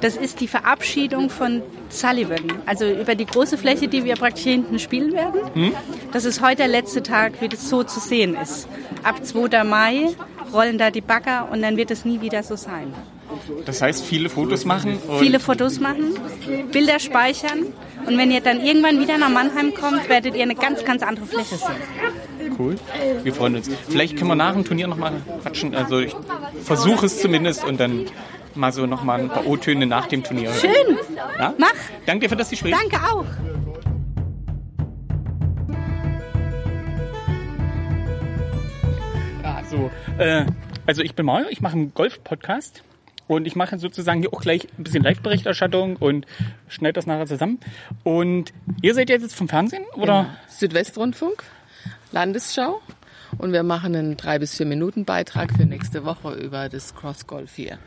das 0.00 0.16
ist 0.16 0.40
die 0.40 0.48
Verabschiedung 0.48 1.30
von 1.30 1.62
Sullivan. 1.88 2.40
Also 2.66 2.88
über 2.88 3.14
die 3.14 3.26
große 3.26 3.56
Fläche, 3.56 3.88
die 3.88 4.04
wir 4.04 4.16
praktisch 4.16 4.44
hier 4.44 4.52
hinten 4.52 4.78
spielen 4.78 5.12
werden. 5.12 5.40
Hm? 5.54 5.72
Das 6.12 6.24
ist 6.24 6.42
heute 6.42 6.56
der 6.56 6.68
letzte 6.68 7.02
Tag, 7.02 7.40
wie 7.40 7.48
das 7.48 7.68
so 7.68 7.82
zu 7.82 8.00
sehen 8.00 8.36
ist. 8.36 8.68
Ab 9.02 9.24
2. 9.24 9.64
Mai 9.64 10.14
rollen 10.52 10.78
da 10.78 10.90
die 10.90 11.00
Bagger 11.00 11.48
und 11.50 11.62
dann 11.62 11.76
wird 11.76 11.90
es 11.90 12.04
nie 12.04 12.20
wieder 12.20 12.42
so 12.42 12.56
sein. 12.56 12.92
Das 13.64 13.82
heißt, 13.82 14.04
viele 14.04 14.28
Fotos 14.28 14.64
machen. 14.64 14.98
Viele 15.18 15.40
Fotos 15.40 15.80
machen, 15.80 16.14
Bilder 16.70 16.98
speichern 16.98 17.66
und 18.06 18.16
wenn 18.18 18.30
ihr 18.30 18.40
dann 18.40 18.64
irgendwann 18.64 19.00
wieder 19.00 19.18
nach 19.18 19.28
Mannheim 19.28 19.74
kommt, 19.74 20.08
werdet 20.08 20.36
ihr 20.36 20.42
eine 20.42 20.54
ganz, 20.54 20.84
ganz 20.84 21.02
andere 21.02 21.26
Fläche 21.26 21.56
sehen. 21.56 22.52
Cool. 22.58 22.76
Wir 23.22 23.34
freuen 23.34 23.56
uns. 23.56 23.68
Vielleicht 23.88 24.16
können 24.16 24.30
wir 24.30 24.36
nach 24.36 24.52
dem 24.52 24.64
Turnier 24.64 24.86
nochmal 24.86 25.12
quatschen. 25.42 25.74
Also 25.74 25.98
ich 25.98 26.14
versuche 26.62 27.06
es 27.06 27.20
zumindest 27.20 27.64
und 27.64 27.80
dann 27.80 28.06
mal 28.56 28.72
so 28.72 28.86
nochmal 28.86 29.20
ein 29.20 29.28
paar 29.28 29.46
O-Töne 29.46 29.86
nach 29.86 30.06
dem 30.06 30.22
Turnier. 30.22 30.50
hören. 30.50 30.60
Schön. 30.60 30.98
Ja? 31.38 31.54
Mach. 31.58 31.72
Danke 32.06 32.24
dir 32.24 32.28
für 32.28 32.36
das 32.36 32.50
Gespräch. 32.50 32.74
Danke 32.74 32.96
auch. 33.04 33.24
Ja, 39.42 39.62
so. 39.70 39.90
Äh, 40.18 40.46
also 40.86 41.02
ich 41.02 41.14
bin 41.14 41.26
Mario, 41.26 41.46
ich 41.50 41.60
mache 41.60 41.74
einen 41.74 41.94
Golf-Podcast 41.94 42.82
und 43.26 43.46
ich 43.46 43.56
mache 43.56 43.78
sozusagen 43.78 44.20
hier 44.20 44.32
auch 44.32 44.40
gleich 44.40 44.68
ein 44.78 44.84
bisschen 44.84 45.02
Live-Berichterstattung 45.02 45.96
und 45.96 46.26
schneide 46.68 46.94
das 46.94 47.06
nachher 47.06 47.26
zusammen. 47.26 47.58
Und 48.04 48.52
ihr 48.82 48.94
seid 48.94 49.10
jetzt 49.10 49.34
vom 49.34 49.48
Fernsehen 49.48 49.84
oder? 49.94 50.12
Ja. 50.12 50.36
Südwestrundfunk, 50.48 51.42
Landesschau. 52.12 52.80
Und 53.38 53.52
wir 53.52 53.64
machen 53.64 53.94
einen 53.94 54.16
drei 54.16 54.38
bis 54.38 54.56
vier 54.56 54.66
Minuten 54.66 55.04
Beitrag 55.04 55.52
für 55.52 55.66
nächste 55.66 56.04
Woche 56.04 56.32
über 56.34 56.68
das 56.68 56.94
Cross 56.94 57.26
Golf 57.26 57.56
hier. 57.56 57.78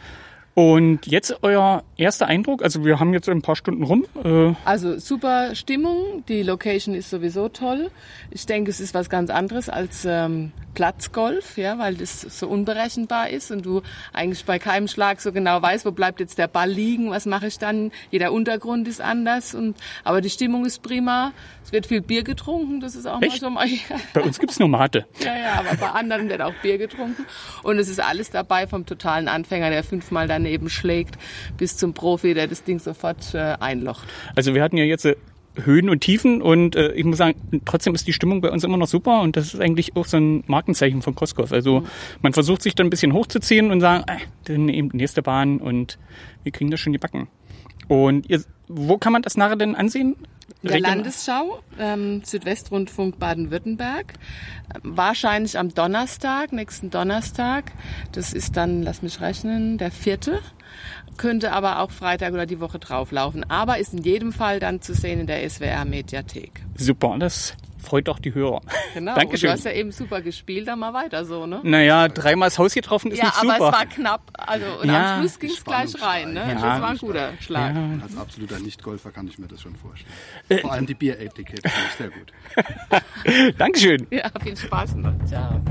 Und 0.60 1.08
jetzt 1.08 1.42
euer 1.42 1.84
erster 1.96 2.28
Eindruck? 2.28 2.64
Also 2.64 2.84
wir 2.84 3.00
haben 3.00 3.14
jetzt 3.14 3.30
ein 3.30 3.42
paar 3.42 3.56
Stunden 3.56 3.84
rum. 3.84 4.06
Äh, 4.26 4.56
Also 4.66 5.00
super 5.00 5.56
Stimmung, 5.56 6.26
die 6.28 6.44
Location 6.44 6.96
ist 6.96 7.10
sowieso 7.10 7.48
toll. 7.48 7.90
Ich 8.30 8.46
denke, 8.46 8.70
es 8.70 8.82
ist 8.82 8.94
was 8.94 9.10
ganz 9.10 9.30
anderes 9.30 9.70
als 9.70 10.04
ähm, 10.04 10.52
Platzgolf, 10.74 11.58
ja, 11.58 11.80
weil 11.80 11.96
das 11.96 12.20
so 12.20 12.50
unberechenbar 12.50 13.30
ist 13.30 13.52
und 13.52 13.66
du 13.66 13.84
eigentlich 14.12 14.44
bei 14.44 14.60
keinem 14.60 14.90
Schlag 14.90 15.22
so 15.22 15.32
genau 15.32 15.62
weißt, 15.62 15.86
wo 15.86 15.92
bleibt 15.92 16.20
jetzt 16.20 16.38
der 16.38 16.48
Ball 16.50 16.70
liegen, 16.70 17.10
was 17.10 17.26
mache 17.26 17.48
ich 17.48 17.58
dann. 17.58 17.92
Jeder 18.12 18.34
Untergrund 18.34 18.86
ist 18.90 19.00
anders 19.00 19.56
und 19.56 19.78
aber 20.04 20.20
die 20.20 20.30
Stimmung 20.30 20.66
ist 20.66 20.84
prima. 20.84 21.32
Es 21.64 21.72
wird 21.72 21.86
viel 21.86 22.02
Bier 22.02 22.24
getrunken, 22.24 22.80
das 22.82 22.96
ist 22.96 23.06
auch 23.06 23.22
Echt? 23.22 23.42
mal 23.44 23.48
so 23.48 23.50
mal. 23.50 23.68
bei 24.14 24.22
uns 24.22 24.40
gibt's 24.40 24.60
nur 24.60 24.68
Mate. 24.68 25.06
Ja, 25.20 25.38
ja, 25.38 25.54
aber 25.60 25.78
bei 25.78 25.88
anderen 25.92 26.28
wird 26.28 26.42
auch 26.42 26.54
Bier 26.64 26.78
getrunken. 26.78 27.26
Und 27.64 27.78
es 27.78 27.88
ist 27.88 28.00
alles 28.00 28.32
dabei, 28.32 28.66
vom 28.66 28.86
totalen 28.86 29.28
Anfänger, 29.28 29.70
der 29.70 29.84
fünfmal 29.84 30.28
daneben 30.28 30.49
schlägt, 30.70 31.18
bis 31.58 31.78
zum 31.78 31.94
Profi, 31.94 32.34
der 32.34 32.48
das 32.48 32.64
Ding 32.64 32.80
sofort 32.80 33.34
äh, 33.34 33.56
einlocht. 33.60 34.08
Also 34.36 34.54
wir 34.54 34.64
hatten 34.64 34.78
ja 34.78 34.84
jetzt 34.84 35.06
äh, 35.06 35.16
Höhen 35.56 35.90
und 35.90 36.02
Tiefen 36.02 36.42
und 36.42 36.76
äh, 36.76 36.92
ich 36.94 37.04
muss 37.04 37.18
sagen, 37.18 37.62
trotzdem 37.66 37.96
ist 37.96 38.08
die 38.08 38.14
Stimmung 38.14 38.42
bei 38.42 38.50
uns 38.50 38.64
immer 38.64 38.78
noch 38.78 38.88
super 38.88 39.22
und 39.22 39.36
das 39.36 39.54
ist 39.54 39.60
eigentlich 39.60 39.96
auch 39.96 40.06
so 40.06 40.18
ein 40.18 40.44
Markenzeichen 40.48 41.02
von 41.02 41.16
Crossgolf. 41.16 41.52
Also 41.52 41.84
man 42.22 42.34
versucht 42.34 42.62
sich 42.62 42.76
dann 42.76 42.88
ein 42.88 42.90
bisschen 42.90 43.14
hochzuziehen 43.14 43.72
und 43.72 43.82
sagen, 43.82 44.04
äh, 44.08 44.18
dann 44.46 44.70
eben 44.70 44.90
die 44.90 44.98
nächste 44.98 45.22
Bahn 45.22 45.60
und 45.60 45.98
wir 46.44 46.52
kriegen 46.52 46.72
das 46.72 46.80
schon 46.80 46.94
gebacken. 46.94 47.28
Und 47.88 48.30
ihr, 48.30 48.42
wo 48.68 48.98
kann 48.98 49.14
man 49.14 49.22
das 49.22 49.36
nachher 49.36 49.56
denn 49.56 49.76
ansehen? 49.76 50.16
In 50.62 50.70
der 50.70 50.80
Landesschau, 50.80 51.62
ähm, 51.80 52.22
Südwestrundfunk 52.24 53.20
Baden-Württemberg. 53.20 54.14
Wahrscheinlich 54.84 55.58
am 55.58 55.74
Donnerstag, 55.74 56.52
nächsten 56.52 56.90
Donnerstag. 56.90 57.72
Das 58.12 58.34
ist 58.34 58.58
dann, 58.58 58.84
lass 58.84 59.02
mich 59.02 59.22
rechnen, 59.22 59.78
der 59.78 59.92
vierte. 59.92 60.40
Könnte 61.18 61.52
aber 61.52 61.80
auch 61.80 61.92
Freitag 61.92 62.34
oder 62.34 62.46
die 62.46 62.60
Woche 62.60 62.80
drauf 62.80 63.12
laufen. 63.12 63.44
Aber 63.50 63.78
ist 63.78 63.94
in 63.94 64.04
jedem 64.04 64.32
Fall 64.32 64.60
dann 64.60 64.82
zu 64.82 64.94
sehen 64.94 65.20
in 65.20 65.28
der 65.28 65.50
SWR-Mediathek. 65.50 66.62
Super, 66.76 67.18
das 67.20 67.56
freut 67.90 68.08
auch 68.10 68.20
die 68.20 68.34
Hörer. 68.34 68.62
Genau. 68.94 69.14
Dankeschön. 69.14 69.50
Und 69.50 69.54
du 69.54 69.60
hast 69.60 69.66
ja 69.66 69.72
eben 69.80 69.92
super 69.92 70.20
gespielt, 70.22 70.68
dann 70.68 70.80
mal 70.80 70.94
weiter 70.94 71.24
so, 71.24 71.46
ne? 71.46 71.60
Naja, 71.62 72.08
dreimal 72.08 72.48
das 72.50 72.58
Haus 72.58 72.74
getroffen 72.74 73.12
ist 73.12 73.20
ja, 73.20 73.26
nicht 73.26 73.38
aber 73.38 73.54
super. 73.54 73.68
es 73.68 73.74
war 73.74 73.86
knapp. 73.86 74.22
Also, 74.34 74.66
und 74.82 74.88
Ja. 74.88 75.14
am 75.16 75.20
Schluss 75.22 75.40
ging 75.40 75.52
es 75.52 75.64
gleich 75.64 76.02
rein, 76.02 76.34
ne? 76.34 76.40
Ja. 76.40 76.54
Das 76.56 76.82
war 76.82 76.90
ein 76.90 76.98
guter 76.98 77.34
Schlag. 77.40 77.76
Als 78.02 78.18
absoluter 78.18 78.60
Nicht-Golfer 78.60 79.12
kann 79.12 79.28
ich 79.28 79.38
mir 79.38 79.48
das 79.48 79.62
schon 79.62 79.76
vorstellen. 79.76 80.12
Äh, 80.50 80.58
Vor 80.58 80.72
allem 80.72 80.88
die 80.88 80.96
Bieretikette 80.96 81.70
finde 81.70 81.88
ich 81.88 81.96
sehr 81.96 82.10
gut. 82.10 83.56
Dankeschön. 83.60 84.08
Ja, 84.10 84.30
viel 84.44 84.58
Spaß 84.58 84.96
noch. 84.96 85.14
Ciao. 85.26 85.62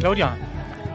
Claudia. 0.00 0.36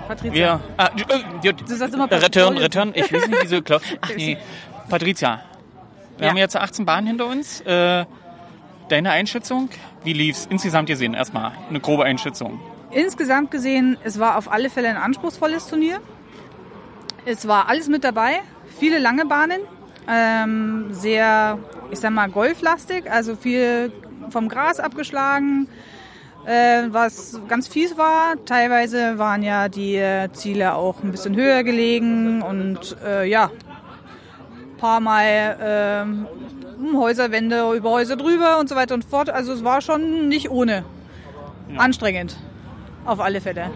Patricia. 0.07 0.33
Wir, 0.33 0.59
ah, 0.77 0.87
äh, 0.87 1.23
die, 1.41 1.53
Du 1.53 1.75
sagst 1.75 1.93
immer 1.93 2.11
Return, 2.11 2.55
Patricia. 2.55 2.63
Return. 2.63 2.91
Ich 2.95 3.13
weiß 3.13 3.27
nicht, 3.27 3.43
wieso 3.43 3.61
Claudia. 3.63 3.87
Ach 4.01 4.09
nee, 4.17 4.37
Patricia. 4.89 5.41
Wir 6.21 6.27
Ja. 6.27 6.29
haben 6.33 6.37
jetzt 6.37 6.55
18 6.55 6.85
Bahnen 6.85 7.07
hinter 7.07 7.25
uns. 7.25 7.61
Äh, 7.61 8.05
deine 8.89 9.09
Einschätzung? 9.09 9.69
Wie 10.03 10.13
lief's 10.13 10.45
insgesamt 10.51 10.87
gesehen? 10.87 11.15
Erstmal 11.15 11.51
eine 11.67 11.79
grobe 11.79 12.03
Einschätzung. 12.03 12.59
Insgesamt 12.91 13.49
gesehen, 13.49 13.97
es 14.03 14.19
war 14.19 14.37
auf 14.37 14.51
alle 14.51 14.69
Fälle 14.69 14.89
ein 14.89 14.97
anspruchsvolles 14.97 15.65
Turnier. 15.65 15.99
Es 17.25 17.47
war 17.47 17.67
alles 17.69 17.87
mit 17.87 18.03
dabei, 18.03 18.41
viele 18.79 18.99
lange 18.99 19.25
Bahnen, 19.25 19.61
ähm, 20.07 20.89
sehr, 20.91 21.57
ich 21.89 21.99
sag 21.99 22.11
mal, 22.11 22.29
golflastig, 22.29 23.09
also 23.11 23.35
viel 23.35 23.91
vom 24.29 24.47
Gras 24.47 24.79
abgeschlagen, 24.79 25.67
äh, 26.45 26.83
was 26.89 27.39
ganz 27.47 27.67
fies 27.67 27.97
war. 27.97 28.35
Teilweise 28.45 29.17
waren 29.17 29.41
ja 29.41 29.69
die 29.69 29.95
äh, 29.95 30.31
Ziele 30.33 30.75
auch 30.75 31.01
ein 31.03 31.09
bisschen 31.11 31.35
höher 31.35 31.63
gelegen 31.63 32.41
und 32.43 32.95
äh, 33.05 33.25
ja, 33.27 33.49
paar 34.81 34.99
Mal 34.99 35.57
ähm, 35.61 36.27
Häuserwände 36.97 37.71
über 37.73 37.91
Häuser 37.91 38.15
drüber 38.17 38.59
und 38.59 38.67
so 38.67 38.75
weiter 38.75 38.95
und 38.95 39.05
fort. 39.05 39.29
Also 39.29 39.53
es 39.53 39.63
war 39.63 39.81
schon 39.81 40.27
nicht 40.27 40.49
ohne. 40.49 40.83
Anstrengend. 41.77 42.35
Auf 43.05 43.19
alle 43.19 43.39
Fälle. 43.39 43.69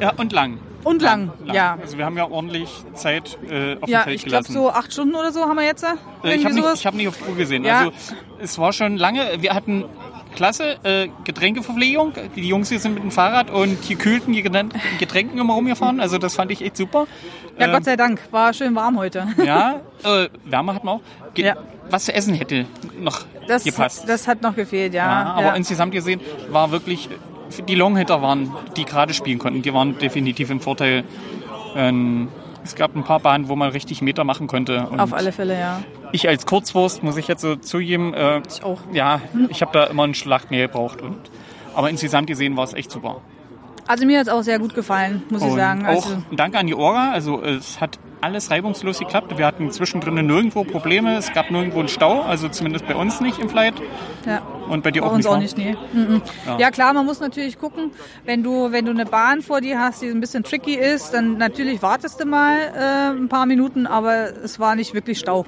Ja, 0.00 0.12
und 0.16 0.32
lang. 0.32 0.58
Und 0.84 1.00
lang, 1.00 1.30
ja. 1.52 1.78
Also 1.80 1.96
wir 1.96 2.04
haben 2.04 2.16
ja 2.16 2.28
ordentlich 2.28 2.68
Zeit 2.94 3.38
äh, 3.48 3.76
auf 3.80 3.88
Ja, 3.88 4.00
dem 4.00 4.04
Feld 4.04 4.16
ich 4.16 4.24
glaube 4.24 4.44
gelassen. 4.44 4.52
so 4.52 4.70
acht 4.70 4.92
Stunden 4.92 5.14
oder 5.14 5.30
so 5.30 5.42
haben 5.42 5.56
wir 5.56 5.64
jetzt. 5.64 5.84
Äh, 5.84 5.88
Irgendwie 6.24 6.38
ich 6.38 6.44
habe 6.44 6.54
nicht, 6.54 6.74
ich 6.74 6.86
hab 6.86 6.94
nicht 6.94 7.08
auf 7.08 7.16
die 7.18 7.30
Uhr 7.30 7.36
gesehen. 7.36 7.64
Ja. 7.64 7.78
Also 7.78 7.92
es 8.40 8.58
war 8.58 8.72
schon 8.72 8.96
lange. 8.96 9.20
Wir 9.38 9.54
hatten 9.54 9.84
klasse 10.32 10.76
äh, 10.84 11.08
Getränkeverpflegung. 11.24 12.12
Die 12.36 12.46
Jungs 12.48 12.68
hier 12.68 12.78
sind 12.80 12.94
mit 12.94 13.02
dem 13.02 13.10
Fahrrad 13.10 13.50
und 13.50 13.78
hier 13.82 13.96
kühlten 13.96 14.32
die 14.32 14.42
Geträn- 14.42 14.70
Getränken 14.98 15.38
immer 15.38 15.54
rumgefahren. 15.54 16.00
Also 16.00 16.18
das 16.18 16.34
fand 16.34 16.50
ich 16.50 16.62
echt 16.62 16.76
super. 16.76 17.06
ja, 17.58 17.66
Ähm, 17.66 17.72
Gott 17.72 17.84
sei 17.84 17.96
Dank. 17.96 18.20
War 18.30 18.52
schön 18.52 18.74
warm 18.74 18.98
heute. 18.98 19.26
Ja, 19.44 19.80
äh, 20.04 20.28
Wärme 20.44 20.74
hatten 20.74 20.86
wir 20.86 20.92
auch. 20.92 21.00
Ge 21.34 21.52
Was 21.90 22.04
zu 22.06 22.14
essen 22.14 22.34
hätte 22.34 22.66
noch 23.00 23.20
Das, 23.48 23.64
gepasst. 23.64 24.04
das 24.08 24.26
hat 24.28 24.42
noch 24.42 24.54
gefehlt, 24.56 24.94
ja. 24.94 25.04
Ja, 25.06 25.32
aber 25.34 25.46
ja. 25.48 25.54
insgesamt 25.54 25.92
gesehen 25.92 26.20
war 26.50 26.70
wirklich, 26.70 27.08
die 27.68 27.74
Longhitter 27.74 28.22
waren, 28.22 28.52
die 28.76 28.84
gerade 28.84 29.12
spielen 29.14 29.38
konnten, 29.38 29.62
die 29.62 29.72
waren 29.74 29.98
definitiv 29.98 30.50
im 30.50 30.60
Vorteil. 30.60 31.04
Ähm, 31.74 32.28
es 32.64 32.74
gab 32.74 32.94
ein 32.96 33.04
paar 33.04 33.20
Bahnen, 33.20 33.48
wo 33.48 33.56
man 33.56 33.70
richtig 33.70 34.02
Meter 34.02 34.24
machen 34.24 34.46
konnte. 34.46 34.86
Und 34.86 35.00
Auf 35.00 35.12
alle 35.12 35.32
Fälle, 35.32 35.58
ja. 35.58 35.82
Ich 36.12 36.28
als 36.28 36.46
Kurzwurst, 36.46 37.02
muss 37.02 37.16
ich 37.16 37.28
jetzt 37.28 37.40
so 37.40 37.56
zugeben, 37.56 38.14
äh, 38.14 38.40
ich 38.48 38.62
auch. 38.62 38.80
ja, 38.92 39.20
ich 39.48 39.62
habe 39.62 39.72
da 39.72 39.84
immer 39.84 40.04
einen 40.04 40.14
Schlag 40.14 40.50
mehr 40.50 40.66
gebraucht. 40.66 41.02
Und, 41.02 41.18
aber 41.74 41.90
insgesamt 41.90 42.26
gesehen 42.26 42.56
war 42.56 42.64
es 42.64 42.74
echt 42.74 42.90
super. 42.90 43.20
Also 43.86 44.06
mir 44.06 44.20
hat 44.20 44.26
es 44.28 44.32
auch 44.32 44.42
sehr 44.42 44.58
gut 44.58 44.74
gefallen, 44.74 45.22
muss 45.28 45.42
ich 45.42 45.48
Und 45.50 45.56
sagen. 45.56 45.84
Auch 45.86 45.88
Also, 46.06 46.10
ein 46.30 46.36
Dank 46.36 46.54
an 46.56 46.66
die 46.66 46.74
Orga. 46.74 47.10
Also 47.10 47.42
es 47.42 47.80
hat 47.80 47.98
alles 48.20 48.50
reibungslos 48.50 49.00
geklappt. 49.00 49.36
Wir 49.36 49.44
hatten 49.46 49.70
zwischendrin 49.72 50.14
nirgendwo 50.24 50.62
Probleme. 50.62 51.16
Es 51.16 51.32
gab 51.32 51.50
nirgendwo 51.50 51.80
einen 51.80 51.88
Stau, 51.88 52.22
also 52.22 52.48
zumindest 52.48 52.86
bei 52.86 52.94
uns 52.94 53.20
nicht 53.20 53.40
im 53.40 53.48
Flight. 53.48 53.74
ja. 54.26 54.40
Und 54.68 54.84
bei 54.84 54.92
dir 54.92 55.02
Bei 55.02 55.08
auch 55.08 55.12
uns 55.14 55.24
nicht. 55.24 55.32
auch 55.34 55.38
nicht, 55.38 55.58
nee. 55.58 55.76
Mhm. 55.92 56.22
Ja. 56.46 56.58
Ja. 56.58 56.70
klar, 56.70 56.94
man 56.94 57.04
muss 57.04 57.18
natürlich 57.20 57.58
gucken, 57.58 57.90
wenn 58.24 58.42
du, 58.44 58.70
wenn 58.70 58.84
du 58.86 58.92
eine 58.92 59.04
Bahn 59.04 59.42
vor 59.42 59.60
dir 59.60 59.80
hast, 59.80 60.00
die 60.00 60.06
ein 60.08 60.20
bisschen 60.20 60.44
tricky 60.44 60.74
ist, 60.76 61.12
dann 61.12 61.36
natürlich 61.36 61.82
wartest 61.82 62.20
du 62.20 62.24
mal 62.24 62.56
äh, 62.56 63.10
ein 63.18 63.28
paar 63.28 63.44
Minuten, 63.46 63.86
aber 63.88 64.28
es 64.44 64.60
war 64.60 64.76
nicht 64.76 64.94
wirklich 64.94 65.18
Stau. 65.18 65.44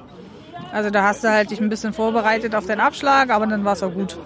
Also 0.73 0.89
da 0.89 1.03
hast 1.03 1.23
du 1.23 1.29
halt 1.31 1.49
dich 1.49 1.61
ein 1.61 1.69
bisschen 1.69 1.93
vorbereitet 1.93 2.53
auf 2.53 2.65
den 2.67 2.81
Abschlag, 2.81 3.29
aber 3.29 3.47
dann 3.47 3.63
war 3.63 3.73
es 3.73 3.81
auch 3.83 3.93
gut. 3.93 4.17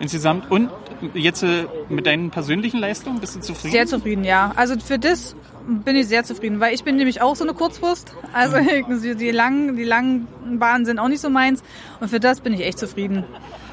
Insgesamt. 0.00 0.50
Und 0.50 0.70
jetzt 1.14 1.42
äh, 1.42 1.66
mit 1.88 2.06
deinen 2.06 2.30
persönlichen 2.30 2.78
Leistungen, 2.78 3.20
bist 3.20 3.36
du 3.36 3.40
zufrieden? 3.40 3.72
Sehr 3.72 3.86
zufrieden, 3.86 4.24
ja. 4.24 4.52
Also 4.56 4.78
für 4.78 4.98
das 4.98 5.36
bin 5.66 5.96
ich 5.96 6.08
sehr 6.08 6.24
zufrieden, 6.24 6.60
weil 6.60 6.74
ich 6.74 6.84
bin 6.84 6.96
nämlich 6.96 7.22
auch 7.22 7.36
so 7.36 7.44
eine 7.44 7.54
Kurzwurst. 7.54 8.14
Also 8.32 8.56
Mhm. 8.58 9.16
die 9.18 9.30
langen, 9.30 9.76
die 9.76 9.84
langen 9.84 10.26
Bahnen 10.58 10.84
sind 10.84 10.98
auch 10.98 11.08
nicht 11.08 11.20
so 11.20 11.30
meins. 11.30 11.62
Und 12.00 12.08
für 12.08 12.20
das 12.20 12.40
bin 12.40 12.52
ich 12.52 12.60
echt 12.60 12.78
zufrieden. 12.78 13.24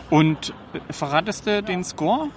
Und 0.10 0.54
äh, 0.74 0.94
verratest 0.94 1.48
du 1.48 1.64
den 1.64 1.84
Score, 1.84 2.30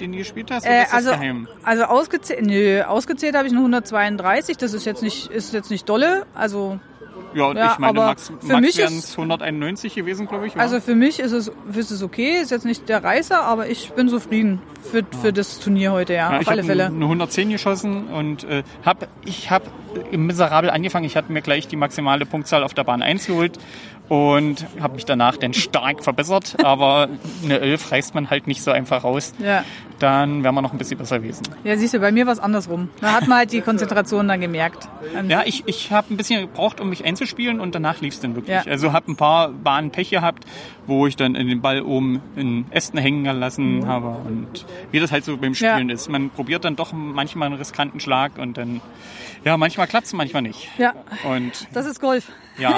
den 0.00 0.12
du 0.12 0.18
gespielt 0.18 0.50
hast? 0.50 0.64
Äh, 0.66 0.84
also, 0.90 1.10
geheim? 1.10 1.48
also 1.62 1.84
ausgezählt, 1.84 2.44
nö, 2.44 2.82
ausgezählt 2.82 3.36
habe 3.36 3.46
ich 3.46 3.52
eine 3.52 3.60
132. 3.60 4.56
Das 4.56 4.72
ist 4.72 4.84
jetzt 4.84 5.02
nicht, 5.02 5.30
ist 5.30 5.52
jetzt 5.52 5.70
nicht 5.70 5.88
dolle. 5.88 6.26
Also 6.34 6.78
Ja, 7.34 7.46
und 7.46 7.56
ja, 7.56 7.72
ich 7.72 7.78
meine, 7.78 7.94
Max, 7.94 8.28
für 8.40 8.52
Max 8.52 8.60
mich 8.60 8.76
wären 8.76 8.92
ist- 8.96 9.04
es 9.10 9.18
191 9.18 9.94
gewesen, 9.94 10.26
glaube 10.28 10.46
ich. 10.46 10.54
wa? 10.56 10.60
Also 10.60 10.80
für 10.80 10.94
mich 10.94 11.18
ist 11.18 11.32
es, 11.32 11.50
ist 11.74 11.90
es 11.90 12.02
okay, 12.02 12.40
ist 12.40 12.50
jetzt 12.52 12.64
nicht 12.64 12.88
der 12.88 13.02
Reißer, 13.02 13.40
aber 13.42 13.68
ich 13.68 13.90
bin 13.92 14.08
zufrieden 14.08 14.60
für, 14.90 15.02
für 15.20 15.32
das 15.32 15.58
Turnier 15.58 15.90
heute, 15.92 16.12
ja, 16.14 16.30
Ja, 16.30 16.36
auf 16.36 16.42
ich 16.42 16.48
alle 16.48 16.58
habe 16.62 16.68
Fälle. 16.68 16.86
eine 16.86 17.04
110 17.04 17.50
geschossen 17.50 18.06
und 18.06 18.44
äh, 18.44 18.62
hab, 18.84 19.08
ich 19.24 19.50
habe 19.50 19.64
miserabel 20.12 20.70
angefangen. 20.70 21.06
Ich 21.06 21.16
hatte 21.16 21.32
mir 21.32 21.42
gleich 21.42 21.66
die 21.68 21.76
maximale 21.76 22.24
Punktzahl 22.26 22.62
auf 22.62 22.74
der 22.74 22.84
Bahn 22.84 23.02
1 23.02 23.26
geholt 23.26 23.58
und 24.08 24.66
habe 24.80 24.94
mich 24.96 25.04
danach 25.04 25.36
dann 25.36 25.54
stark 25.54 26.04
verbessert. 26.04 26.56
Aber 26.64 27.08
eine 27.42 27.58
11 27.60 27.90
reißt 27.90 28.14
man 28.14 28.30
halt 28.30 28.46
nicht 28.46 28.62
so 28.62 28.70
einfach 28.70 29.02
raus. 29.04 29.32
Ja. 29.38 29.64
Dann 30.04 30.44
wären 30.44 30.54
wir 30.54 30.62
noch 30.62 30.72
ein 30.72 30.78
bisschen 30.78 30.98
besser 30.98 31.18
gewesen. 31.18 31.42
Ja, 31.64 31.76
siehst 31.76 31.94
du, 31.94 31.98
bei 31.98 32.12
mir 32.12 32.26
war 32.26 32.32
es 32.34 32.38
andersrum. 32.38 32.90
Da 33.00 33.12
hat 33.12 33.26
man 33.26 33.38
halt 33.38 33.52
die 33.52 33.60
Konzentration 33.62 34.28
dann 34.28 34.40
gemerkt. 34.40 34.86
Ja, 35.28 35.42
ich, 35.46 35.62
ich 35.66 35.90
habe 35.92 36.12
ein 36.12 36.16
bisschen 36.16 36.42
gebraucht, 36.42 36.80
um 36.80 36.90
mich 36.90 37.04
einzuspielen 37.04 37.58
und 37.60 37.74
danach 37.74 38.00
lief 38.00 38.14
es 38.14 38.20
dann 38.20 38.34
wirklich. 38.36 38.54
Ja. 38.54 38.70
Also 38.70 38.92
habe 38.92 39.10
ein 39.12 39.16
paar 39.16 39.48
Bahnen 39.48 39.90
Pech 39.90 40.10
gehabt, 40.10 40.44
wo 40.86 41.06
ich 41.06 41.16
dann 41.16 41.34
in 41.34 41.48
den 41.48 41.60
Ball 41.62 41.80
oben 41.82 42.20
in 42.36 42.66
Ästen 42.70 42.98
hängen 42.98 43.24
gelassen 43.24 43.78
Mhm. 43.80 43.86
habe 43.86 44.08
und 44.26 44.66
wie 44.90 45.00
das 45.00 45.10
halt 45.10 45.24
so 45.24 45.36
beim 45.38 45.54
Spielen 45.54 45.88
ist. 45.90 46.08
Man 46.10 46.30
probiert 46.30 46.64
dann 46.64 46.76
doch 46.76 46.92
manchmal 46.92 47.46
einen 47.46 47.56
riskanten 47.56 47.98
Schlag 48.00 48.32
und 48.38 48.58
dann, 48.58 48.80
ja, 49.44 49.56
manchmal 49.56 49.86
klappt 49.86 50.06
es, 50.06 50.12
manchmal 50.12 50.42
nicht. 50.42 50.68
Ja, 50.78 50.92
Und 51.24 51.66
das 51.72 51.86
ist 51.86 52.00
Golf. 52.00 52.28
ja, 52.58 52.76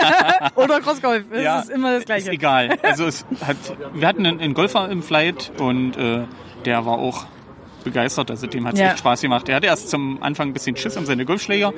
Oder 0.54 0.80
Crossgolf. 0.80 1.24
Das 1.30 1.42
Ja, 1.42 1.60
ist 1.60 1.70
immer 1.70 1.92
das 1.96 2.04
Gleiche. 2.06 2.28
ist 2.28 2.32
egal. 2.34 2.76
Also 2.82 3.04
es 3.06 3.24
hat, 3.46 3.56
wir 3.94 4.08
hatten 4.08 4.24
einen, 4.26 4.40
einen 4.40 4.54
Golfer 4.54 4.88
im 4.90 5.02
Flight 5.02 5.52
und 5.58 5.96
äh, 5.96 6.22
der 6.64 6.84
war 6.86 6.98
auch 6.98 7.24
begeistert. 7.84 8.30
Also 8.30 8.46
dem 8.46 8.66
hat 8.66 8.74
es 8.74 8.80
Ja. 8.80 8.86
echt 8.90 8.98
Spaß 9.00 9.20
gemacht. 9.22 9.48
Er 9.48 9.56
hatte 9.56 9.66
erst 9.66 9.90
zum 9.90 10.22
Anfang 10.22 10.48
ein 10.50 10.52
bisschen 10.52 10.76
Schiss 10.76 10.96
um 10.96 11.04
seine 11.04 11.24
Golfschläger, 11.24 11.72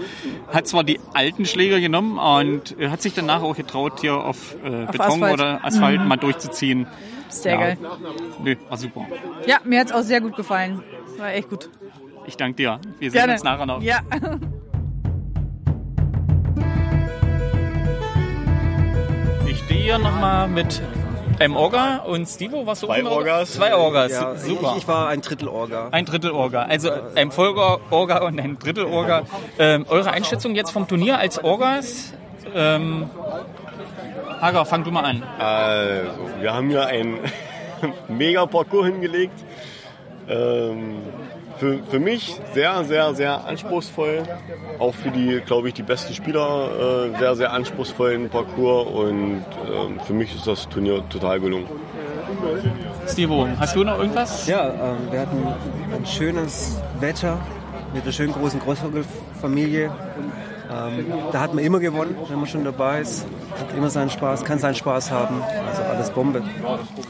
hat 0.52 0.66
zwar 0.68 0.84
die 0.84 1.00
alten 1.14 1.46
Schläger 1.46 1.80
genommen 1.80 2.18
und 2.18 2.76
hat 2.90 3.00
sich 3.00 3.14
danach 3.14 3.42
auch 3.42 3.56
getraut, 3.56 4.00
hier 4.00 4.14
auf, 4.16 4.54
äh, 4.64 4.84
Auf 4.84 4.90
Beton 4.90 5.00
Asphalt. 5.06 5.32
oder 5.34 5.64
Asphalt 5.64 6.00
Mhm. 6.02 6.08
mal 6.08 6.16
durchzuziehen. 6.16 6.86
Sehr 7.30 7.54
ja. 7.54 7.58
geil. 7.60 7.78
Nö, 8.42 8.54
war 8.68 8.76
super. 8.76 9.06
Ja, 9.46 9.58
mir 9.64 9.80
hat 9.80 9.86
es 9.86 9.92
auch 9.92 10.02
sehr 10.02 10.20
gut 10.20 10.36
gefallen. 10.36 10.82
War 11.18 11.32
echt 11.32 11.48
gut. 11.48 11.70
Ich 12.26 12.36
danke 12.36 12.56
dir. 12.56 12.80
Wir 12.98 13.10
sehen 13.10 13.18
Gerne. 13.18 13.32
uns 13.34 13.42
nachher 13.44 13.66
noch. 13.66 13.82
Ja. 13.82 14.00
Ich 19.46 19.58
stehe 19.58 19.82
hier 19.82 19.98
nochmal 19.98 20.48
mit 20.48 20.82
einem 21.40 21.56
Orga 21.56 21.98
und 22.06 22.26
Stivo, 22.26 22.66
was 22.66 22.80
so 22.80 22.86
Zwei 22.86 23.00
oben- 23.00 23.08
Orgas. 23.08 23.52
Zwei 23.52 23.74
Orgas, 23.74 24.12
Ja, 24.12 24.36
super. 24.36 24.72
Ich, 24.76 24.82
ich 24.82 24.88
war 24.88 25.08
ein 25.08 25.20
Drittel 25.20 25.48
Orga. 25.48 25.88
Ein 25.90 26.04
Drittel 26.04 26.30
Orga. 26.30 26.62
Also 26.62 26.90
ein 27.14 27.30
Vollorga 27.30 28.24
und 28.26 28.40
ein 28.40 28.58
Drittel 28.58 28.84
Orga. 28.84 29.22
Ähm, 29.58 29.86
eure 29.88 30.10
Einschätzung 30.10 30.54
jetzt 30.54 30.70
vom 30.70 30.86
Turnier 30.88 31.18
als 31.18 31.42
Orgas? 31.42 32.12
Ähm, 32.54 33.10
Hager, 34.40 34.64
fang 34.66 34.84
du 34.84 34.90
mal 34.90 35.04
an. 35.04 35.22
Also, 35.38 36.10
wir 36.40 36.52
haben 36.54 36.68
hier 36.68 36.86
einen 36.86 37.18
mega 38.08 38.46
Parcours 38.46 38.86
hingelegt. 38.86 39.38
Ähm, 40.28 40.98
für, 41.64 41.78
für 41.84 41.98
mich 41.98 42.38
sehr, 42.52 42.84
sehr, 42.84 43.14
sehr 43.14 43.46
anspruchsvoll. 43.46 44.22
Auch 44.78 44.94
für 44.94 45.10
die, 45.10 45.40
glaube 45.46 45.68
ich, 45.68 45.74
die 45.74 45.82
besten 45.82 46.12
Spieler 46.12 47.08
äh, 47.14 47.18
sehr, 47.18 47.36
sehr 47.36 47.52
anspruchsvollen 47.52 48.28
Parcours. 48.28 48.86
Und 48.88 49.44
ähm, 49.72 49.98
für 50.06 50.12
mich 50.12 50.34
ist 50.34 50.46
das 50.46 50.68
Turnier 50.68 51.02
total 51.08 51.40
gelungen. 51.40 51.66
Stivo, 53.06 53.48
hast 53.58 53.74
du 53.76 53.84
noch 53.84 53.98
irgendwas? 53.98 54.46
Ja, 54.46 54.68
ähm, 54.68 54.96
wir 55.10 55.20
hatten 55.20 55.46
ein 55.94 56.04
schönes 56.04 56.82
Wetter 57.00 57.38
mit 57.94 58.02
einer 58.02 58.12
schönen 58.12 58.32
großen 58.34 58.60
Großvogelfamilie. 58.60 59.90
Ähm, 60.70 61.06
da 61.32 61.40
hat 61.40 61.54
man 61.54 61.64
immer 61.64 61.78
gewonnen, 61.78 62.14
wenn 62.28 62.38
man 62.38 62.46
schon 62.46 62.64
dabei 62.64 63.00
ist. 63.00 63.26
Hat 63.58 63.74
immer 63.76 63.88
seinen 63.88 64.10
Spaß, 64.10 64.44
kann 64.44 64.58
seinen 64.58 64.74
Spaß 64.74 65.10
haben. 65.10 65.42
Also 65.66 65.82
alles 65.82 66.10
Bombe. 66.10 66.42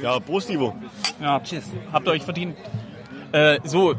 Ja, 0.00 0.20
Prost, 0.20 0.50
Ivo. 0.50 0.76
Ja, 1.20 1.40
Tschüss. 1.40 1.64
Habt 1.92 2.06
ihr 2.06 2.12
euch 2.12 2.22
verdient. 2.22 2.56
Äh, 3.32 3.58
so, 3.64 3.94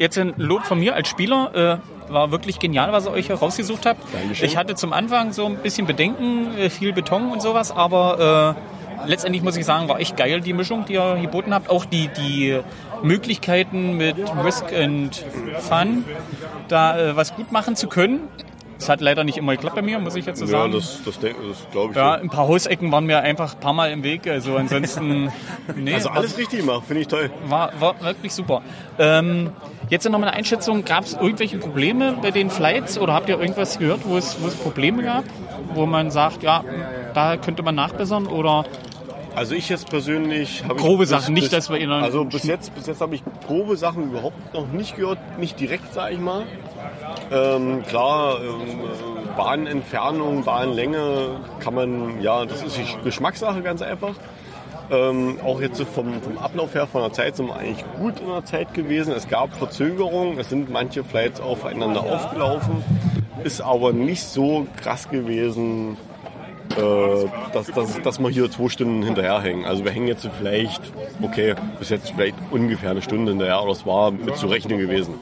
jetzt 0.00 0.18
ein 0.18 0.34
Lob 0.36 0.64
von 0.64 0.80
mir 0.80 0.94
als 0.94 1.08
Spieler. 1.08 1.80
Äh, 2.08 2.12
war 2.12 2.32
wirklich 2.32 2.58
genial, 2.58 2.92
was 2.92 3.06
ihr 3.06 3.12
euch 3.12 3.28
herausgesucht 3.28 3.86
habt. 3.86 4.02
Dankeschön. 4.12 4.46
Ich 4.46 4.56
hatte 4.56 4.74
zum 4.74 4.92
Anfang 4.92 5.32
so 5.32 5.46
ein 5.46 5.56
bisschen 5.56 5.86
Bedenken, 5.86 6.56
äh, 6.58 6.70
viel 6.70 6.92
Beton 6.92 7.30
und 7.30 7.40
sowas, 7.40 7.70
aber 7.70 8.56
äh, 9.06 9.08
letztendlich 9.08 9.42
muss 9.42 9.56
ich 9.56 9.64
sagen, 9.64 9.88
war 9.88 10.00
echt 10.00 10.16
geil 10.16 10.40
die 10.40 10.52
Mischung, 10.52 10.84
die 10.86 10.94
ihr 10.94 11.18
geboten 11.22 11.54
habt. 11.54 11.70
Auch 11.70 11.84
die, 11.84 12.08
die 12.08 12.58
Möglichkeiten 13.02 13.96
mit 13.96 14.16
Risk 14.44 14.72
and 14.72 15.24
Fun, 15.58 16.04
da 16.68 16.98
äh, 16.98 17.16
was 17.16 17.34
gut 17.34 17.52
machen 17.52 17.76
zu 17.76 17.86
können. 17.86 18.20
Es 18.80 18.88
hat 18.88 19.02
leider 19.02 19.24
nicht 19.24 19.36
immer 19.36 19.52
geklappt 19.52 19.76
bei 19.76 19.82
mir, 19.82 19.98
muss 19.98 20.16
ich 20.16 20.24
jetzt 20.24 20.38
so 20.38 20.46
Ja, 20.46 20.50
sagen. 20.52 20.72
das, 20.72 21.02
das, 21.04 21.18
denk- 21.18 21.36
das 21.46 21.70
glaube 21.70 21.90
ich. 21.92 21.96
Ja, 21.96 22.14
ein 22.14 22.30
paar 22.30 22.48
Hausecken 22.48 22.90
waren 22.90 23.04
mir 23.04 23.20
einfach 23.20 23.52
ein 23.54 23.60
paar 23.60 23.74
Mal 23.74 23.90
im 23.92 24.02
Weg. 24.02 24.26
Also 24.26 24.56
ansonsten. 24.56 25.30
Nee, 25.76 25.94
also 25.94 26.08
alles 26.08 26.36
richtig 26.38 26.60
gemacht, 26.60 26.84
finde 26.86 27.02
ich 27.02 27.08
toll. 27.08 27.30
war, 27.46 27.72
war 27.78 28.00
wirklich 28.00 28.32
super. 28.32 28.62
Ähm, 28.98 29.50
jetzt 29.90 30.04
noch 30.08 30.18
mal 30.18 30.26
eine 30.28 30.36
Einschätzung. 30.36 30.84
Gab 30.84 31.04
es 31.04 31.12
irgendwelche 31.12 31.58
Probleme 31.58 32.16
bei 32.22 32.30
den 32.30 32.48
Flights 32.50 32.98
oder 32.98 33.12
habt 33.12 33.28
ihr 33.28 33.38
irgendwas 33.38 33.78
gehört, 33.78 34.00
wo 34.04 34.16
es, 34.16 34.42
wo 34.42 34.46
es 34.48 34.54
Probleme 34.56 35.02
gab? 35.02 35.24
Wo 35.74 35.84
man 35.86 36.10
sagt, 36.10 36.42
ja, 36.42 36.64
da 37.14 37.36
könnte 37.36 37.62
man 37.62 37.74
nachbessern 37.74 38.26
oder 38.26 38.64
Also 39.36 39.54
ich 39.54 39.68
jetzt 39.68 39.90
persönlich 39.90 40.64
habe 40.64 40.74
Grobe 40.80 41.04
ich 41.04 41.10
Sachen, 41.10 41.34
nicht, 41.34 41.52
dass 41.52 41.68
wir 41.70 41.78
ihnen- 41.78 41.92
Also 42.02 42.24
bis 42.24 42.44
jetzt, 42.44 42.74
bis 42.74 42.86
jetzt 42.86 43.00
habe 43.02 43.14
ich 43.14 43.22
grobe 43.46 43.76
Sachen 43.76 44.04
überhaupt 44.10 44.54
noch 44.54 44.66
nicht 44.68 44.96
gehört, 44.96 45.18
nicht 45.38 45.60
direkt, 45.60 45.92
sage 45.94 46.14
ich 46.14 46.20
mal. 46.20 46.44
Ähm, 47.30 47.84
klar, 47.86 48.40
ähm, 48.42 48.60
äh, 48.60 49.36
Bahnentfernung, 49.36 50.44
Bahnlänge 50.44 51.40
kann 51.60 51.74
man, 51.74 52.20
ja, 52.20 52.44
das 52.44 52.62
ist 52.62 52.76
die 52.78 53.04
Geschmackssache 53.04 53.62
ganz 53.62 53.82
einfach. 53.82 54.14
Ähm, 54.90 55.38
auch 55.44 55.60
jetzt 55.60 55.80
vom, 55.82 56.20
vom 56.20 56.38
Ablauf 56.38 56.74
her, 56.74 56.86
von 56.88 57.02
der 57.02 57.12
Zeit 57.12 57.36
sind 57.36 57.46
wir 57.46 57.56
eigentlich 57.56 57.84
gut 57.98 58.18
in 58.18 58.26
der 58.26 58.44
Zeit 58.44 58.74
gewesen. 58.74 59.12
Es 59.14 59.28
gab 59.28 59.54
Verzögerungen, 59.54 60.38
es 60.38 60.48
sind 60.48 60.68
manche 60.68 61.04
Flights 61.04 61.40
aufeinander 61.40 62.00
aufgelaufen, 62.00 62.82
ist 63.44 63.60
aber 63.60 63.92
nicht 63.92 64.24
so 64.24 64.66
krass 64.82 65.08
gewesen, 65.08 65.96
äh, 66.76 67.26
dass, 67.52 67.68
dass, 67.68 68.02
dass 68.02 68.18
wir 68.18 68.30
hier 68.30 68.50
zwei 68.50 68.68
Stunden 68.68 69.04
hinterherhängen. 69.04 69.64
Also 69.64 69.84
wir 69.84 69.92
hängen 69.92 70.08
jetzt 70.08 70.28
vielleicht, 70.38 70.82
okay, 71.22 71.54
bis 71.78 71.90
jetzt 71.90 72.10
vielleicht 72.10 72.36
ungefähr 72.50 72.90
eine 72.90 73.02
Stunde 73.02 73.30
hinterher, 73.30 73.58
aber 73.58 73.68
das 73.68 73.86
war 73.86 74.10
mit 74.10 74.36
zu 74.36 74.48
rechnen 74.48 74.78
gewesen. 74.78 75.14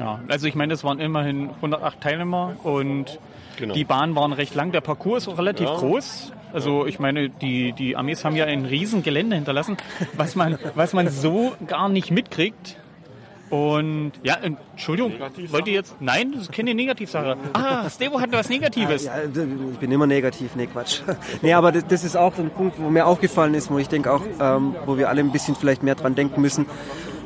Ja, 0.00 0.18
also 0.28 0.46
ich 0.48 0.54
meine, 0.54 0.72
es 0.74 0.82
waren 0.82 0.98
immerhin 0.98 1.50
108 1.56 2.00
Teilnehmer 2.00 2.54
und 2.64 3.18
Genau. 3.58 3.74
die 3.74 3.84
Bahnen 3.84 4.16
waren 4.16 4.32
recht 4.32 4.54
lang. 4.54 4.72
Der 4.72 4.80
Parcours 4.80 5.24
ist 5.24 5.28
auch 5.28 5.36
relativ 5.38 5.68
Ja. 5.68 5.76
groß. 5.76 6.32
Also 6.54 6.86
ich 6.86 6.98
meine, 6.98 7.28
die, 7.28 7.72
die 7.72 7.94
Armees 7.96 8.24
haben 8.24 8.34
ja 8.34 8.46
ein 8.46 8.64
riesen 8.64 9.02
Gelände 9.02 9.36
hinterlassen, 9.36 9.76
was 10.16 10.34
man, 10.34 10.58
was 10.74 10.94
man 10.94 11.08
so 11.08 11.52
gar 11.66 11.88
nicht 11.90 12.10
mitkriegt. 12.10 12.78
Und 13.50 14.12
ja, 14.22 14.36
Entschuldigung, 14.40 15.12
wollt 15.48 15.66
ihr 15.66 15.74
jetzt? 15.74 16.00
Nein, 16.00 16.30
das 16.32 16.42
ist 16.42 16.52
keine 16.52 16.72
Negativsache. 16.72 17.36
Ah, 17.52 17.90
Stevo 17.90 18.20
hatte 18.20 18.32
was 18.32 18.48
Negatives. 18.48 19.04
Ja, 19.04 19.14
ich 19.24 19.78
bin 19.78 19.90
immer 19.90 20.06
negativ, 20.06 20.54
nee, 20.54 20.66
Quatsch. 20.68 21.00
nee, 21.42 21.52
aber 21.52 21.72
das, 21.72 21.84
das 21.88 22.04
ist 22.04 22.16
auch 22.16 22.34
so 22.36 22.42
ein 22.42 22.50
Punkt, 22.50 22.78
wo 22.80 22.88
mir 22.90 23.06
aufgefallen 23.06 23.54
ist, 23.54 23.68
wo 23.68 23.78
ich 23.78 23.88
denke 23.88 24.12
auch, 24.12 24.22
ähm, 24.40 24.76
wo 24.86 24.96
wir 24.96 25.08
alle 25.08 25.20
ein 25.20 25.32
bisschen 25.32 25.56
vielleicht 25.56 25.82
mehr 25.82 25.96
dran 25.96 26.14
denken 26.14 26.40
müssen, 26.40 26.66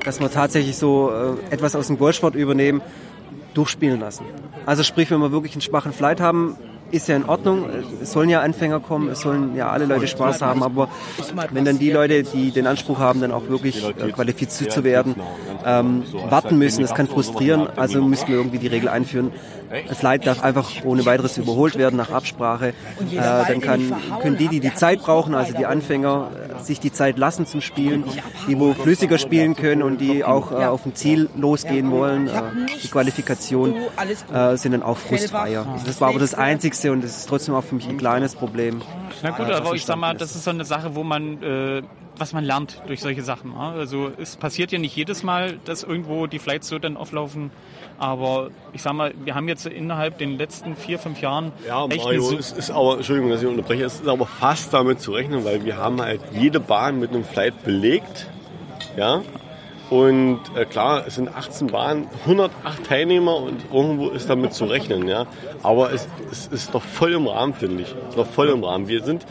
dass 0.05 0.21
wir 0.21 0.31
tatsächlich 0.31 0.77
so 0.77 1.11
äh, 1.11 1.55
etwas 1.55 1.75
aus 1.75 1.89
dem 1.89 1.99
Golfsport 1.99 2.35
übernehmen, 2.35 2.83
durchspielen 3.55 4.01
lassen. 4.01 4.25
Also 4.67 4.83
sprich, 4.83 5.11
wenn 5.11 5.21
wir 5.21 5.33
wirklich 5.33 5.53
einen 5.53 5.63
schwachen 5.63 5.93
Flight 5.93 6.21
haben, 6.21 6.57
ist 6.91 7.09
ja 7.09 7.17
in 7.17 7.25
Ordnung. 7.25 7.67
Es 8.03 8.13
sollen 8.13 8.29
ja 8.29 8.41
Anfänger 8.41 8.81
kommen, 8.81 9.09
es 9.09 9.21
sollen 9.21 9.57
ja 9.57 9.71
alle 9.71 9.87
Leute 9.87 10.07
Spaß 10.07 10.43
haben, 10.43 10.63
aber 10.63 10.89
wenn 11.51 11.65
dann 11.65 11.79
die 11.79 11.91
Leute, 11.91 12.23
die 12.23 12.51
den 12.51 12.67
Anspruch 12.67 12.99
haben, 12.99 13.21
dann 13.21 13.33
auch 13.33 13.49
wirklich 13.49 13.85
äh, 13.85 14.13
qualifiziert 14.13 14.71
zu 14.71 14.85
werden, 14.85 15.17
ähm, 15.65 16.05
warten 16.29 16.59
müssen, 16.59 16.83
das 16.83 16.95
kann 16.95 17.09
frustrieren, 17.09 17.69
also 17.77 18.03
müssen 18.03 18.29
wir 18.29 18.37
irgendwie 18.37 18.59
die 18.59 18.69
Regel 18.69 18.89
einführen. 18.89 19.33
Das 19.89 19.99
Flight 19.99 20.27
darf 20.27 20.43
einfach 20.43 20.71
ohne 20.85 21.05
weiteres 21.07 21.39
überholt 21.39 21.77
werden 21.77 21.97
nach 21.97 22.11
Absprache. 22.11 22.69
Äh, 22.69 22.75
dann 23.17 23.61
kann, 23.61 23.93
können 24.21 24.37
die, 24.37 24.49
die 24.49 24.61
die 24.61 24.75
Zeit 24.75 25.01
brauchen, 25.01 25.35
also 25.35 25.53
die 25.53 25.67
Anfänger, 25.67 26.31
äh, 26.61 26.63
sich 26.63 26.81
die 26.81 26.93
Zeit 26.93 27.19
lassen 27.19 27.47
zum 27.47 27.61
Spielen, 27.61 28.05
die 28.49 28.59
wo 28.59 28.75
flüssiger 28.75 29.19
spielen 29.19 29.57
können 29.57 29.83
und 29.83 30.01
die 30.01 30.25
auch 30.25 30.53
äh, 30.53 30.65
auf 30.67 30.87
ein 30.87 30.95
Ziel 30.95 31.29
losgehen 31.37 31.91
wollen. 31.91 32.29
Äh, 32.29 32.43
die 32.83 32.89
Qualifikation 32.89 33.75
äh, 34.33 34.57
sind 34.57 34.73
dann 34.73 34.83
auch 34.83 34.99
frustfreier. 34.99 35.67
Also 35.73 35.87
das 35.87 36.01
war 36.01 36.09
aber 36.09 36.19
das 36.19 36.35
Einzigste 36.35 36.93
und 36.93 37.03
das 37.03 37.19
ist 37.19 37.29
trotzdem 37.29 37.55
auch 37.55 37.65
für 37.65 37.75
mich 37.75 37.89
ein 37.89 37.99
kleines 37.99 38.35
Problem. 38.35 38.83
Na 39.23 39.31
gut, 39.31 39.49
äh, 39.49 39.53
aber 39.53 39.75
ich 39.75 39.85
sag 39.85 39.97
mal, 39.97 40.15
das 40.15 40.35
ist 40.35 40.45
so 40.45 40.51
eine 40.51 40.65
Sache, 40.65 40.95
wo 40.95 41.03
man, 41.03 41.43
äh, 41.43 41.83
was 42.17 42.33
man 42.33 42.45
lernt 42.45 42.81
durch 42.87 43.01
solche 43.01 43.23
Sachen. 43.23 43.55
Also 43.55 44.11
es 44.19 44.37
passiert 44.37 44.73
ja 44.73 44.79
nicht 44.79 44.95
jedes 44.95 45.23
Mal, 45.23 45.59
dass 45.65 45.83
irgendwo 45.83 46.27
die 46.27 46.39
Flights 46.39 46.69
so 46.69 46.79
dann 46.79 46.97
auflaufen. 46.97 47.51
Aber 47.99 48.51
ich 48.73 48.83
sag 48.83 48.93
mal, 48.95 49.15
wir 49.25 49.35
haben 49.35 49.49
jetzt 49.49 49.67
innerhalb 49.67 50.19
den 50.19 50.37
letzten 50.37 50.77
vier, 50.77 50.99
fünf 50.99 51.21
Jahren 51.21 51.53
Ja, 51.67 51.87
Mario, 51.87 52.29
eine 52.29 52.39
es 52.39 52.53
ist 52.53 52.71
aber, 52.71 52.97
Entschuldigung, 52.97 53.31
dass 53.31 53.43
ich 53.43 53.49
unterbreche, 53.49 53.85
es 53.85 54.01
ist 54.01 54.09
aber 54.09 54.27
fast 54.27 54.73
damit 54.73 55.01
zu 55.01 55.13
rechnen, 55.13 55.45
weil 55.45 55.65
wir 55.65 55.77
haben 55.77 56.01
halt 56.01 56.21
jede 56.33 56.61
Bahn 56.61 56.99
mit 56.99 57.11
einem 57.11 57.25
Flight 57.25 57.63
belegt. 57.65 58.29
Ja. 58.97 59.23
Und 59.91 60.41
äh, 60.57 60.65
klar, 60.65 61.05
es 61.07 61.17
sind 61.17 61.35
18 61.35 61.69
Bahnen, 61.69 62.09
108 62.23 62.85
Teilnehmer 62.85 63.37
und 63.37 63.61
irgendwo 63.73 64.09
ist 64.09 64.31
damit 64.31 64.55
zu 64.55 64.65
rechnen, 64.65 65.07
ja. 65.07 65.27
Aber 65.63 65.93
es, 65.93 66.09
es 66.33 66.47
ist 66.47 66.75
noch 66.75 66.83
voll 66.83 67.13
im 67.13 67.27
Rahmen, 67.27 67.55
finde 67.55 67.83
ich. 67.83 67.95
Noch 68.17 68.27
voll 68.27 68.49
im 68.49 68.65
Rahmen. 68.65 68.89
Wir 68.89 69.05
sind, 69.05 69.27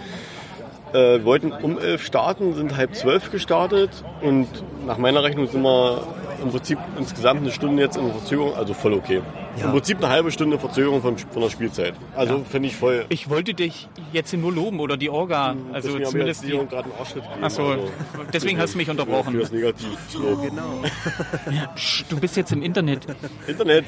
äh, 0.94 1.24
wollten 1.24 1.52
um 1.52 1.78
11 1.80 2.04
starten, 2.04 2.54
sind 2.56 2.76
halb 2.78 2.96
zwölf 2.96 3.32
gestartet 3.32 4.04
und 4.22 4.48
nach 4.86 4.98
meiner 4.98 5.24
Rechnung 5.24 5.48
sind 5.48 5.62
wir 5.62 6.04
im 6.42 6.52
Prinzip 6.52 6.78
insgesamt 6.98 7.42
eine 7.42 7.52
Stunde 7.52 7.82
jetzt 7.84 7.98
in 7.98 8.12
Verzögerung, 8.12 8.54
also 8.56 8.74
voll 8.74 8.94
okay. 8.94 9.22
Ja. 9.58 9.66
Im 9.66 9.72
Prinzip 9.72 9.98
eine 10.00 10.10
halbe 10.10 10.32
Stunde 10.32 10.58
Verzögerung 10.58 11.02
von, 11.02 11.16
von 11.18 11.42
der 11.44 11.50
Spielzeit. 11.52 11.94
Also 12.16 12.44
finde 12.50 12.70
ich 12.70 12.76
voll. 12.76 13.06
Ich 13.10 13.30
wollte 13.30 13.54
dich 13.54 13.88
jetzt 14.12 14.34
nur 14.34 14.52
loben 14.52 14.80
oder 14.80 14.98
die 14.98 15.12
Orga. 15.12 15.56
Also 15.72 15.90
Deswegen 15.90 16.06
zumindest 16.10 16.48
wir 16.48 16.60
die. 16.60 16.66
gerade 16.68 16.86
einen 16.86 17.00
Ausschnitt 17.00 17.24
gegeben. 17.24 17.44
Achso, 17.44 17.70
Also, 17.72 17.92
deswegen 18.34 18.60
hast 18.60 18.74
du 18.74 18.78
mich 18.80 18.90
unterbrochen. 18.90 19.40
Das 19.40 19.52
Negativ. 19.52 19.90
So. 20.10 20.38
Genau. 20.38 20.82
Psst, 21.76 22.12
du 22.12 22.20
bist 22.20 22.36
jetzt 22.36 22.52
im 22.52 22.64
Internet. 22.64 23.06
Internet. 23.46 23.86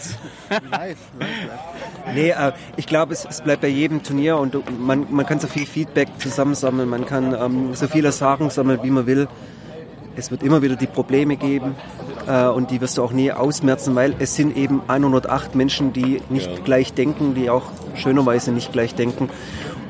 Nee, 2.13 2.29
äh, 2.29 2.51
ich 2.77 2.85
glaube, 2.87 3.13
es, 3.13 3.25
es 3.25 3.41
bleibt 3.41 3.61
bei 3.61 3.67
jedem 3.67 4.03
Turnier 4.03 4.37
und 4.37 4.55
man, 4.79 5.07
man 5.09 5.25
kann 5.25 5.39
so 5.39 5.47
viel 5.47 5.65
Feedback 5.65 6.07
zusammensammeln, 6.19 6.87
man 6.89 7.05
kann 7.05 7.33
ähm, 7.39 7.73
so 7.73 7.87
viel 7.87 8.05
Erfahrung 8.05 8.49
sammeln, 8.49 8.79
wie 8.83 8.91
man 8.91 9.05
will. 9.05 9.27
Es 10.17 10.31
wird 10.31 10.43
immer 10.43 10.61
wieder 10.61 10.75
die 10.77 10.87
Probleme 10.87 11.35
geben 11.35 11.75
äh, 12.27 12.45
und 12.45 12.71
die 12.71 12.79
wirst 12.79 12.97
du 12.97 13.03
auch 13.03 13.11
nie 13.11 13.31
ausmerzen, 13.31 13.95
weil 13.95 14.15
es 14.19 14.35
sind 14.35 14.55
eben 14.55 14.81
108 14.87 15.55
Menschen, 15.55 15.91
die 15.93 16.21
nicht 16.29 16.49
Ja. 16.49 16.59
gleich 16.63 16.93
denken, 16.93 17.33
die 17.35 17.49
auch 17.49 17.63
schönerweise 17.95 18.51
nicht 18.51 18.71
gleich 18.71 18.95
denken. 18.95 19.29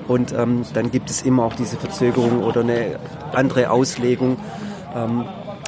Und 0.08 0.34
ähm, 0.34 0.64
dann 0.74 0.92
gibt 0.92 1.10
es 1.10 1.22
immer 1.24 1.44
auch 1.44 1.54
diese 1.54 1.78
Verzögerung 1.78 2.44
oder 2.44 2.62
eine 2.62 3.00
andere 3.34 3.70
Auslegung. 3.72 4.38
Ähm, 4.96 5.26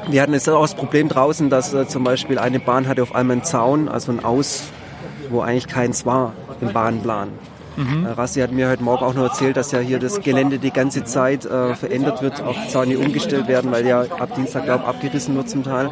wir 0.09 0.21
hatten 0.21 0.33
jetzt 0.33 0.47
auch 0.49 0.61
das 0.61 0.75
Problem 0.75 1.09
draußen, 1.09 1.49
dass 1.49 1.73
äh, 1.73 1.87
zum 1.87 2.03
Beispiel 2.03 2.39
eine 2.39 2.59
Bahn 2.59 2.87
hatte 2.87 3.03
auf 3.03 3.13
einmal 3.13 3.37
einen 3.37 3.43
Zaun, 3.43 3.89
also 3.89 4.11
ein 4.11 4.23
Aus, 4.23 4.63
wo 5.29 5.41
eigentlich 5.41 5.67
keins 5.67 6.05
war 6.05 6.33
im 6.61 6.73
Bahnplan. 6.73 7.29
Mhm. 7.77 8.05
Äh, 8.05 8.09
Rassi 8.09 8.39
hat 8.41 8.51
mir 8.51 8.69
heute 8.69 8.83
Morgen 8.83 9.05
auch 9.05 9.13
noch 9.13 9.23
erzählt, 9.23 9.55
dass 9.55 9.71
ja 9.71 9.79
hier 9.79 9.99
das 9.99 10.21
Gelände 10.21 10.57
die 10.57 10.71
ganze 10.71 11.03
Zeit 11.05 11.45
äh, 11.45 11.75
verändert 11.75 12.21
wird, 12.21 12.41
auch 12.41 12.67
Zäune 12.67 12.97
umgestellt 12.97 13.47
werden, 13.47 13.71
weil 13.71 13.85
ja 13.85 14.01
ab 14.01 14.33
Dienstag, 14.35 14.65
glaube 14.65 14.83
ich, 14.83 14.89
abgerissen 14.89 15.35
wird 15.35 15.47
zum 15.47 15.63
Teil. 15.63 15.91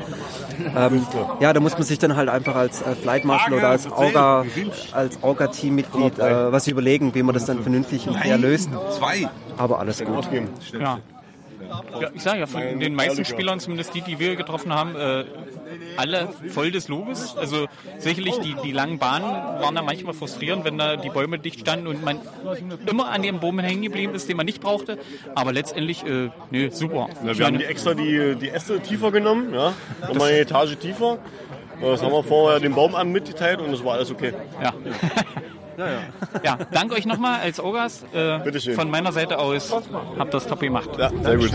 Ähm, 0.75 1.05
ja, 1.39 1.53
da 1.53 1.59
muss 1.59 1.73
man 1.73 1.83
sich 1.83 1.99
dann 1.99 2.15
halt 2.15 2.29
einfach 2.29 2.55
als 2.55 2.81
äh, 2.81 2.95
Flight 2.95 3.23
Marshal 3.23 3.53
oder 3.53 3.69
als 3.69 3.91
Orga, 3.91 4.45
als 4.93 5.19
Orga-Teammitglied 5.21 6.17
äh, 6.17 6.51
was 6.51 6.67
überlegen, 6.67 7.13
wie 7.13 7.23
man 7.23 7.35
das 7.35 7.45
dann 7.45 7.61
vernünftig 7.61 8.07
und 8.07 8.17
fair 8.17 8.37
löst. 8.37 8.69
Zwei. 8.97 9.29
Aber 9.57 9.79
alles 9.79 10.03
gut. 10.03 10.27
Ja. 10.79 10.99
Ja, 11.99 12.09
ich 12.13 12.21
sage 12.21 12.39
ja, 12.39 12.47
von 12.47 12.79
den 12.79 12.95
meisten 12.95 13.25
Spielern, 13.25 13.59
zumindest 13.59 13.93
die, 13.93 14.01
die 14.01 14.19
wir 14.19 14.35
getroffen 14.35 14.73
haben, 14.73 14.95
äh, 14.95 15.25
alle 15.97 16.29
voll 16.49 16.71
des 16.71 16.87
Lobes. 16.87 17.35
Also 17.37 17.67
sicherlich, 17.99 18.39
die, 18.39 18.55
die 18.63 18.71
langen 18.71 18.99
Bahnen 18.99 19.25
waren 19.25 19.75
da 19.75 19.81
manchmal 19.81 20.13
frustrierend, 20.13 20.65
wenn 20.65 20.77
da 20.77 20.95
die 20.97 21.09
Bäume 21.09 21.39
dicht 21.39 21.61
standen 21.61 21.87
und 21.87 22.03
man 22.03 22.19
immer 22.85 23.09
an 23.09 23.21
dem 23.21 23.39
Baum 23.39 23.59
hängen 23.59 23.81
geblieben 23.81 24.13
ist, 24.15 24.29
den 24.29 24.37
man 24.37 24.45
nicht 24.45 24.61
brauchte. 24.61 24.97
Aber 25.33 25.53
letztendlich, 25.53 26.05
äh, 26.05 26.29
nö, 26.51 26.69
super. 26.71 27.09
Ich 27.25 27.37
wir 27.37 27.45
haben 27.45 27.57
die 27.57 27.65
extra 27.65 27.93
die, 27.93 28.35
die 28.35 28.49
Äste 28.49 28.79
tiefer 28.79 29.11
genommen, 29.11 29.53
ja. 29.53 29.73
Nochmal 30.01 30.29
eine 30.29 30.39
Etage 30.39 30.75
tiefer. 30.77 31.17
Das 31.81 32.01
haben 32.01 32.13
wir 32.13 32.23
vorher 32.23 32.59
dem 32.59 32.73
Baumamt 32.73 33.11
mitgeteilt 33.11 33.59
und 33.59 33.71
das 33.71 33.83
war 33.83 33.95
alles 33.95 34.11
okay. 34.11 34.33
Ja. 34.61 34.73
ja, 36.43 36.57
danke 36.71 36.95
euch 36.95 37.05
nochmal 37.05 37.39
als 37.41 37.59
Orgas. 37.59 38.05
Äh, 38.13 38.73
von 38.73 38.89
meiner 38.89 39.11
Seite 39.11 39.39
aus 39.39 39.73
habt 40.17 40.33
das 40.33 40.47
top 40.47 40.59
gemacht. 40.59 40.89
Ja, 40.97 41.09
sehr 41.09 41.37
gut. 41.37 41.51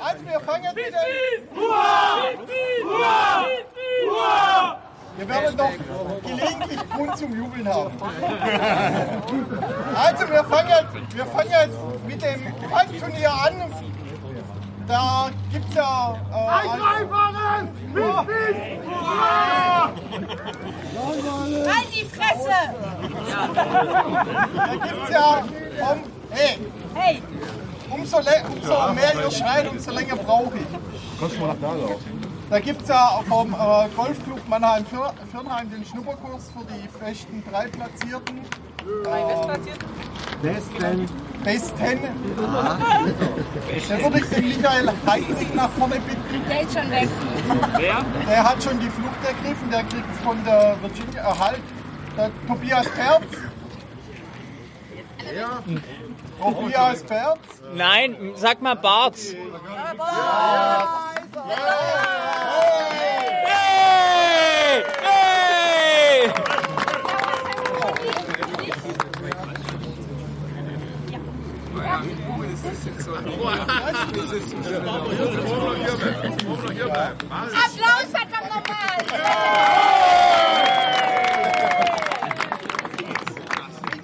Also 0.00 0.26
wir 0.26 0.40
fangen 0.40 0.74
mit 0.74 0.94
Wir 5.16 5.28
werden 5.28 5.56
doch 5.56 5.70
gelegentlich 6.22 6.90
Grund 6.90 7.16
zum 7.16 7.36
Jubeln 7.36 7.68
haben. 7.68 7.92
Also 9.94 10.28
wir 10.28 10.44
fangen, 10.44 10.86
wir 11.14 11.26
fangen 11.26 11.50
jetzt 11.50 11.78
mit 12.06 12.22
dem 12.22 12.68
Pfandturnier 12.68 13.30
an. 13.32 13.72
Da 14.86 15.30
gibt 15.50 15.68
es 15.70 15.74
ja... 15.74 16.16
Äh, 16.30 16.34
Einfahren! 16.68 17.68
Halt 21.66 21.88
die 21.94 22.04
Fresse! 22.04 22.58
Da 24.54 24.66
gibt 24.72 25.04
es 25.04 25.10
ja... 25.10 25.44
Um, 25.90 25.98
hey, 26.30 26.58
Hey! 26.94 27.22
umso, 27.90 28.18
umso 28.18 28.92
mehr 28.92 29.14
ihr 29.14 29.30
schreit, 29.30 29.70
umso 29.70 29.90
länger 29.90 30.16
brauche 30.16 30.58
ich. 30.58 30.66
Kannst 31.18 31.36
du 31.36 31.40
mal 31.40 31.48
nach 31.48 31.60
da 31.60 31.72
laufen? 31.72 32.23
Da 32.50 32.60
gibt 32.60 32.82
es 32.82 32.88
ja 32.88 33.20
vom 33.26 33.54
äh, 33.54 33.88
Golfclub 33.96 34.46
Mannheim-Firnheim 34.48 35.70
den 35.70 35.84
Schnupperkurs 35.84 36.50
für 36.52 36.64
die 36.64 36.88
besten 37.02 37.42
drei 37.50 37.66
Platzierten. 37.68 38.40
Drei 39.02 39.22
Bestplatzierten? 39.22 39.88
Besten. 40.42 41.08
Besten. 41.42 42.00
Da 43.88 43.98
würde 44.02 44.18
ich 44.18 44.28
den 44.28 44.48
Michael 44.48 44.92
Heinrich 45.06 45.54
nach 45.54 45.70
vorne 45.70 45.96
bitten. 46.00 46.48
Der 46.48 46.60
ist 46.62 46.78
schon 46.78 46.90
weg. 46.90 47.08
Wer? 47.76 48.04
Der 48.28 48.44
hat 48.44 48.62
schon 48.62 48.78
die 48.78 48.90
Flucht 48.90 49.24
ergriffen, 49.26 49.70
der 49.70 49.84
kriegt 49.84 50.16
von 50.22 50.44
der 50.44 50.76
Virginia 50.82 51.22
Erhalt. 51.22 51.62
Der 52.16 52.30
Tobias 52.46 52.88
Perz. 52.90 53.24
Tobias 56.40 57.02
Perz. 57.02 57.38
Nein, 57.74 58.32
sag 58.36 58.60
mal 58.60 58.76
Bart. 58.76 59.16
Hey! 59.16 59.36
Hey! 59.98 61.03
Applaus, 61.36 61.50
verdammt 78.10 78.48
nochmal! 78.48 78.84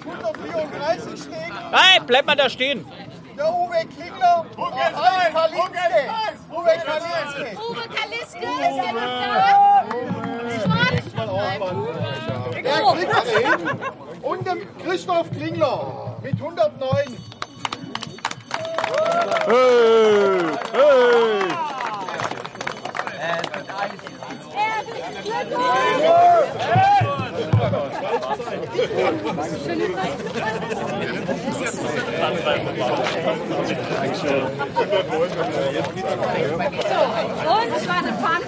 134 0.03 1.21
steht 1.21 1.71
Nein, 1.71 2.05
bleib 2.05 2.25
mal 2.25 2.35
da 2.35 2.49
stehen. 2.49 2.85
der 3.37 3.53
Uwe 3.53 3.85
Klingler. 3.95 4.45
Uwe 4.57 4.71
Kalinske. 5.33 6.40
Uwe 6.51 6.73
Kalinske. 6.85 7.57
Uwe 7.69 7.85
Kaliske, 7.95 8.39
ist 8.39 8.77
der 8.77 8.93
noch 8.93 9.19
da? 9.21 9.45
Der 12.51 12.79
kriegt 13.21 14.23
und 14.23 14.45
dem 14.45 14.59
Christoph 14.83 15.31
Klingler 15.31 16.15
mit 16.21 16.35
109. 16.35 17.17
Hey, 19.45 19.57
hey. 20.73 21.41
Und 25.31 25.67
es 26.69 27.00
war 37.87 37.97
eine 37.97 38.13
Pfanne. 38.13 38.45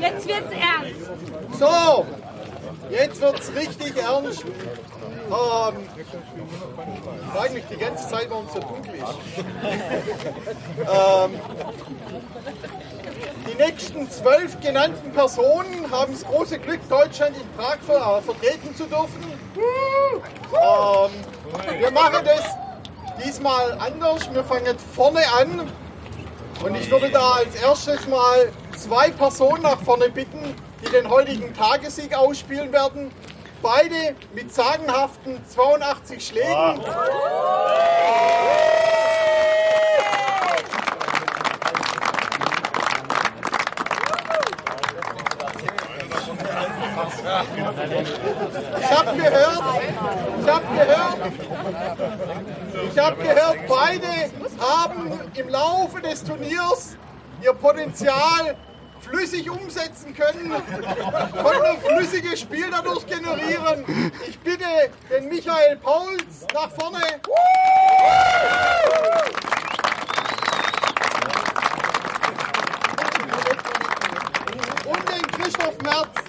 Jetzt 0.00 0.26
wird's 0.26 0.52
ernst. 0.52 1.10
So, 1.58 2.06
jetzt 2.90 3.20
wird's 3.20 3.52
richtig 3.54 3.96
ernst. 3.96 4.44
Ähm, 4.44 5.88
ich 5.96 6.06
frage 7.32 7.54
mich 7.54 7.64
die 7.70 7.76
ganze 7.76 8.08
Zeit, 8.08 8.28
warum 8.28 8.46
es 8.46 8.52
so 8.52 8.60
dunkel 8.60 8.94
ist. 8.94 9.04
ähm, 10.80 11.40
die 13.46 13.54
nächsten 13.54 14.10
zwölf 14.10 14.58
genannten 14.60 15.12
Personen 15.12 15.90
haben 15.90 16.12
das 16.12 16.24
große 16.24 16.58
Glück, 16.58 16.80
Deutschland 16.88 17.36
in 17.36 17.48
Prag 17.56 17.78
ver 17.86 18.18
äh, 18.18 18.22
vertreten 18.22 18.74
zu 18.74 18.84
dürfen. 18.84 19.22
Ähm, 20.52 21.80
wir 21.80 21.90
machen 21.90 22.24
das 22.24 23.24
diesmal 23.24 23.72
anders. 23.78 24.32
Wir 24.32 24.44
fangen 24.44 24.78
vorne 24.94 25.20
an. 25.38 25.70
Und 26.64 26.74
ich 26.76 26.90
würde 26.90 27.10
da 27.10 27.32
als 27.32 27.54
erstes 27.56 28.06
mal 28.06 28.50
zwei 28.76 29.10
Personen 29.10 29.62
nach 29.62 29.80
vorne 29.82 30.08
bitten, 30.08 30.54
die 30.82 30.90
den 30.90 31.08
heutigen 31.08 31.52
Tagessieg 31.54 32.14
ausspielen 32.14 32.72
werden. 32.72 33.10
Beide 33.62 34.14
mit 34.34 34.54
sagenhaften 34.54 35.40
82 35.48 36.26
Schlägen. 36.26 36.80
Ich 47.24 48.90
habe 48.90 49.16
gehört, 49.16 49.62
ich 50.40 50.48
habe 50.50 50.66
gehört, 50.76 51.18
ich 52.92 52.98
habe 52.98 53.16
gehört, 53.16 53.56
beide 53.66 54.06
haben 54.60 55.20
im 55.32 55.48
Laufe 55.48 56.02
des 56.02 56.22
Turniers 56.22 56.98
ihr 57.42 57.54
Potenzial 57.54 58.54
flüssig 59.00 59.48
umsetzen 59.48 60.14
können, 60.14 60.52
konnten 61.42 61.62
ein 61.62 61.80
flüssiges 61.80 62.40
Spiel 62.40 62.66
dadurch 62.70 63.06
generieren. 63.06 64.12
Ich 64.28 64.38
bitte 64.40 64.66
den 65.10 65.30
Michael 65.30 65.76
Pauls 65.78 66.46
nach 66.52 66.70
vorne. 66.72 66.98
Und 74.84 75.08
den 75.08 75.26
Christoph 75.40 75.78
Merz. 75.82 76.24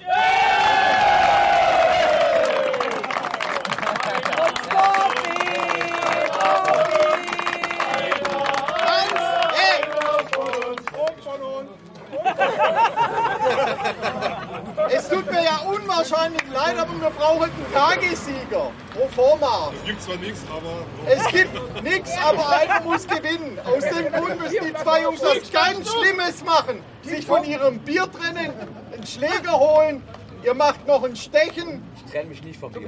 Es 14.88 15.10
tut 15.10 15.32
mir 15.32 15.44
ja 15.44 15.58
unwahrscheinlich 15.66 16.44
leid, 16.54 16.78
aber 16.80 17.02
wir 17.02 17.10
brauchen 17.10 17.44
einen 17.44 17.74
Tagessieger 17.74 18.72
pro 18.94 19.08
forma. 19.16 19.72
Es 19.74 19.75
gibt 19.86 20.02
zwar 20.02 20.18
nichts, 20.18 20.42
aber. 20.50 20.86
Es 21.08 21.28
gibt 21.28 21.84
nichts, 21.84 22.12
aber 22.18 22.50
einer 22.50 22.82
muss 22.82 23.08
gewinnen. 23.08 23.60
Aus 23.64 23.84
dem 23.84 24.12
Grund 24.12 24.42
müssen 24.42 24.66
die 24.66 24.74
zwei 24.74 25.04
Jungs 25.04 25.22
was 25.22 25.52
ganz 25.52 25.94
Schlimmes 25.94 26.44
machen. 26.44 26.82
Sich 27.04 27.26
von 27.26 27.44
ihrem 27.44 27.80
Bier 27.80 28.08
trennen, 28.12 28.52
einen 28.94 29.08
Schläger 29.08 29.60
holen. 29.60 30.04
Ihr 30.44 30.54
macht 30.54 30.86
noch 30.86 31.04
ein 31.04 31.16
Stechen. 31.16 31.82
Ich 31.96 32.12
trenne 32.12 32.30
mich 32.30 32.44
nicht 32.44 32.60
vom 32.60 32.72
Bier. 32.72 32.88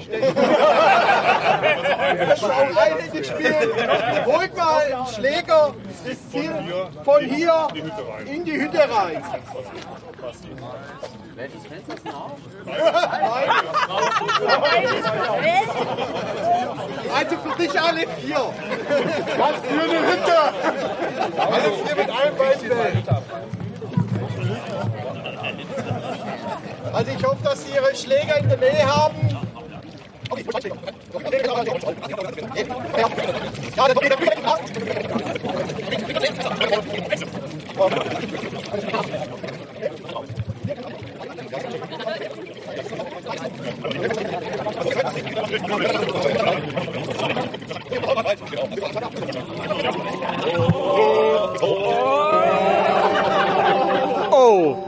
Das 2.27 2.43
war 2.43 2.51
auch 2.51 2.75
eine 2.75 3.09
gespielt. 3.09 4.25
Holt 4.25 4.55
mal 4.55 4.93
einen 4.93 5.07
Schläger. 5.07 5.73
Das 6.05 6.29
Ziel 6.29 6.51
von 7.03 7.23
hier 7.23 7.67
in 8.25 8.45
die 8.45 8.61
Hütte 8.61 8.79
rein. 8.79 9.23
Welches 11.38 11.67
Fenster 11.67 11.93
ist 11.93 12.03
denn 12.03 12.15
auf? 12.15 12.31
Also 17.15 17.38
für 17.38 17.55
dich 17.61 17.79
alle 17.79 18.07
vier. 18.19 18.53
Was 19.38 19.55
für 19.61 19.81
eine 19.83 19.99
Hütte! 20.07 20.39
Alle 21.38 21.71
vier 21.73 21.95
mit 21.95 22.09
einem 22.09 22.35
Bein. 22.38 22.57
Also 26.91 27.11
ich 27.11 27.23
hoffe, 27.23 27.43
dass 27.43 27.63
Sie 27.63 27.71
Ihre 27.71 27.95
Schläger 27.95 28.38
in 28.39 28.49
der 28.49 28.57
Nähe 28.57 28.83
haben. 28.83 29.38
Oh! 54.39 54.88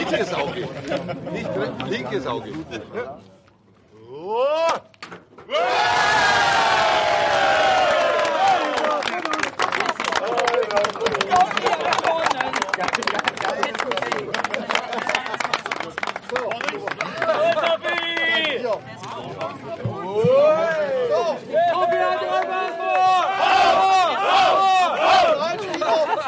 Linkes 0.00 0.34
Auge. 0.34 0.68
Nicht 1.32 1.50
linkes 1.88 2.26
Auge. 2.26 2.52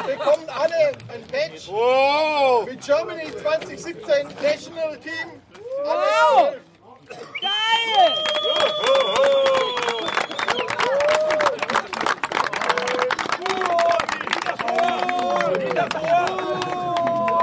bekommen 0.05 0.47
alle 0.49 0.91
ein 1.09 1.23
Badge 1.31 2.65
mit 2.65 2.85
Germany 2.85 3.31
2017 3.41 4.27
National 4.41 4.97
Team. 4.97 5.41
Alle 5.85 6.61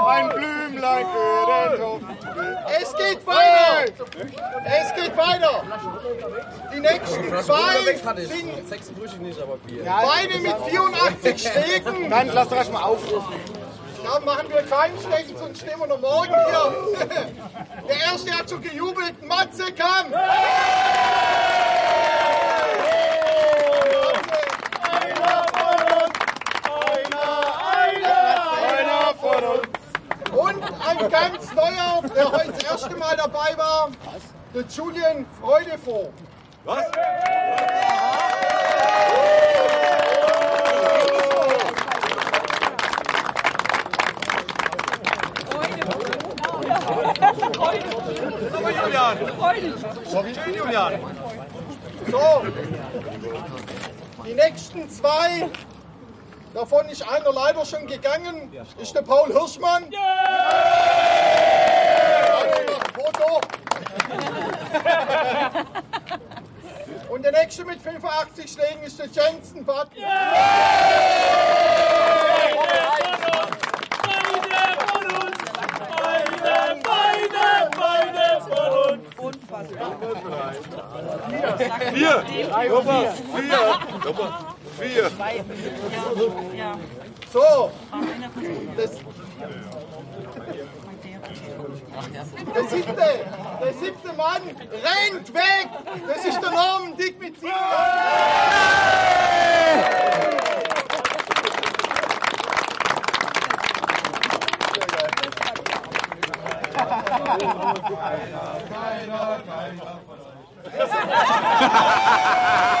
Ein 0.07 0.29
Blümlein 0.29 1.05
für 1.05 1.69
den 1.69 1.81
Topf. 1.81 2.03
Es 2.81 2.95
geht 2.95 3.27
weiter. 3.27 3.91
Es 4.65 4.95
geht 4.95 5.17
weiter. 5.17 5.63
Die 6.73 6.79
nächsten 6.79 7.43
zwei 7.43 8.23
sind 8.25 8.67
Sechs 8.67 8.89
Frühstück 8.89 9.10
nicht, 9.21 9.39
aber 9.39 9.57
Bier. 9.57 9.83
beide 9.85 10.39
mit 10.39 10.55
84 10.69 11.41
Schlägen. 11.41 12.09
Dann 12.09 12.27
lass 12.33 12.49
doch 12.49 12.57
erstmal 12.57 12.83
aufrufen. 12.83 13.35
Da 14.03 14.19
machen 14.19 14.49
wir 14.49 14.63
keinen 14.63 14.97
Stechen, 14.99 15.37
sonst 15.37 15.61
stehen 15.61 15.79
wir 15.79 15.87
noch 15.87 16.01
morgen 16.01 16.33
hier. 16.33 17.07
Der 17.87 17.97
erste 17.97 18.31
hat 18.31 18.49
schon 18.49 18.61
gejubelt. 18.61 19.21
Matze 19.23 19.71
Kamm. 19.73 20.13
Einer 28.67 29.13
von 29.19 29.43
uns. 29.43 29.67
Und 30.31 30.63
ein 30.63 31.09
ganz 31.09 31.53
neuer, 31.53 32.01
der 32.15 32.31
heute 32.31 32.51
das 32.53 32.63
erste 32.63 32.95
Mal 32.95 33.15
dabei 33.15 33.57
war, 33.57 33.89
der 34.53 34.63
Julian 34.63 35.25
Freudefroh. 35.39 36.11
Was? 36.65 36.85
Julian. 48.81 49.17
Sorry, 50.05 50.33
Julian. 50.55 50.99
So, 52.09 52.43
die 54.25 54.33
nächsten 54.33 54.89
zwei, 54.89 55.49
davon 56.81 56.89
ist 56.89 57.07
einer 57.07 57.31
leider 57.31 57.65
schon 57.65 57.87
gegangen, 57.87 58.51
ist 58.79 58.95
der 58.95 59.01
Paul 59.01 59.27
Hirschmann. 59.31 59.85
Foto. 62.93 63.41
Und 67.09 67.23
der 67.23 67.31
nächste 67.33 67.65
mit 67.65 67.81
85 67.81 68.51
Schlägen 68.51 68.83
ist 68.83 68.99
der 68.99 69.07
Jensen 69.07 69.65
Bad. 69.65 69.89
Vier. 81.93 82.23
Nummer 82.69 83.13
vier. 83.35 83.79
Nummer 84.03 84.50
vier. 84.81 85.11
So, 87.31 87.71
das, 88.77 88.91
Der 92.53 92.63
siebte, 92.65 93.25
der 93.63 93.73
siebte 93.73 94.13
Mann 94.17 94.41
rennt 94.71 95.33
weg. 95.33 95.69
Das 96.07 96.25
ist 96.25 96.41
der 96.41 96.51
Norman 96.51 96.97
Dick 96.97 97.19
mit 97.19 97.39
sieben. 97.39 97.51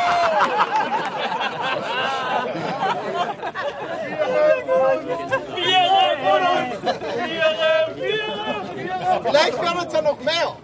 Vielleicht 9.23 9.61
werden 9.61 9.87
es 9.87 9.93
ja 9.93 10.01
noch 10.01 10.19
mehr. 10.19 10.57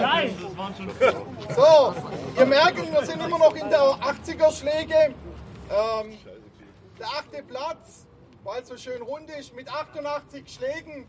Nein, 0.00 0.36
das 0.42 0.56
waren 0.56 0.74
schon 0.76 0.90
So, 1.54 1.94
ihr 2.38 2.46
merkt, 2.46 2.92
wir 2.92 3.04
sind 3.06 3.24
immer 3.24 3.38
noch 3.38 3.54
in 3.54 3.68
der 3.70 3.80
80er-Schläge. 3.80 5.14
Ähm, 5.70 6.18
der 6.98 7.06
achte 7.06 7.42
Platz, 7.42 8.06
weil 8.44 8.62
es 8.62 8.68
so 8.68 8.76
schön 8.76 9.02
rund 9.02 9.30
ist, 9.30 9.54
mit 9.54 9.72
88 9.72 10.44
Schlägen, 10.46 11.06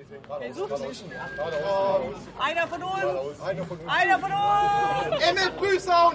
sehe 0.05 0.17
ihn 0.17 0.23
gerade. 0.23 0.45
Wer 0.45 0.55
sucht 0.55 0.71
Dazwischen. 0.73 1.07
ihn? 1.07 1.13
Ähm, 1.13 2.15
Einer 2.39 2.67
von 2.69 2.83
uns! 2.83 3.41
Einer 3.43 3.65
von 3.65 3.79
uns. 3.79 3.93
Einer 3.93 4.19
von 4.19 4.33
uns! 4.33 5.25
Emil 5.25 5.51
Brüsau. 5.59 6.13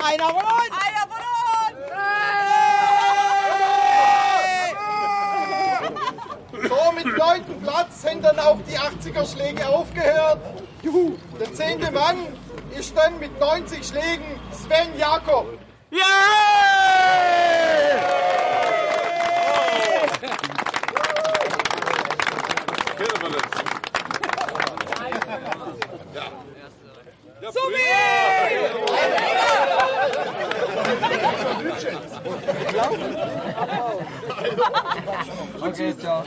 Einer 0.00 0.26
von 0.26 0.36
uns! 0.36 0.70
Einer 0.86 1.03
So, 7.14 7.20
mit 7.20 7.46
neunten 7.46 7.62
Platz 7.62 8.02
sind 8.02 8.24
dann 8.24 8.38
auch 8.38 8.58
die 8.68 8.76
80er-Schläge 8.76 9.68
aufgehört. 9.68 10.40
Juhu. 10.82 11.16
Der 11.38 11.52
zehnte 11.52 11.90
Mann 11.92 12.16
ist 12.76 12.96
dann 12.96 13.18
mit 13.18 13.38
90 13.38 13.86
Schlägen 13.86 14.40
Sven 14.52 14.98
Jakob. 14.98 15.46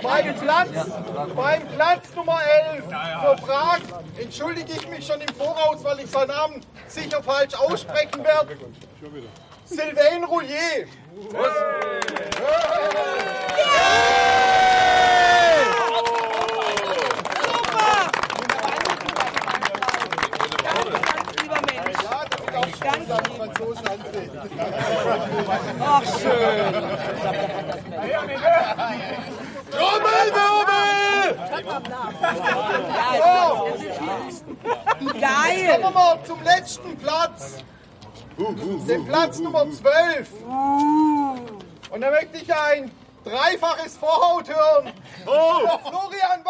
Beim 0.02 0.36
Platz, 0.36 0.70
beim 1.36 1.68
Platz 1.68 2.16
Nummer 2.16 2.40
11 2.74 2.84
für 2.86 3.46
Prag 3.46 3.80
entschuldige 4.18 4.74
ich 4.74 4.88
mich 4.90 5.06
schon 5.06 5.22
im 5.22 5.34
Voraus, 5.36 5.84
weil 5.84 6.00
ich 6.00 6.10
seinen 6.10 6.30
Namen 6.30 6.62
sicher 6.88 7.22
falsch 7.24 7.54
aussprechen 7.56 8.24
werde. 8.24 8.58
Sylvain 9.66 10.24
Roulier. 10.24 10.88
Ach, 25.80 26.04
schön. 26.20 26.74
Geil! 35.20 35.58
Jetzt 35.58 35.82
kommen 35.82 35.84
wir 35.84 35.92
mal 35.92 36.20
zum 36.26 36.44
letzten 36.44 36.98
Platz. 36.98 37.64
Den 38.88 39.06
Platz 39.06 39.40
Nummer 39.40 39.66
12. 39.72 40.30
Und 40.44 42.02
da 42.02 42.12
möchte 42.12 42.38
ich 42.38 42.54
ein 42.54 42.92
dreifaches 43.24 43.98
Vorhaut 43.98 44.48
hören. 44.48 44.94
Der 45.26 45.80
Florian 45.80 46.44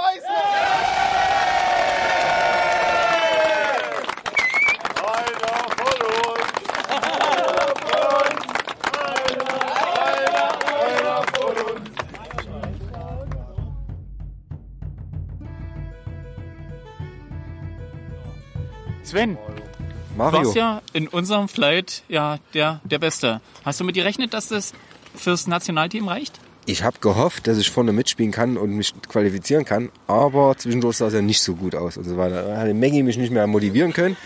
Sven, 19.18 19.38
Mario. 20.16 20.40
du 20.40 20.46
warst 20.46 20.56
ja 20.56 20.82
in 20.94 21.08
unserem 21.08 21.48
Flight 21.48 22.04
ja 22.08 22.38
der, 22.54 22.82
der 22.84 23.00
Beste. 23.00 23.42
Hast 23.66 23.80
du 23.80 23.84
mit 23.84 23.96
gerechnet, 23.96 24.32
dass 24.32 24.50
das 24.50 24.74
fürs 25.16 25.48
Nationalteam 25.48 26.08
reicht? 26.08 26.40
Ich 26.68 26.84
habe 26.84 27.00
gehofft, 27.00 27.48
dass 27.48 27.58
ich 27.58 27.72
vorne 27.72 27.94
mitspielen 27.94 28.32
kann 28.32 28.58
und 28.58 28.76
mich 28.76 28.94
qualifizieren 29.10 29.66
kann, 29.66 29.90
aber 30.06 30.56
zwischendurch 30.56 30.98
sah 30.98 31.08
es 31.08 31.16
ja 31.16 31.24
nicht 31.24 31.42
so 31.42 31.56
gut 31.56 31.74
aus. 31.74 31.98
Also 31.98 32.16
war, 32.16 32.30
da 32.30 32.58
hatte 32.58 32.76
Maggie 32.76 33.02
mich 33.02 33.18
nicht 33.18 33.32
mehr 33.34 33.48
motivieren 33.48 33.92
können. 33.92 34.18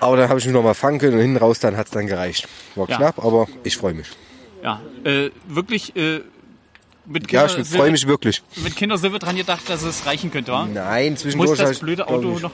Aber 0.00 0.16
dann 0.16 0.28
habe 0.28 0.40
ich 0.40 0.46
mich 0.46 0.54
noch 0.54 0.64
mal 0.64 0.74
fangen 0.74 0.98
können 0.98 1.14
und 1.14 1.20
hinten 1.20 1.36
raus 1.36 1.60
dann 1.60 1.76
hat 1.76 1.86
es 1.86 1.92
dann 1.92 2.08
gereicht. 2.08 2.48
War 2.74 2.88
Ja. 2.88 2.96
knapp, 2.96 3.24
aber 3.24 3.46
ich 3.62 3.76
freue 3.76 3.94
mich. 3.94 4.08
Ja, 4.64 4.80
äh, 5.04 5.30
wirklich 5.46 5.94
äh, 5.94 6.22
mit 7.06 7.30
Ja, 7.30 7.46
ich 7.46 7.68
freue 7.68 7.92
mich 7.92 8.08
wirklich. 8.08 8.42
Mit 8.64 8.74
Kindersilbe 8.74 9.20
dran 9.20 9.36
gedacht, 9.36 9.68
dass 9.68 9.82
es 9.84 10.06
reichen 10.06 10.32
könnte, 10.32 10.50
wa? 10.50 10.66
Nein, 10.66 11.16
zwischendurch 11.16 11.50
Muss 11.50 11.58
das 11.58 11.78
blöde 11.78 12.08
Auto 12.08 12.36
noch... 12.40 12.50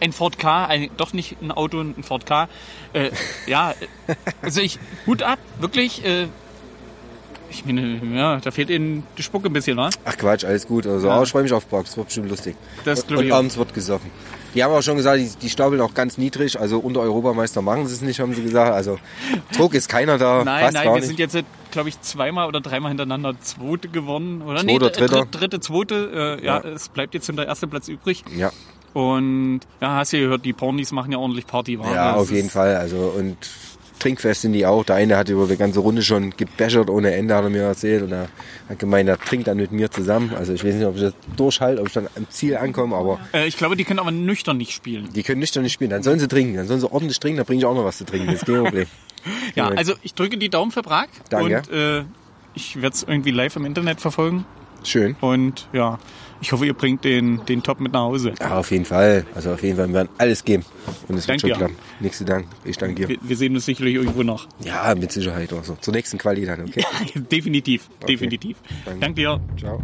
Ein 0.00 0.12
Ford 0.12 0.38
K, 0.38 0.64
ein, 0.66 0.90
doch 0.96 1.12
nicht 1.12 1.36
ein 1.42 1.52
Auto, 1.52 1.80
ein 1.80 2.02
Ford 2.02 2.24
K. 2.26 2.48
Äh, 2.92 3.10
ja, 3.46 3.72
äh, 4.06 4.14
also 4.42 4.60
ich, 4.60 4.78
Hut 5.06 5.22
ab, 5.22 5.38
wirklich. 5.58 6.04
Äh, 6.04 6.26
ich 7.50 7.64
meine, 7.64 8.00
ja, 8.14 8.36
da 8.38 8.50
fehlt 8.52 8.70
ihnen 8.70 9.04
die 9.18 9.22
Spucke 9.22 9.48
ein 9.48 9.52
bisschen, 9.52 9.76
wa? 9.76 9.90
Ach 10.04 10.16
Quatsch, 10.16 10.44
alles 10.44 10.66
gut. 10.66 10.86
Also 10.86 11.08
Ja. 11.08 11.22
ich 11.22 11.30
freue 11.30 11.42
mich 11.42 11.52
auf 11.52 11.68
Prag, 11.68 11.82
das 11.84 11.96
wird 11.96 12.06
bestimmt 12.06 12.30
lustig. 12.30 12.56
Das 12.84 13.00
und, 13.00 13.08
glaub 13.08 13.20
ich 13.22 13.26
und 13.26 13.32
abends 13.36 13.56
wird 13.56 13.74
gesoffen. 13.74 14.10
Die 14.54 14.64
haben 14.64 14.72
auch 14.72 14.82
schon 14.82 14.96
gesagt, 14.96 15.18
die, 15.20 15.30
die 15.42 15.48
stapeln 15.50 15.80
auch 15.80 15.94
ganz 15.94 16.18
niedrig. 16.18 16.58
Also 16.58 16.78
unter 16.78 17.00
Europameister 17.00 17.62
machen 17.62 17.86
sie 17.86 17.94
es 17.94 18.02
nicht, 18.02 18.18
haben 18.20 18.34
sie 18.34 18.42
gesagt. 18.42 18.72
Also 18.72 18.98
Druck 19.56 19.74
ist 19.74 19.88
keiner 19.88 20.18
da. 20.18 20.42
Nein, 20.44 20.72
nein, 20.72 20.86
wir 20.86 20.94
nicht. 20.94 21.06
sind 21.06 21.18
jetzt, 21.18 21.36
glaube 21.70 21.88
ich, 21.88 22.00
zweimal 22.00 22.48
oder 22.48 22.60
dreimal 22.60 22.90
hintereinander 22.90 23.34
Zweite 23.40 23.88
gewonnen. 23.88 24.42
Oder 24.42 24.60
Zweiter, 24.60 24.66
nee, 24.66 24.78
Dritter. 24.78 25.06
dritte, 25.06 25.26
dritte, 25.38 25.60
zweite. 25.60 26.38
Äh, 26.40 26.44
ja. 26.44 26.60
Ja. 26.62 26.68
es 26.68 26.88
bleibt 26.88 27.14
jetzt 27.14 27.28
der 27.28 27.46
erste 27.46 27.66
Platz 27.68 27.88
übrig. 27.88 28.24
Ja. 28.36 28.50
Und 28.92 29.60
ja, 29.80 29.96
hast 29.96 30.12
du 30.12 30.16
ja 30.18 30.24
gehört, 30.24 30.44
die 30.44 30.52
Pornis 30.52 30.92
machen 30.92 31.12
ja 31.12 31.18
ordentlich 31.18 31.46
Party. 31.46 31.78
wa? 31.78 31.92
Ja, 31.94 32.12
Das 32.12 32.22
auf 32.22 32.30
jeden 32.32 32.50
Fall. 32.50 32.76
Also 32.76 33.12
und 33.16 33.36
trinkfest 33.98 34.40
sind 34.42 34.54
die 34.54 34.64
auch. 34.64 34.82
Der 34.84 34.96
eine 34.96 35.16
hat 35.18 35.28
über 35.28 35.46
die 35.46 35.56
ganze 35.58 35.80
Runde 35.80 36.02
schon 36.02 36.30
gebechert 36.36 36.88
ohne 36.88 37.12
Ende, 37.14 37.34
hat 37.34 37.44
er 37.44 37.50
mir 37.50 37.62
erzählt. 37.64 38.02
Und 38.02 38.12
er 38.12 38.28
hat 38.68 38.78
gemeint, 38.78 39.08
er 39.10 39.18
trinkt 39.18 39.46
dann 39.46 39.58
mit 39.58 39.72
mir 39.72 39.90
zusammen. 39.90 40.32
Also 40.34 40.54
ich 40.54 40.64
weiß 40.64 40.74
nicht, 40.74 40.86
ob 40.86 40.96
ich 40.96 41.02
das 41.02 41.12
durchhalte, 41.36 41.82
ob 41.82 41.88
ich 41.88 41.92
dann 41.94 42.08
am 42.16 42.26
Ziel 42.30 42.56
ankomme, 42.56 42.96
aber 42.96 43.20
Äh, 43.34 43.46
ich 43.46 43.58
glaube, 43.58 43.76
die 43.76 43.84
können 43.84 43.98
aber 43.98 44.10
nüchtern 44.10 44.56
nicht 44.56 44.72
spielen. 44.72 45.10
die 45.14 45.22
können 45.22 45.40
nüchtern 45.40 45.62
nicht 45.62 45.74
spielen. 45.74 45.90
Dann 45.90 46.02
sollen 46.02 46.18
sie 46.18 46.28
trinken. 46.28 46.56
Dann 46.56 46.66
sollen 46.66 46.80
sie 46.80 46.90
ordentlich 46.90 47.20
trinken, 47.20 47.36
dann 47.36 47.46
bringe 47.46 47.58
ich 47.60 47.66
auch 47.66 47.74
noch 47.74 47.84
was 47.84 47.98
zu 47.98 48.04
trinken. 48.06 48.26
Das 48.28 48.36
ist 48.36 48.46
kein 48.46 48.62
Problem. 48.64 48.86
Ja, 49.54 49.68
also 49.68 49.92
ich 50.02 50.14
drücke 50.14 50.38
die 50.38 50.48
Daumen 50.48 50.70
für 50.70 50.80
Prag. 50.80 51.08
Danke. 51.28 51.58
Und 51.58 51.70
äh, 51.70 52.04
ich 52.54 52.80
werde 52.80 52.94
es 52.96 53.02
irgendwie 53.02 53.32
live 53.32 53.54
im 53.56 53.66
Internet 53.66 54.00
verfolgen. 54.00 54.46
Schön. 54.82 55.14
Und 55.20 55.68
ja, 55.74 55.98
ich 56.40 56.52
hoffe, 56.52 56.66
ihr 56.66 56.74
bringt 56.74 57.04
den, 57.04 57.44
den 57.46 57.62
Top 57.62 57.80
mit 57.80 57.92
nach 57.92 58.00
Hause. 58.00 58.32
Ja, 58.40 58.58
auf 58.58 58.70
jeden 58.70 58.84
Fall. 58.84 59.24
Also 59.34 59.52
auf 59.52 59.62
jeden 59.62 59.76
Fall, 59.76 59.88
wir 59.88 59.94
werden 59.94 60.08
alles 60.18 60.44
geben. 60.44 60.64
Und 61.08 61.16
es 61.16 61.28
wird 61.28 61.40
schon 61.40 61.50
dir. 61.50 61.56
klappen. 61.56 61.76
Nächsten 62.00 62.26
Dank. 62.26 62.46
Ich 62.64 62.78
danke 62.78 62.94
dir. 62.94 63.08
Wir, 63.08 63.18
wir 63.20 63.36
sehen 63.36 63.54
uns 63.54 63.64
sicherlich 63.66 63.94
irgendwo 63.94 64.22
noch. 64.22 64.46
Ja, 64.64 64.94
mit 64.94 65.12
Sicherheit 65.12 65.52
auch 65.52 65.64
so. 65.64 65.76
Zur 65.80 65.94
nächsten 65.94 66.18
Quali 66.18 66.44
dann, 66.46 66.62
okay? 66.62 66.84
definitiv, 67.14 67.88
Okay. 68.02 68.12
definitiv. 68.14 68.56
Danke. 68.84 69.00
Danke 69.00 69.14
dir. 69.14 69.40
Ciao. 69.58 69.82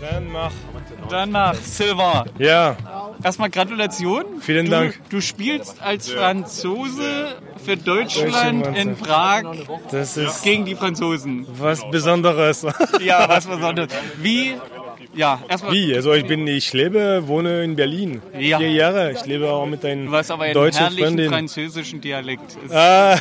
Dann 0.00 0.30
mach. 0.32 0.52
Dann 1.10 1.30
mach 1.30 1.54
Silver. 1.54 2.26
Ja. 2.38 2.76
Erstmal 3.22 3.50
Gratulation. 3.50 4.24
Vielen 4.40 4.66
du, 4.66 4.70
Dank. 4.70 5.00
Du 5.10 5.20
spielst 5.20 5.80
als 5.82 6.10
Franzose 6.10 7.36
für 7.64 7.76
Deutschland 7.76 8.76
in 8.76 8.96
Prag 8.96 9.42
Das 9.90 10.16
ist 10.16 10.42
gegen 10.42 10.64
die 10.64 10.74
Franzosen. 10.74 11.46
was 11.58 11.88
Besonderes. 11.90 12.66
Ja, 13.00 13.28
was 13.28 13.46
Besonderes. 13.46 13.92
Wie? 14.22 14.54
Ja, 15.14 15.40
erstmal. 15.48 15.72
Wie? 15.72 15.94
Also 15.96 16.12
ich 16.12 16.26
bin, 16.26 16.46
ich 16.46 16.72
lebe, 16.72 17.24
wohne 17.26 17.64
in 17.64 17.74
Berlin. 17.74 18.22
Ja. 18.38 18.58
Vier 18.58 18.70
Jahre. 18.70 19.12
Ich 19.12 19.24
lebe 19.26 19.50
auch 19.50 19.66
mit 19.66 19.84
einem 19.84 20.06
Du 20.06 20.12
hast 20.12 20.30
aber 20.30 20.44
einen 20.44 20.54
deutschen 20.54 20.80
herrlichen 20.80 21.04
Freundin. 21.06 21.30
französischen 21.30 22.00
Dialekt. 22.00 22.56
Es- 22.66 22.72
Ah. 22.72 23.18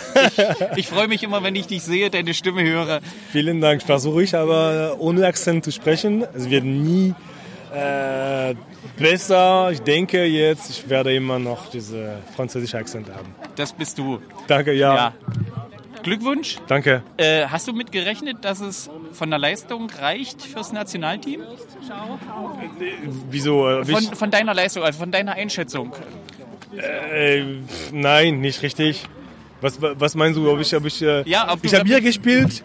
Ich, 0.76 0.78
ich 0.78 0.88
freue 0.88 1.08
mich 1.08 1.24
immer, 1.24 1.42
wenn 1.44 1.56
ich 1.56 1.66
dich 1.68 1.82
sehe, 1.82 2.10
deine 2.12 2.34
Stimme 2.36 2.64
höre. 2.64 3.00
Vielen 3.32 3.62
Dank. 3.62 3.82
Versuche 3.82 4.22
ich 4.22 4.36
aber 4.36 4.98
ohne 5.00 5.26
Akzent 5.26 5.64
zu 5.64 5.72
sprechen. 5.72 6.24
Es 6.36 6.50
wird 6.50 6.66
nie 6.66 7.16
äh, 7.78 8.56
besser. 8.98 9.70
Ich 9.72 9.82
denke 9.82 10.26
jetzt, 10.26 10.70
ich 10.70 10.90
werde 10.90 11.14
immer 11.16 11.40
noch 11.40 11.70
diese 11.70 12.20
französische 12.36 12.78
Akzent 12.78 13.08
haben. 13.10 13.34
Das 13.56 13.74
bist 13.74 13.98
du. 13.98 14.20
Danke, 14.48 14.74
ja. 14.74 14.96
Ja. 14.96 15.14
Glückwunsch. 16.04 16.58
Danke. 16.68 17.04
Äh, 17.18 17.48
hast 17.48 17.68
du 17.68 17.74
mitgerechnet, 17.74 18.38
dass 18.46 18.62
es 18.62 18.90
von 19.12 19.30
der 19.30 19.40
Leistung 19.40 19.90
reicht 20.00 20.42
fürs 20.42 20.72
Nationalteam? 20.72 21.42
Wieso? 23.30 23.70
Äh, 23.70 23.86
Von, 23.86 24.04
von 24.04 24.32
deiner 24.32 24.54
Leistung, 24.54 24.84
also 24.84 25.00
von 25.00 25.12
deiner 25.12 25.34
Einschätzung. 25.34 25.94
Äh, 26.78 27.44
nein, 27.92 28.40
nicht 28.40 28.62
richtig. 28.62 29.04
Was, 29.60 29.82
was 29.82 30.16
meinst 30.16 30.38
du? 30.38 30.50
Ob 30.52 30.60
ich, 30.60 30.76
ob 30.76 30.86
ich, 30.86 31.02
äh, 31.02 31.24
Ja, 31.28 31.52
ob 31.52 31.64
ich 31.64 31.74
habe 31.74 31.86
hier 31.86 32.02
gespielt. 32.02 32.64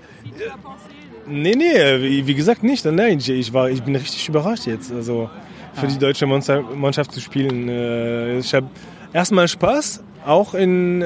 Nee, 1.27 1.55
nee, 1.55 2.25
wie, 2.27 2.35
gesagt 2.35 2.63
nicht. 2.63 2.85
Nein, 2.85 3.19
ich, 3.19 3.53
war, 3.53 3.71
ich 3.71 3.83
bin 3.83 3.95
richtig 3.97 4.29
überrascht 4.29 4.67
jetzt. 4.67 4.93
Also 4.93 5.31
für 5.75 5.87
Ah. 5.87 5.89
die 5.89 5.99
deutsche 5.99 6.27
Mannschaft 6.27 6.75
Mannschaft 6.77 7.13
zu 7.13 7.21
spielen. 7.21 7.69
Äh, 7.69 8.39
Ich 8.39 8.53
habe 8.55 8.69
erstmal 9.13 9.49
Spaß, 9.49 10.03
auch 10.27 10.55
in 10.55 11.01
äh, 11.03 11.05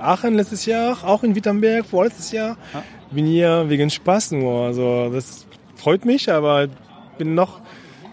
Aachen 0.00 0.34
letztes 0.34 0.66
Jahr, 0.66 0.98
auch 1.04 1.22
in 1.22 1.34
Wittenberg 1.34 1.84
vorletztes 1.86 2.32
Jahr. 2.32 2.56
Bin 3.10 3.26
hier 3.26 3.64
wegen 3.68 3.90
Spaß 3.90 4.32
nur. 4.32 4.66
Also 4.66 5.10
das 5.12 5.46
freut 5.76 6.04
mich, 6.04 6.30
aber 6.30 6.68
bin 7.18 7.34
noch, 7.34 7.60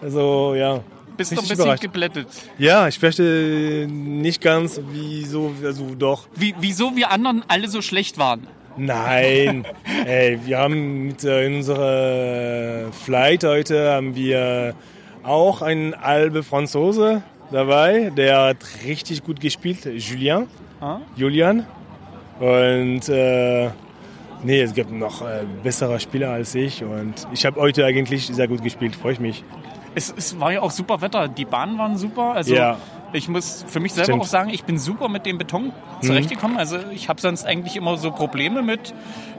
also 0.02 0.54
ja. 0.54 0.80
Bist 1.16 1.30
du 1.30 1.36
ein 1.36 1.42
bisschen 1.42 1.60
überrascht. 1.60 1.82
geblättet. 1.82 2.26
Ja, 2.58 2.88
ich 2.88 2.98
verstehe 2.98 3.86
nicht 3.86 4.40
ganz, 4.40 4.80
wieso, 4.90 5.52
also 5.62 5.94
doch. 5.96 6.26
Wie, 6.34 6.56
wieso 6.58 6.96
wir 6.96 7.12
anderen 7.12 7.44
alle 7.46 7.68
so 7.68 7.82
schlecht 7.82 8.18
waren. 8.18 8.48
Nein, 8.76 9.64
ey, 10.04 10.38
wir 10.44 10.58
haben 10.58 11.06
mit, 11.06 11.24
äh, 11.24 11.46
in 11.46 11.56
unserer 11.56 12.92
Flight 12.92 13.44
heute 13.44 13.92
haben 13.92 14.16
wir 14.16 14.74
auch 15.22 15.62
einen 15.62 15.94
halbe 16.00 16.42
Franzose 16.42 17.22
dabei, 17.50 18.10
der 18.16 18.40
hat 18.42 18.56
richtig 18.84 19.22
gut 19.24 19.40
gespielt, 19.40 19.86
Julien. 19.86 20.48
Ah. 20.80 20.98
Julian. 21.16 21.66
Und 22.40 23.08
äh, 23.08 23.70
nee, 24.42 24.60
es 24.60 24.74
gibt 24.74 24.90
noch 24.90 25.22
äh, 25.22 25.44
bessere 25.62 26.00
Spieler 26.00 26.30
als 26.30 26.54
ich 26.54 26.82
und 26.82 27.28
ich 27.32 27.46
habe 27.46 27.60
heute 27.60 27.84
eigentlich 27.84 28.26
sehr 28.26 28.48
gut 28.48 28.62
gespielt, 28.62 28.96
freue 28.96 29.12
ich 29.12 29.20
mich. 29.20 29.44
Es, 29.94 30.12
es 30.16 30.38
war 30.40 30.52
ja 30.52 30.62
auch 30.62 30.72
super 30.72 31.00
Wetter. 31.00 31.28
Die 31.28 31.44
Bahnen 31.44 31.78
waren 31.78 31.96
super. 31.96 32.32
Also 32.32 32.54
Ja. 32.54 32.78
Ich 33.14 33.28
muss 33.28 33.64
für 33.66 33.80
mich 33.80 33.92
selber 33.94 34.04
Stimmt. 34.12 34.22
auch 34.22 34.26
sagen, 34.26 34.50
ich 34.50 34.64
bin 34.64 34.78
super 34.78 35.08
mit 35.08 35.24
dem 35.24 35.38
Beton 35.38 35.72
zurechtgekommen. 36.02 36.58
Also 36.58 36.76
ich 36.92 37.08
habe 37.08 37.20
sonst 37.20 37.46
eigentlich 37.46 37.76
immer 37.76 37.96
so 37.96 38.10
Probleme 38.10 38.62
mit 38.62 38.92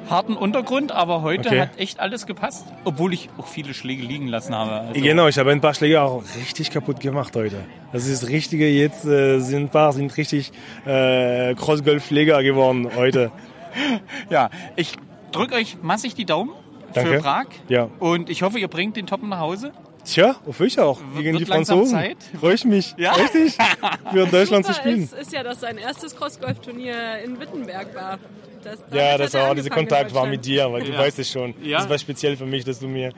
hartem 0.09 0.37
Untergrund, 0.37 0.91
aber 0.91 1.21
heute 1.23 1.49
Okay. 1.49 1.61
hat 1.61 1.77
echt 1.77 1.99
alles 1.99 2.25
gepasst, 2.25 2.65
obwohl 2.83 3.13
ich 3.13 3.29
auch 3.37 3.47
viele 3.47 3.73
Schläge 3.73 4.03
liegen 4.03 4.27
lassen 4.27 4.53
habe. 4.55 4.71
Also, 4.87 5.01
Genau, 5.01 5.27
ich 5.27 5.37
habe 5.37 5.51
ein 5.51 5.61
paar 5.61 5.73
Schläge 5.73 6.01
auch 6.01 6.23
richtig 6.39 6.71
kaputt 6.71 6.99
gemacht 6.99 7.35
heute. 7.35 7.57
Das 7.91 8.05
ist 8.07 8.21
das 8.23 8.29
Richtige, 8.29 8.67
jetzt 8.69 9.05
äh, 9.05 9.39
sind 9.39 9.63
ein 9.63 9.69
paar 9.69 9.93
sind 9.93 10.15
richtig 10.17 10.51
äh, 10.85 11.53
Cross-Golf-Schläger 11.55 12.41
geworden 12.43 12.89
heute. 12.95 13.31
Ja, 14.29 14.51
ich 14.77 14.93
drücke 15.33 15.55
euch 15.55 15.75
massig 15.81 16.15
die 16.15 16.23
Daumen 16.23 16.51
Danke. 16.93 17.15
für 17.15 17.19
Prag 17.19 17.45
Ja. 17.67 17.89
und 17.99 18.29
ich 18.29 18.41
hoffe, 18.41 18.57
ihr 18.57 18.69
bringt 18.69 18.95
den 18.95 19.05
Toppen 19.05 19.27
nach 19.27 19.39
Hause. 19.39 19.73
Tja, 20.05 20.35
hoffe 20.45 20.65
ich 20.67 20.79
auch. 20.79 20.99
Gegen 21.17 21.33
wird 21.33 21.41
die 21.41 21.45
Franzosen. 21.45 21.99
Freue 22.39 22.53
ich 22.53 22.63
mich. 22.65 22.93
Ja. 22.97 23.13
Richtig. 23.13 23.57
Für 24.11 24.27
Deutschland 24.27 24.65
zu 24.65 24.71
Super 24.73 24.81
spielen. 24.83 25.03
ist, 25.03 25.13
ist 25.13 25.33
ja, 25.33 25.43
dass 25.43 25.59
sein 25.61 25.77
erstes 25.77 26.15
Cross-Golf-Turnier 26.15 27.19
in 27.25 27.39
Wittenberg 27.39 27.93
war. 27.95 28.19
Das, 28.63 28.79
Ja, 28.91 29.17
das 29.17 29.33
er 29.33 29.47
war 29.47 29.55
dieser 29.55 29.69
Kontakt 29.71 30.13
war 30.13 30.25
mit 30.27 30.45
dir, 30.45 30.71
weil 30.71 30.83
du 30.83 30.91
Ja. 30.91 30.99
weißt 30.99 31.19
es 31.19 31.29
schon. 31.31 31.53
Ja. 31.61 31.79
Das 31.79 31.89
war 31.89 31.97
speziell 31.97 32.37
für 32.37 32.45
mich, 32.45 32.63
dass 32.63 32.79
du 32.79 32.87
mir 32.87 33.11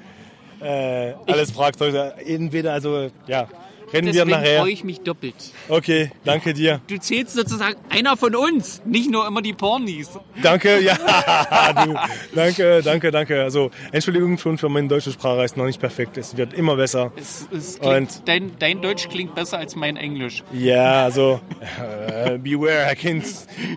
äh, 0.62 1.14
alles 1.28 1.52
fragst 1.52 1.80
heute. 1.82 2.16
Entweder, 2.26 2.74
also, 2.74 3.10
ja, 3.28 3.48
reden 3.94 4.08
Deswegen 4.08 4.30
wir 4.30 4.38
nachher. 4.38 4.60
freue 4.62 4.72
ich 4.72 4.84
mich 4.84 5.02
doppelt. 5.02 5.36
Okay, 5.70 6.12
danke 6.26 6.54
dir. 6.54 6.82
Du 6.88 6.98
zählst 6.98 7.36
sozusagen 7.36 7.76
einer 7.90 8.18
von 8.18 8.36
uns, 8.36 8.82
nicht 8.86 9.10
nur 9.10 9.26
immer 9.28 9.42
die 9.42 9.54
Pornis. 9.54 10.10
Danke, 10.42 10.80
ja, 10.82 10.96
du. 11.86 11.96
Danke, 12.36 12.82
danke, 12.84 13.12
danke. 13.12 13.42
Also, 13.44 13.72
Entschuldigung 13.92 14.38
schon 14.38 14.58
für 14.58 14.70
meine 14.70 14.88
deutsche 14.88 15.12
Sprache, 15.12 15.44
ist 15.44 15.58
noch 15.58 15.66
nicht 15.66 15.80
perfekt. 15.80 16.18
Es 16.18 16.36
wird 16.38 16.54
immer 16.54 16.76
besser. 16.76 17.12
Es, 17.16 17.48
es 17.52 17.80
klingt, 17.80 17.96
Und 17.96 18.22
dein, 18.28 18.52
dein 18.60 18.82
Deutsch 18.82 19.08
klingt 19.10 19.36
besser 19.36 19.58
als 19.58 19.76
mein 19.76 19.98
Englisch. 19.98 20.44
ja, 20.54 21.04
also, 21.06 21.40
äh, 21.80 22.38
beware, 22.38 22.92
I 22.92 22.96
can 22.96 23.24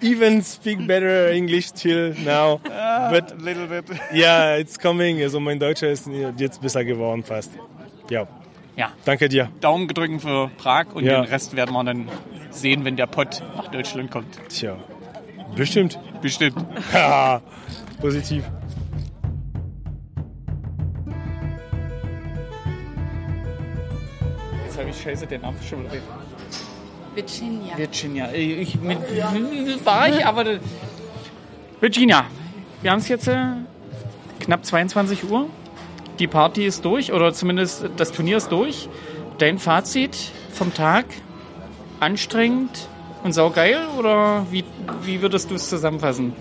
even 0.03 0.43
speak 0.43 0.87
better 0.87 1.31
English 1.31 1.73
till 1.73 2.15
now. 2.25 2.61
But, 3.11 3.41
little 3.41 3.67
bit. 3.67 3.85
yeah, 4.13 4.57
it's 4.59 4.79
coming. 4.79 5.23
Also, 5.23 5.41
mein 5.41 5.59
Deutscher 5.59 5.89
ist 5.91 6.09
jetzt 6.37 6.61
besser 6.61 6.85
geworden 6.85 7.23
fast. 7.23 7.51
Ja. 8.11 8.27
Ja. 8.77 8.91
Danke 9.05 9.29
dir. 9.29 9.51
Daumen 9.61 9.89
gedrückt 9.89 10.23
für 10.23 10.49
Prag 10.59 10.87
und 10.95 11.05
Ja. 11.05 11.21
den 11.23 11.31
Rest 11.31 11.55
werden 11.57 11.73
wir 11.75 11.85
dann 11.85 12.09
sehen, 12.51 12.85
wenn 12.85 12.97
der 12.97 13.07
Pott 13.07 13.43
nach 13.57 13.69
Deutschland 13.69 14.11
kommt. 14.11 14.39
Tja, 14.49 14.77
bestimmt. 15.55 15.99
Bestimmt. 16.23 16.57
Haha, 16.93 17.43
Positiv. 18.01 18.45
Jetzt 24.65 24.79
habe 24.79 24.91
ich 24.91 25.01
scheiße 25.01 25.27
den 25.27 25.41
Namen 25.43 25.57
schon 25.69 25.85
wieder. 25.85 26.01
Virginia. 27.15 27.77
Virginia. 27.77 28.33
Ich, 28.33 28.77
mit, 28.81 28.99
war 29.85 30.09
ich, 30.09 30.25
aber. 30.25 30.45
das- 30.45 30.61
Virginia, 31.81 32.25
wir 32.83 32.91
haben 32.91 32.99
es 32.99 33.09
jetzt 33.09 33.27
äh, 33.27 33.37
knapp 34.41 34.65
22 34.65 35.29
Uhr. 35.31 35.49
Die 36.21 36.27
Party 36.27 36.67
ist 36.67 36.85
durch, 36.85 37.13
oder 37.13 37.33
zumindest 37.33 37.87
das 37.97 38.13
Turnier 38.13 38.37
ist 38.37 38.53
durch. 38.53 38.89
Dein 39.39 39.59
Fazit 39.59 40.17
vom 40.53 40.73
Tag? 40.75 41.07
Anstrengend 41.99 42.89
und 43.25 43.33
saugeil? 43.33 43.89
Oder 43.99 44.47
wie, 44.51 44.65
wie 45.03 45.23
würdest 45.23 45.51
du 45.51 45.55
es 45.55 45.69
zusammenfassen? 45.71 46.35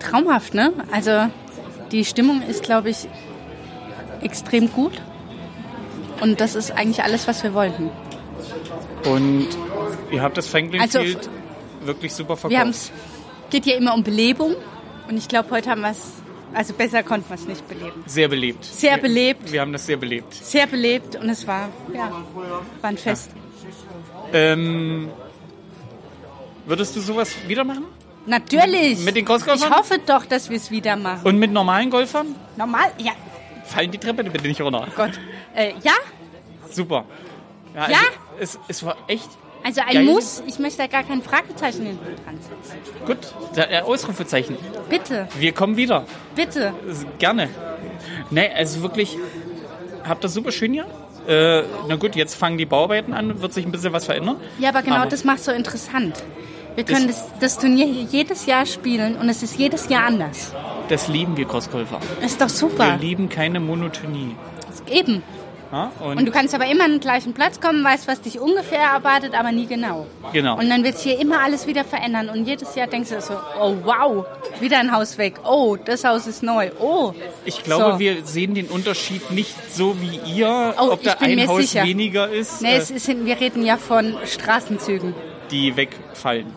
Traumhaft, 0.00 0.54
ne? 0.54 0.72
Also 0.90 1.28
die 1.92 2.04
Stimmung 2.06 2.42
ist, 2.42 2.62
glaube 2.62 2.88
ich, 2.90 3.06
extrem 4.22 4.72
gut. 4.72 5.00
Und 6.20 6.40
das 6.40 6.54
ist 6.54 6.70
eigentlich 6.70 7.02
alles, 7.04 7.28
was 7.28 7.42
wir 7.42 7.52
wollten. 7.52 7.90
Und 9.04 9.48
ihr 10.10 10.22
habt 10.22 10.38
das 10.38 10.48
Franklin 10.48 10.80
Also, 10.80 11.00
Field 11.00 11.28
wirklich 11.84 12.14
super 12.14 12.36
Wir 12.48 12.58
haben 12.58 12.72
verkauft. 12.72 12.92
es, 12.94 13.50
geht 13.50 13.66
ja 13.66 13.76
immer 13.76 13.92
um 13.94 14.02
Belebung. 14.02 14.54
Und 15.08 15.18
ich 15.18 15.28
glaube, 15.28 15.50
heute 15.50 15.68
haben 15.68 15.82
wir 15.82 15.90
es, 15.90 16.23
also 16.54 16.74
besser 16.74 17.02
konnten 17.02 17.28
wir 17.28 17.34
es 17.34 17.46
nicht 17.46 17.66
beleben. 17.68 18.02
Sehr 18.06 18.28
belebt. 18.28 18.64
Sehr 18.64 18.98
belebt. 18.98 19.52
Wir 19.52 19.60
haben 19.60 19.72
das 19.72 19.86
sehr 19.86 19.96
belebt. 19.96 20.32
Sehr 20.34 20.66
belebt 20.66 21.16
und 21.16 21.28
es 21.28 21.46
war, 21.46 21.68
ja, 21.92 22.10
war 22.80 22.90
ein 22.90 22.98
Fest. 22.98 23.30
Ähm, 24.32 25.10
würdest 26.66 26.96
du 26.96 27.00
sowas 27.00 27.34
wieder 27.46 27.64
machen? 27.64 27.84
Natürlich. 28.26 28.98
Mit 29.00 29.16
den 29.16 29.24
Crossgolfern? 29.24 29.70
Ich 29.70 29.76
hoffe 29.76 30.00
doch, 30.04 30.24
dass 30.24 30.48
wir 30.48 30.56
es 30.56 30.70
wieder 30.70 30.96
machen. 30.96 31.26
Und 31.26 31.38
mit 31.38 31.52
normalen 31.52 31.90
Golfern? 31.90 32.34
Normal, 32.56 32.90
ja. 32.98 33.12
Fallen 33.64 33.90
die 33.90 33.98
Treppe 33.98 34.24
bitte 34.24 34.46
nicht 34.48 34.60
runter. 34.60 34.88
Gott. 34.96 35.12
Äh, 35.54 35.74
ja, 35.82 35.92
Super. 36.74 37.04
Ja? 37.74 37.90
Ja? 37.90 37.98
Also, 38.38 38.58
es, 38.68 38.78
es 38.78 38.84
war 38.84 38.96
echt 39.06 39.28
also 39.64 39.80
ein 39.80 39.94
Geil. 39.94 40.04
Muss. 40.04 40.42
Ich 40.46 40.58
möchte 40.58 40.78
da 40.78 40.86
gar 40.86 41.02
kein 41.02 41.22
Fragezeichen 41.22 41.86
hinten 41.86 42.04
dran 42.24 42.38
setzen. 42.40 42.78
gut. 43.06 43.56
Der 43.56 43.72
äh, 43.72 43.80
Ausrufezeichen. 43.82 44.56
Bitte, 44.88 45.26
Wir 45.38 45.52
kommen 45.52 45.76
wieder. 45.76 46.04
bitte. 46.36 46.72
Gerne. 47.18 47.48
Nee, 48.30 48.50
also 48.54 48.82
wirklich, 48.82 49.16
habt 50.06 50.24
ihr 50.24 50.28
super 50.28 50.52
schön 50.52 50.72
hier. 50.72 50.86
Äh, 51.26 51.62
na 51.88 51.96
gut, 51.96 52.14
jetzt 52.16 52.34
fangen 52.34 52.58
die 52.58 52.66
Bauarbeiten 52.66 53.14
an, 53.14 53.40
wird 53.40 53.52
sich 53.54 53.64
ein 53.64 53.72
bisschen 53.72 53.92
was 53.94 54.04
verändern. 54.04 54.36
Ja, 54.58 54.68
aber 54.68 54.82
genau 54.82 54.96
Aber- 54.96 55.06
das 55.10 55.24
macht 55.24 55.42
so 55.42 55.50
interessant. 55.52 56.22
Wir 56.74 56.84
können 56.84 57.06
das, 57.06 57.24
das 57.40 57.56
Turnier 57.58 57.86
hier 57.86 58.02
jedes 58.02 58.46
Jahr 58.46 58.66
spielen 58.66 59.16
und 59.16 59.28
es 59.28 59.42
ist 59.44 59.56
jedes 59.58 59.88
Jahr 59.88 60.06
anders. 60.06 60.52
Das 60.88 61.06
lieben 61.08 61.36
wir 61.36 61.46
Crossgolfer. 61.46 62.00
Ist 62.20 62.40
doch 62.40 62.46
Wir 62.48 62.50
super. 62.50 62.96
lieben 63.00 63.28
keine 63.28 63.60
Monotonie. 63.60 64.34
Eben. 64.90 65.22
Ja, 65.74 65.90
und, 65.98 66.18
Und 66.18 66.26
du 66.26 66.30
kannst 66.30 66.54
aber 66.54 66.66
immer 66.66 66.84
an 66.84 66.92
den 66.92 67.00
gleichen 67.00 67.32
Platz 67.32 67.60
kommen, 67.60 67.82
weißt, 67.82 68.06
was 68.06 68.20
dich 68.20 68.38
ungefähr 68.38 68.78
erwartet, 68.78 69.34
aber 69.36 69.50
nie 69.50 69.66
genau. 69.66 70.06
Genau. 70.32 70.56
Und 70.56 70.70
dann 70.70 70.84
wird 70.84 70.98
sich 70.98 71.10
hier 71.14 71.20
immer 71.20 71.40
alles 71.42 71.66
wieder 71.66 71.84
verändern. 71.84 72.28
Und 72.28 72.46
jedes 72.46 72.76
Jahr 72.76 72.86
denkst 72.86 73.10
du 73.10 73.20
so, 73.20 73.34
oh 73.60 73.74
wow, 73.82 74.24
wieder 74.60 74.78
ein 74.78 74.92
Haus 74.92 75.18
weg. 75.18 75.40
Oh, 75.44 75.76
das 75.84 76.04
Haus 76.04 76.28
ist 76.28 76.44
neu. 76.44 76.70
Oh. 76.78 77.12
ich 77.44 77.64
glaube, 77.64 77.94
so. 77.94 77.98
wir 77.98 78.24
sehen 78.24 78.54
den 78.54 78.66
Unterschied 78.66 79.32
nicht 79.32 79.52
so 79.74 79.96
wie 80.00 80.20
ihr, 80.32 80.74
Oh, 80.78 80.92
ob 80.92 81.02
da 81.02 81.14
ein 81.18 81.44
Haus 81.48 81.62
sicher. 81.62 81.82
weniger 81.84 82.28
ist, 82.28 82.62
Nee, 82.62 82.74
äh, 82.74 82.76
es 82.76 82.92
ist, 82.92 83.08
wir 83.08 83.40
reden 83.40 83.66
ja 83.66 83.76
von 83.76 84.14
Straßenzügen. 84.24 85.12
die 85.50 85.76
wegfallen 85.76 86.52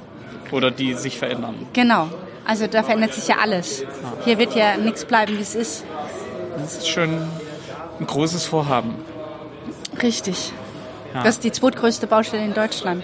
oder 0.51 0.69
die 0.69 0.93
sich 0.93 1.17
verändern. 1.17 1.55
Genau. 1.73 2.09
Also 2.45 2.67
da 2.67 2.83
verändert 2.83 3.15
sich 3.15 3.27
ja 3.27 3.37
alles. 3.41 3.83
Hier 4.25 4.37
wird 4.37 4.55
ja 4.55 4.77
nichts 4.77 5.05
bleiben, 5.05 5.35
wie 5.39 5.41
es 5.41 5.55
ist. 5.55 5.83
Das 6.59 6.77
ist 6.77 6.87
schon 6.87 7.27
ein 7.99 8.07
großes 8.07 8.45
Vorhaben. 8.45 8.95
Richtig. 10.01 10.51
Ja. 11.13 11.23
Das 11.23 11.35
ist 11.35 11.43
die 11.43 11.51
zweitgrößte 11.51 12.07
Baustelle 12.07 12.43
in 12.43 12.53
Deutschland. 12.53 13.03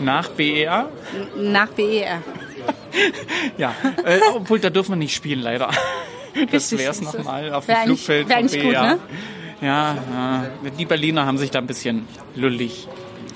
Nach 0.00 0.28
BER? 0.28 0.88
Nach 1.36 1.68
BER. 1.68 2.22
Ja, 3.56 3.74
äh, 4.04 4.20
obwohl 4.34 4.60
da 4.60 4.68
dürfen 4.68 4.92
wir 4.92 4.96
nicht 4.96 5.14
spielen, 5.14 5.40
leider. 5.40 5.70
Das 6.50 6.70
wäre 6.76 6.90
es 6.90 7.00
nochmal 7.00 7.52
auf 7.52 7.66
wär 7.66 7.76
dem 7.76 7.84
Flugfeld 7.86 8.26
von 8.28 8.36
eigentlich 8.36 8.62
gut, 8.62 8.72
BER. 8.72 8.82
ne? 8.82 8.98
Ja, 9.62 9.94
ja, 9.94 10.46
die 10.78 10.84
Berliner 10.84 11.24
haben 11.26 11.38
sich 11.38 11.50
da 11.50 11.58
ein 11.58 11.66
bisschen 11.66 12.06
lullig. 12.36 12.88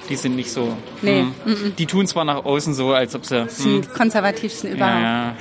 Die 0.09 0.17
sind 0.17 0.37
nicht 0.37 0.51
so. 0.51 0.77
Nee, 1.03 1.21
hm. 1.45 1.53
mm-mm. 1.53 1.75
Die 1.77 1.87
tun 1.87 2.07
zwar 2.07 2.25
nach 2.25 2.45
außen 2.45 2.75
so, 2.75 2.93
als 2.93 3.15
ob 3.15 3.25
sie. 3.25 3.45
Das 3.45 3.59
sind 3.59 3.85
die 3.87 3.89
konservativsten 3.89 4.73
überhaupt. 4.73 5.03
ja. 5.03 5.37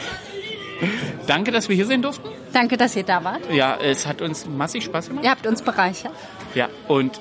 Danke, 1.27 1.51
dass 1.51 1.69
wir 1.69 1.75
hier 1.75 1.85
sein 1.85 2.01
durften. 2.01 2.27
Danke, 2.53 2.77
dass 2.77 2.95
ihr 2.95 3.03
da 3.03 3.23
wart. 3.23 3.51
Ja, 3.51 3.77
es 3.77 4.05
hat 4.05 4.21
uns 4.21 4.45
massig 4.47 4.83
Spaß 4.83 5.09
gemacht. 5.09 5.25
Ihr 5.25 5.31
habt 5.31 5.47
uns 5.47 5.61
bereichert. 5.61 6.13
Ja, 6.53 6.69
und 6.87 7.19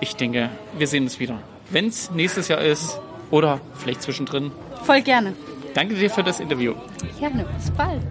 ich 0.00 0.16
denke, 0.16 0.50
wir 0.76 0.86
sehen 0.86 1.04
uns 1.04 1.18
wieder. 1.20 1.38
Wenn 1.70 1.86
es 1.86 2.10
nächstes 2.10 2.48
Jahr 2.48 2.60
ist 2.60 3.00
oder 3.30 3.60
vielleicht 3.74 4.02
zwischendrin. 4.02 4.52
Voll 4.82 5.02
gerne. 5.02 5.34
Danke 5.74 5.94
dir 5.94 6.10
für 6.10 6.22
das 6.22 6.40
Interview. 6.40 6.74
Gerne. 7.18 7.44
Bis 7.56 7.70
bald. 7.70 8.02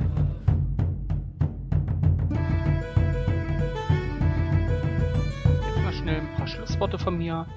Jetzt 5.68 5.84
mal 5.84 5.94
schnell 5.94 6.22
ein 6.22 6.34
paar 6.36 6.48
Schlussworte 6.48 6.98
von 6.98 7.18
mir. 7.18 7.48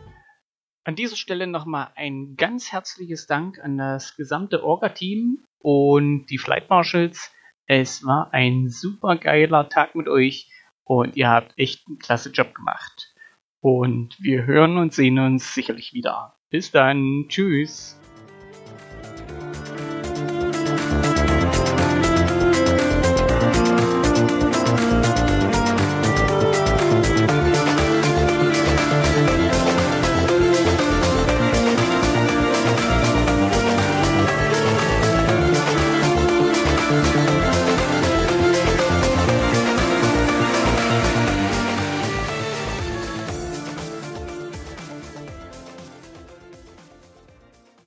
An 0.86 0.96
dieser 0.96 1.16
Stelle 1.16 1.46
nochmal 1.46 1.88
ein 1.96 2.34
ganz 2.36 2.70
herzliches 2.70 3.26
Dank 3.26 3.58
an 3.58 3.78
das 3.78 4.16
gesamte 4.16 4.62
Orga-Team 4.62 5.38
und 5.64 6.26
die 6.26 6.36
Flight 6.36 6.68
Marshals. 6.68 7.32
Es 7.66 8.04
war 8.04 8.34
ein 8.34 8.68
super 8.68 9.16
geiler 9.16 9.70
Tag 9.70 9.94
mit 9.94 10.08
euch 10.08 10.50
und 10.84 11.16
ihr 11.16 11.30
habt 11.30 11.58
echt 11.58 11.88
einen 11.88 11.98
klasse 11.98 12.30
Job 12.30 12.54
gemacht. 12.54 13.14
Und 13.60 14.14
wir 14.20 14.44
hören 14.44 14.76
und 14.76 14.92
sehen 14.92 15.18
uns 15.18 15.54
sicherlich 15.54 15.94
wieder. 15.94 16.36
Bis 16.50 16.70
dann. 16.70 17.24
Tschüss. 17.28 17.98